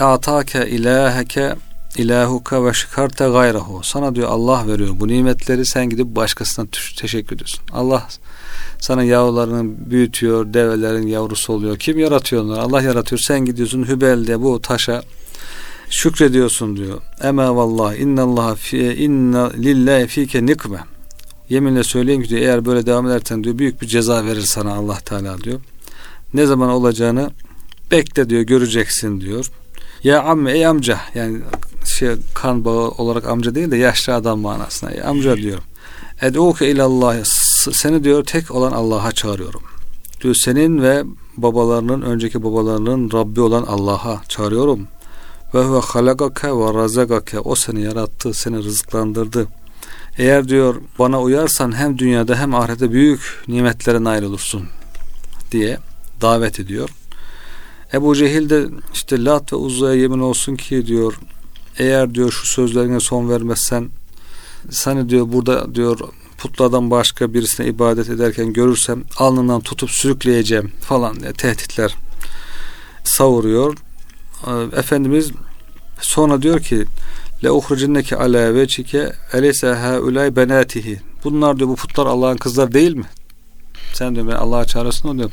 Atake 0.00 0.70
ilaheke 0.70 1.56
ilahuka 1.96 2.64
ve 2.64 2.72
şikarte 2.72 3.28
gayrahu. 3.28 3.80
Sana 3.82 4.14
diyor 4.14 4.28
Allah 4.28 4.66
veriyor 4.66 4.94
bu 5.00 5.08
nimetleri 5.08 5.66
sen 5.66 5.90
gidip 5.90 6.06
başkasına 6.06 6.66
teşekkür 6.96 7.36
ediyorsun. 7.36 7.60
Allah 7.72 8.08
sana 8.78 9.04
yavrularını 9.04 9.90
büyütüyor, 9.90 10.54
develerin 10.54 11.06
yavrusu 11.06 11.52
oluyor. 11.52 11.76
Kim 11.76 11.98
yaratıyor 11.98 12.42
onları? 12.42 12.60
Allah 12.60 12.82
yaratıyor. 12.82 13.20
Sen 13.20 13.44
gidiyorsun 13.44 13.88
Hübel'de 13.88 14.42
bu 14.42 14.62
taşa 14.62 15.02
şükrediyorsun 15.90 16.76
diyor. 16.76 17.00
Ema 17.22 17.56
vallahi 17.56 17.96
innallaha 17.96 18.54
fi 18.54 18.78
inna 18.78 19.50
lillahi 19.50 20.06
fike 20.06 20.46
nikme. 20.46 20.95
Yeminle 21.48 21.84
söyleyeyim 21.84 22.22
ki 22.22 22.28
diyor 22.28 22.40
eğer 22.40 22.64
böyle 22.64 22.86
devam 22.86 23.06
edersen 23.06 23.44
diyor 23.44 23.58
büyük 23.58 23.82
bir 23.82 23.86
ceza 23.86 24.24
verir 24.24 24.42
sana 24.42 24.74
Allah 24.74 24.98
Teala 25.04 25.38
diyor. 25.38 25.60
Ne 26.34 26.46
zaman 26.46 26.68
olacağını 26.68 27.30
bekle 27.90 28.30
diyor 28.30 28.42
göreceksin 28.42 29.20
diyor. 29.20 29.50
Ya 30.02 30.22
amme 30.22 30.52
ey 30.52 30.66
amca 30.66 31.00
yani 31.14 31.38
şey 31.84 32.08
kan 32.34 32.64
bağı 32.64 32.88
olarak 32.88 33.26
amca 33.26 33.54
değil 33.54 33.70
de 33.70 33.76
yaşlı 33.76 34.14
adam 34.14 34.40
manasına. 34.40 34.90
Ey 34.90 35.02
amca 35.02 35.36
diyor. 35.36 35.58
Ed'uke 36.22 36.70
ilallah 36.70 37.24
seni 37.72 38.04
diyor 38.04 38.24
tek 38.24 38.50
olan 38.50 38.72
Allah'a 38.72 39.12
çağırıyorum. 39.12 39.62
Diyor 40.20 40.34
senin 40.34 40.82
ve 40.82 41.04
babalarının 41.36 42.02
önceki 42.02 42.42
babalarının 42.42 43.10
Rabbi 43.12 43.40
olan 43.40 43.62
Allah'a 43.62 44.22
çağırıyorum. 44.28 44.88
Ve 45.54 45.64
huve 45.64 45.80
halagake 45.80 46.48
ve 46.48 46.74
razagake 46.74 47.40
o 47.40 47.54
seni 47.54 47.82
yarattı, 47.82 48.34
seni 48.34 48.56
rızıklandırdı. 48.56 49.48
Eğer 50.18 50.48
diyor 50.48 50.74
bana 50.98 51.20
uyarsan 51.22 51.76
hem 51.78 51.98
dünyada 51.98 52.36
hem 52.38 52.54
ahirette 52.54 52.92
büyük 52.92 53.42
nimetlere 53.48 54.04
nail 54.04 54.22
olursun 54.22 54.68
diye 55.52 55.78
davet 56.20 56.60
ediyor. 56.60 56.90
Ebu 57.92 58.14
Cehil 58.14 58.50
de 58.50 58.66
işte 58.94 59.24
Lat 59.24 59.52
ve 59.52 59.56
Uzza'ya 59.56 59.94
yemin 59.94 60.18
olsun 60.18 60.56
ki 60.56 60.86
diyor 60.86 61.14
eğer 61.78 62.14
diyor 62.14 62.32
şu 62.32 62.46
sözlerine 62.46 63.00
son 63.00 63.30
vermezsen 63.30 63.88
seni 64.70 65.08
diyor 65.08 65.32
burada 65.32 65.74
diyor 65.74 65.98
putlardan 66.38 66.90
başka 66.90 67.34
birisine 67.34 67.66
ibadet 67.66 68.08
ederken 68.08 68.52
görürsem 68.52 69.04
alnından 69.16 69.60
tutup 69.60 69.90
sürükleyeceğim 69.90 70.72
falan 70.80 71.20
diye 71.20 71.32
tehditler 71.32 71.96
savuruyor. 73.04 73.76
Ee, 74.46 74.78
Efendimiz 74.78 75.30
sonra 76.00 76.42
diyor 76.42 76.60
ki 76.60 76.84
le 77.44 77.50
uhrucinneke 77.50 78.16
ala 78.16 78.54
vecike 78.54 79.12
eleyse 79.32 79.72
haulay 79.72 80.36
benatihi. 80.36 81.00
Bunlar 81.24 81.58
diyor 81.58 81.68
bu 81.68 81.76
putlar 81.76 82.06
Allah'ın 82.06 82.36
kızları 82.36 82.72
değil 82.72 82.94
mi? 82.94 83.06
Sen 83.94 84.14
diyor 84.14 84.26
ben 84.26 84.32
Allah'a 84.32 84.64
çağırıyorsun 84.64 85.18
diyor. 85.18 85.30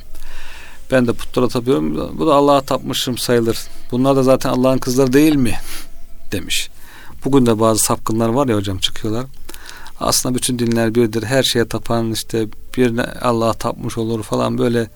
Ben 0.92 1.08
de 1.08 1.14
putlara 1.14 1.48
tapıyorum. 1.48 2.18
Bu 2.20 2.28
da 2.28 2.34
Allah'a 2.34 2.62
tapmışım 2.62 3.18
sayılır. 3.18 3.58
Bunlar 3.92 4.16
da 4.16 4.24
zaten 4.24 4.50
Allah'ın 4.50 4.78
kızları 4.78 5.14
değil 5.14 5.36
mi? 5.36 5.54
Demiş. 6.32 6.70
Bugün 7.26 7.46
de 7.46 7.60
bazı 7.60 7.84
sapkınlar 7.84 8.30
var 8.30 8.48
ya 8.48 8.56
hocam 8.56 8.78
çıkıyorlar. 8.78 9.26
Aslında 10.00 10.36
bütün 10.36 10.60
dinler 10.60 10.96
birdir. 10.96 11.24
Her 11.24 11.44
şeye 11.44 11.68
tapan 11.68 12.12
işte 12.12 12.48
bir 12.78 13.00
Allah'a 13.22 13.54
tapmış 13.54 13.98
olur 13.98 14.24
falan 14.24 14.58
böyle 14.58 14.90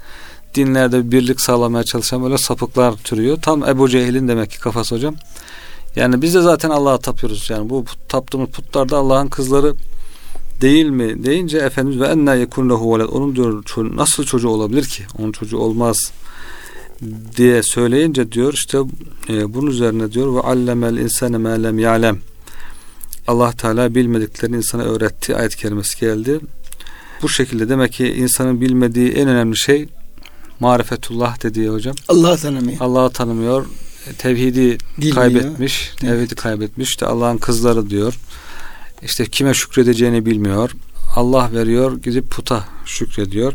dinlerde 0.56 1.12
birlik 1.12 1.42
sağlamaya 1.42 1.84
çalışan 1.84 2.24
böyle 2.24 2.38
sapıklar 2.38 2.94
türüyor. 2.94 3.38
Tam 3.42 3.70
Ebu 3.70 3.90
Cehil'in 3.90 4.28
demek 4.28 4.52
ki 4.52 4.60
kafası 4.60 4.96
hocam. 4.96 5.16
Yani 5.98 6.22
biz 6.22 6.34
de 6.34 6.42
zaten 6.42 6.70
Allah'a 6.70 6.98
tapıyoruz. 6.98 7.50
Yani 7.50 7.70
bu 7.70 7.86
taptığımız 8.08 8.50
putlar 8.50 8.90
da 8.90 8.98
Allah'ın 8.98 9.28
kızları 9.28 9.74
değil 10.62 10.86
mi 10.86 11.24
deyince 11.24 11.58
Efendimiz 11.58 12.00
ve 12.00 12.08
enna 12.08 12.36
yekun 12.36 12.70
lehu 12.70 12.96
veled 12.96 13.10
onun 13.10 13.36
diyor 13.36 13.64
nasıl 13.96 14.24
çocuğu 14.24 14.50
olabilir 14.50 14.86
ki 14.86 15.04
onun 15.20 15.32
çocuğu 15.32 15.58
olmaz 15.58 16.12
diye 17.38 17.64
söyleyince 17.64 18.32
diyor 18.32 18.54
işte 18.54 18.78
e, 19.30 19.54
bunun 19.54 19.72
üzerine 19.72 20.12
diyor 20.12 20.36
ve 20.36 20.40
allemel 20.42 20.98
insane 20.98 21.38
ma 21.38 21.50
lem 21.50 21.80
ya'lem 21.80 22.20
Allah 23.28 23.52
Teala 23.52 23.96
bilmediklerini 23.96 24.56
insana 24.56 24.84
öğretti 24.84 25.36
ayet 25.36 25.56
kerimesi 25.56 26.00
geldi. 26.00 26.40
Bu 27.22 27.30
şekilde 27.30 27.70
demek 27.70 27.94
ki 27.94 28.08
insanın 28.14 28.62
bilmediği 28.62 29.12
en 29.12 29.28
önemli 29.28 29.58
şey 29.58 29.88
marifetullah 30.60 31.44
dediği 31.44 31.70
hocam. 31.70 31.96
Allah'ı 32.08 32.38
tanımıyor. 32.38 32.78
Allah'ı 32.82 33.10
tanımıyor. 33.10 33.66
Tevhidi 34.18 34.78
Bilmiyor. 34.98 35.16
kaybetmiş. 35.16 35.92
Evet. 35.92 36.00
Tevhidi 36.02 36.36
kaybetmiş. 36.36 36.90
İşte 36.90 37.06
Allah'ın 37.06 37.38
kızları 37.38 37.90
diyor. 37.90 38.20
İşte 39.02 39.26
kime 39.26 39.54
şükredeceğini 39.54 40.26
bilmiyor. 40.26 40.72
Allah 41.16 41.50
veriyor 41.54 42.02
gidip 42.02 42.30
puta 42.32 42.66
şükrediyor. 42.86 43.54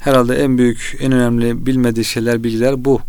Herhalde 0.00 0.36
en 0.36 0.58
büyük, 0.58 0.96
en 1.00 1.12
önemli 1.12 1.66
bilmediği 1.66 2.04
şeyler, 2.04 2.44
bilgiler 2.44 2.84
bu. 2.84 3.00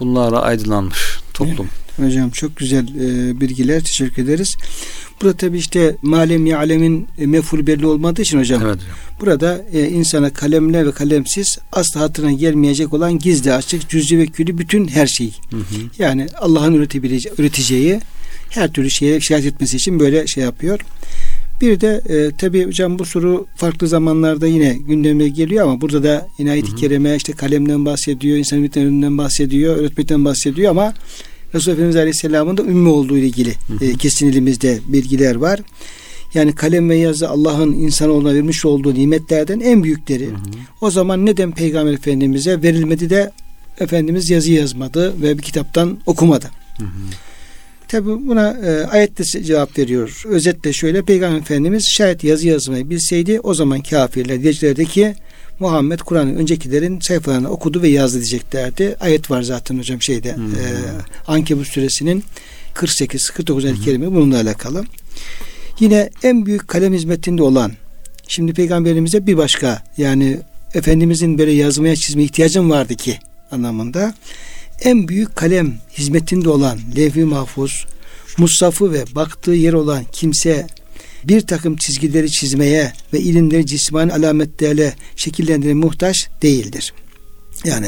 Bunlara 0.00 0.40
aydınlanmış 0.40 1.18
toplum. 1.34 1.68
Evet, 1.98 2.08
hocam 2.10 2.30
çok 2.30 2.56
güzel 2.56 2.88
e, 2.88 3.40
bilgiler. 3.40 3.84
Teşekkür 3.84 4.22
ederiz. 4.22 4.56
Burada 5.22 5.36
tabi 5.36 5.58
işte 5.58 5.96
malem 6.02 6.46
ya'lemin 6.46 7.06
e, 7.18 7.26
meful 7.26 7.66
belli 7.66 7.86
olmadığı 7.86 8.22
için 8.22 8.38
hocam. 8.38 8.62
Evet. 8.66 8.78
Burada 9.20 9.64
e, 9.72 9.88
insana 9.88 10.30
kalemle 10.30 10.86
ve 10.86 10.92
kalemsiz 10.92 11.58
asla 11.72 12.00
hatırına 12.00 12.32
gelmeyecek 12.32 12.94
olan 12.94 13.18
gizli 13.18 13.52
açık 13.52 13.88
cüz'i 13.88 14.18
ve 14.18 14.26
külü 14.26 14.58
bütün 14.58 14.88
her 14.88 15.06
şey. 15.06 15.34
Hı 15.50 15.56
hı. 15.56 15.62
Yani 15.98 16.26
Allah'ın 16.38 16.74
üretebileceği, 16.74 17.34
üreteceği 17.38 18.00
her 18.50 18.72
türlü 18.72 18.90
şeye 18.90 19.20
şikayet 19.20 19.46
etmesi 19.46 19.76
için 19.76 20.00
böyle 20.00 20.26
şey 20.26 20.44
yapıyor. 20.44 20.80
Bir 21.60 21.80
de 21.80 22.02
e, 22.08 22.36
tabi 22.36 22.66
hocam 22.66 22.98
bu 22.98 23.04
soru 23.04 23.46
farklı 23.56 23.88
zamanlarda 23.88 24.46
yine 24.46 24.74
gündeme 24.74 25.28
geliyor 25.28 25.64
ama 25.64 25.80
burada 25.80 26.02
da 26.02 26.28
yine 26.38 26.50
ayet-i 26.50 26.74
kerime 26.74 27.16
işte 27.16 27.32
kalemden 27.32 27.84
bahsediyor, 27.84 28.38
insan 28.38 28.58
ümitlerinin 28.58 29.18
bahsediyor, 29.18 29.76
öğretmekten 29.76 30.24
bahsediyor 30.24 30.70
ama 30.70 30.94
Resulullah 31.54 31.76
Efendimiz 31.76 31.96
Aleyhisselam'ın 31.96 32.56
da 32.56 32.62
ümmü 32.62 32.88
olduğu 32.88 33.18
ile 33.18 33.26
ilgili 33.26 33.54
e, 33.80 33.96
kesin 33.96 34.28
elimizde 34.28 34.78
bilgiler 34.86 35.34
var. 35.34 35.60
Yani 36.34 36.54
kalem 36.54 36.90
ve 36.90 36.96
yazı 36.96 37.28
Allah'ın 37.28 37.72
insanoğluna 37.72 38.34
vermiş 38.34 38.64
olduğu 38.64 38.94
nimetlerden 38.94 39.60
en 39.60 39.84
büyükleri. 39.84 40.26
Hı 40.26 40.30
hı. 40.30 40.38
O 40.80 40.90
zaman 40.90 41.26
neden 41.26 41.52
Peygamber 41.52 41.92
Efendimiz'e 41.92 42.62
verilmedi 42.62 43.10
de 43.10 43.30
Efendimiz 43.80 44.30
yazı 44.30 44.52
yazmadı 44.52 45.22
ve 45.22 45.38
bir 45.38 45.42
kitaptan 45.42 45.98
okumadı? 46.06 46.50
Hı 46.78 46.84
hı. 46.84 46.88
Tabi 47.88 48.06
buna 48.06 48.50
e, 48.50 48.86
ayette 48.86 49.24
cevap 49.24 49.78
veriyor. 49.78 50.22
Özetle 50.28 50.72
şöyle 50.72 51.02
Peygamber 51.02 51.38
Efendimiz 51.38 51.88
şayet 51.88 52.24
yazı 52.24 52.48
yazmayı 52.48 52.90
bilseydi 52.90 53.40
o 53.40 53.54
zaman 53.54 53.80
kafirler 53.80 54.42
diyeceklerdeki 54.42 55.14
Muhammed 55.58 56.00
Kur'an'ın 56.00 56.36
öncekilerin 56.36 57.00
sayfalarını 57.00 57.50
okudu 57.50 57.82
ve 57.82 57.88
yazdı 57.88 58.16
diyeceklerdi. 58.16 58.96
Ayet 59.00 59.30
var 59.30 59.42
zaten 59.42 59.78
hocam 59.78 60.02
şeyde 60.02 60.36
hmm. 60.36 60.54
e, 60.54 60.58
Ankebut 61.26 61.66
suresinin 61.66 62.24
48 62.74 63.30
49 63.30 63.64
ayet 63.64 63.80
kerime 63.80 64.12
bununla 64.12 64.40
alakalı. 64.40 64.84
Yine 65.80 66.10
en 66.22 66.46
büyük 66.46 66.68
kalem 66.68 66.94
hizmetinde 66.94 67.42
olan 67.42 67.72
şimdi 68.28 68.52
peygamberimize 68.52 69.26
bir 69.26 69.36
başka 69.36 69.82
yani 69.96 70.40
Efendimizin 70.74 71.38
böyle 71.38 71.52
yazmaya 71.52 71.96
çizmeye 71.96 72.24
ihtiyacım 72.24 72.70
vardı 72.70 72.94
ki 72.94 73.18
anlamında 73.50 74.14
en 74.80 75.08
büyük 75.08 75.36
kalem 75.36 75.74
hizmetinde 75.98 76.48
olan 76.48 76.78
levh-i 76.96 77.24
mahfuz, 77.24 77.86
Musaf'ı 78.38 78.92
ve 78.92 79.04
baktığı 79.14 79.52
yer 79.52 79.72
olan 79.72 80.04
kimse 80.12 80.66
bir 81.24 81.40
takım 81.40 81.76
çizgileri 81.76 82.30
çizmeye 82.30 82.92
ve 83.12 83.20
ilimleri 83.20 83.66
cismani 83.66 84.12
alametlerle 84.12 84.94
şekillendirmeye 85.16 85.74
muhtaç 85.74 86.28
değildir. 86.42 86.92
Yani 87.64 87.86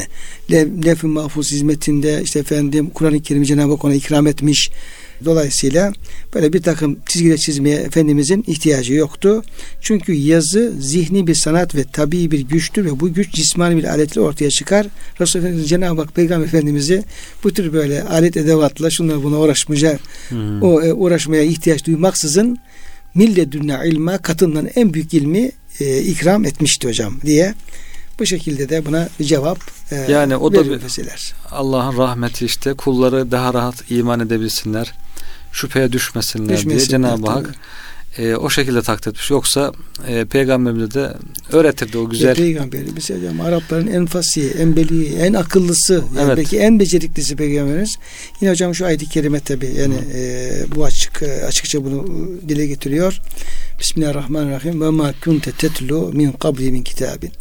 lef-i 0.85 1.07
mahfuz 1.07 1.51
hizmetinde 1.51 2.21
işte 2.23 2.39
efendim 2.39 2.89
Kur'an-ı 2.89 3.21
Kerim'i 3.21 3.45
Cenab-ı 3.45 3.71
Hak 3.71 3.85
ona 3.85 3.93
ikram 3.93 4.27
etmiş. 4.27 4.71
Dolayısıyla 5.25 5.93
böyle 6.33 6.53
bir 6.53 6.61
takım 6.61 6.97
çizgiler 7.05 7.37
çizmeye 7.37 7.75
Efendimizin 7.75 8.43
ihtiyacı 8.47 8.93
yoktu. 8.93 9.43
Çünkü 9.81 10.13
yazı 10.13 10.73
zihni 10.79 11.27
bir 11.27 11.35
sanat 11.35 11.75
ve 11.75 11.83
tabii 11.93 12.31
bir 12.31 12.39
güçtür 12.39 12.85
ve 12.85 12.99
bu 12.99 13.13
güç 13.13 13.33
cismani 13.33 13.77
bir 13.77 13.83
aletle 13.83 14.21
ortaya 14.21 14.49
çıkar. 14.49 14.87
Resulullah 15.21 15.65
Cenab-ı 15.65 16.01
Hak 16.01 16.15
Peygamber 16.15 16.45
Efendimiz'i 16.45 17.03
bu 17.43 17.53
tür 17.53 17.73
böyle 17.73 18.03
alet 18.03 18.37
edevatla 18.37 18.89
şunlar 18.89 19.23
buna 19.23 19.39
uğraşmaya, 19.39 19.99
hmm. 20.29 20.61
o, 20.61 20.81
e, 20.81 20.93
uğraşmaya 20.93 21.43
ihtiyaç 21.43 21.85
duymaksızın 21.85 22.57
milledünne 23.15 23.79
ilma 23.85 24.17
katından 24.17 24.67
en 24.75 24.93
büyük 24.93 25.13
ilmi 25.13 25.51
e, 25.79 26.01
ikram 26.01 26.45
etmişti 26.45 26.87
hocam 26.87 27.21
diye. 27.21 27.53
Bu 28.19 28.25
şekilde 28.25 28.69
de 28.69 28.85
buna 28.85 29.09
bir 29.19 29.25
cevap 29.25 29.59
e, 29.91 29.95
yani 30.11 30.37
o 30.37 30.53
da 30.53 30.57
Allah'ın 31.51 31.97
rahmeti 31.97 32.45
işte 32.45 32.73
kulları 32.73 33.31
daha 33.31 33.53
rahat 33.53 33.91
iman 33.91 34.19
edebilsinler 34.19 34.93
şüpheye 35.51 35.91
düşmesinler, 35.91 36.57
düşmesinler 36.57 36.79
diye 36.79 36.87
Cenab-ı 36.89 37.31
Hak 37.31 37.55
e, 38.17 38.35
o 38.35 38.49
şekilde 38.49 38.81
takdir 38.81 39.11
etmiş. 39.11 39.29
Yoksa 39.29 39.73
e, 40.07 40.25
peygamberimize 40.25 40.93
de 40.93 41.13
öğretirdi 41.51 41.97
o 41.97 42.09
güzel. 42.09 42.35
Peygamberimiz 42.35 43.09
hocam 43.09 43.41
Arapların 43.41 43.87
en 43.87 44.05
fasihi, 44.05 44.49
en 44.49 44.75
beli, 44.75 45.15
en 45.15 45.33
akıllısı, 45.33 45.93
yani 45.93 46.27
Evet. 46.27 46.37
belki 46.37 46.59
en 46.59 46.79
beceriklisi 46.79 47.35
peygamberimiz. 47.35 47.95
Yine 48.41 48.51
hocam 48.51 48.75
şu 48.75 48.85
ayet-i 48.85 49.09
kerime 49.09 49.39
tabi 49.39 49.65
yani 49.65 49.95
e, 50.15 50.51
bu 50.75 50.85
açık 50.85 51.23
e, 51.23 51.45
açıkça 51.45 51.83
bunu 51.85 52.05
e, 52.45 52.49
dile 52.49 52.67
getiriyor. 52.67 53.19
Bismillahirrahmanirrahim. 53.79 54.81
Ve 54.81 54.89
ma 54.89 55.13
kunte 55.23 55.51
tetlu 55.51 56.11
min 56.13 56.31
qabli 56.31 56.71
min 56.71 56.83
kitabin. 56.83 57.31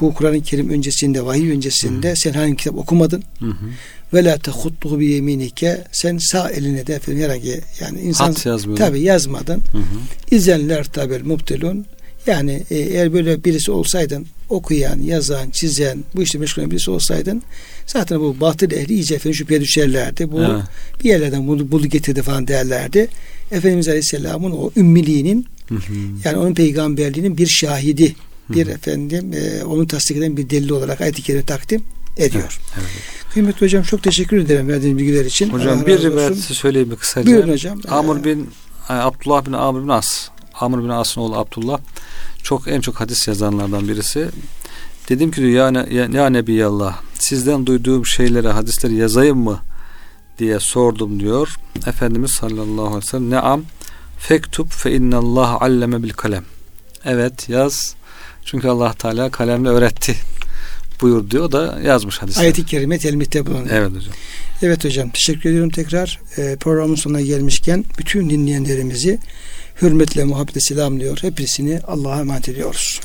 Bu 0.00 0.14
Kur'an-ı 0.14 0.42
Kerim 0.42 0.70
öncesinde, 0.70 1.26
vahiy 1.26 1.52
öncesinde 1.52 2.16
sen 2.16 2.32
hangi 2.32 2.56
kitap 2.56 2.78
okumadın? 2.78 3.22
Hı 3.38 3.46
hı. 3.46 3.66
Ve 4.12 4.24
la 4.24 4.38
tehuttuhu 4.38 5.00
bi 5.00 5.06
yeminike. 5.06 5.84
Sen 5.92 6.18
sağ 6.18 6.50
eline 6.50 6.86
de 6.86 6.94
efendim 6.94 7.22
herhangi 7.22 7.60
yani 7.80 8.00
insan 8.00 8.32
tabi 8.76 9.00
yazmadın. 9.00 9.62
Hı 9.72 9.78
hı. 9.78 9.82
İzenler 10.30 10.84
tabel 10.84 11.22
mubtelun. 11.22 11.86
Yani 12.26 12.62
e, 12.70 12.76
eğer 12.76 13.12
böyle 13.12 13.44
birisi 13.44 13.70
olsaydın 13.70 14.26
okuyan, 14.48 15.00
yazan, 15.00 15.50
çizen, 15.50 16.04
bu 16.14 16.22
işte 16.22 16.38
meşgul 16.38 16.62
olan 16.62 16.70
birisi 16.70 16.90
olsaydın 16.90 17.42
zaten 17.86 18.20
bu 18.20 18.40
batıl 18.40 18.72
ehli 18.72 18.94
iyice 18.94 19.14
efendim 19.14 19.34
şüpheye 19.34 19.60
düşerlerdi. 19.60 20.32
Bu 20.32 20.40
Evet. 20.40 20.62
bir 21.04 21.08
yerlerden 21.08 21.48
bunu 21.48 21.70
buldu 21.70 21.86
getirdi 21.86 22.22
falan 22.22 22.48
derlerdi. 22.48 23.08
Efendimiz 23.50 23.88
Aleyhisselam'ın 23.88 24.50
o 24.50 24.70
ümmiliğinin 24.76 25.46
Hı 25.68 25.74
hı. 25.74 25.80
yani 26.24 26.36
onun 26.36 26.54
peygamberliğinin 26.54 27.38
bir 27.38 27.46
şahidi, 27.46 28.14
bir 28.50 28.66
efendim 28.66 29.32
e, 29.32 29.64
onu 29.64 29.86
tasdik 29.86 30.16
eden 30.16 30.36
bir 30.36 30.50
delil 30.50 30.70
olarak 30.70 31.00
ayet-i 31.00 31.22
kerime 31.22 31.44
takdim 31.44 31.82
ediyor. 32.16 32.60
Evet. 32.76 32.86
Kıymetli 33.32 33.66
hocam 33.66 33.82
çok 33.82 34.02
teşekkür 34.02 34.36
ederim 34.36 34.68
verdiğiniz 34.68 34.98
bilgiler 34.98 35.24
için. 35.24 35.50
Hocam 35.50 35.78
Allah 35.78 35.86
bir 35.86 36.02
rivayet 36.02 36.38
söyleyeyim 36.38 36.90
bir 36.90 36.96
kısaca. 36.96 37.26
Buyurun 37.26 37.52
hocam. 37.52 37.80
Amr 37.88 38.16
Ee, 38.16 38.24
bin 38.24 38.50
e, 38.88 38.92
Abdullah 38.92 39.46
bin 39.46 39.52
Amr 39.52 39.82
bin 39.82 39.88
As. 39.88 40.28
Amr 40.54 40.84
bin 40.84 40.88
As'ın 40.88 41.20
oğlu 41.20 41.38
Abdullah 41.38 41.78
çok 42.42 42.68
en 42.68 42.80
çok 42.80 43.00
hadis 43.00 43.28
yazanlardan 43.28 43.88
birisi. 43.88 44.28
Dedim 45.08 45.30
ki 45.30 45.42
ya, 45.42 45.70
ya, 45.90 46.04
ya 46.12 46.30
Nebiyallah 46.30 47.00
sizden 47.14 47.66
duyduğum 47.66 48.06
şeyleri 48.06 48.48
hadisleri 48.48 48.94
yazayım 48.94 49.38
mı 49.38 49.60
diye 50.38 50.60
sordum 50.60 51.20
diyor. 51.20 51.56
Efendimiz 51.86 52.30
sallallahu 52.30 52.86
aleyhi 52.86 52.96
ve 52.96 53.06
sellem 53.06 53.30
neam 53.30 53.62
fektub 54.18 54.68
fe 54.70 54.92
innallah 54.92 55.62
alleme 55.62 56.02
bil 56.02 56.10
kalem. 56.10 56.44
Evet 57.04 57.48
yaz. 57.48 57.94
Çünkü 58.44 58.68
Allah 58.68 58.92
Teala 58.92 59.30
kalemle 59.30 59.68
öğretti 59.68 60.16
buyur 61.00 61.30
diyor 61.30 61.52
da 61.52 61.80
yazmış 61.84 62.18
hadisleri. 62.18 62.44
Ayet-i 62.44 62.66
kerime 62.66 62.98
telmihte 62.98 63.46
bulunuyor. 63.46 63.70
Evet 63.70 63.90
hocam. 63.90 64.14
Evet 64.62 64.84
hocam 64.84 65.10
teşekkür 65.10 65.50
ediyorum 65.50 65.70
tekrar. 65.70 66.20
Ee, 66.38 66.56
programın 66.60 66.94
sonuna 66.94 67.20
gelmişken 67.20 67.84
bütün 67.98 68.30
dinleyenlerimizi 68.30 69.18
hürmetle 69.82 70.24
muhabbetle 70.24 70.60
selamlıyor. 70.60 71.18
Hepsini 71.22 71.80
Allah'a 71.86 72.20
emanet 72.20 72.48
ediyoruz. 72.48 73.00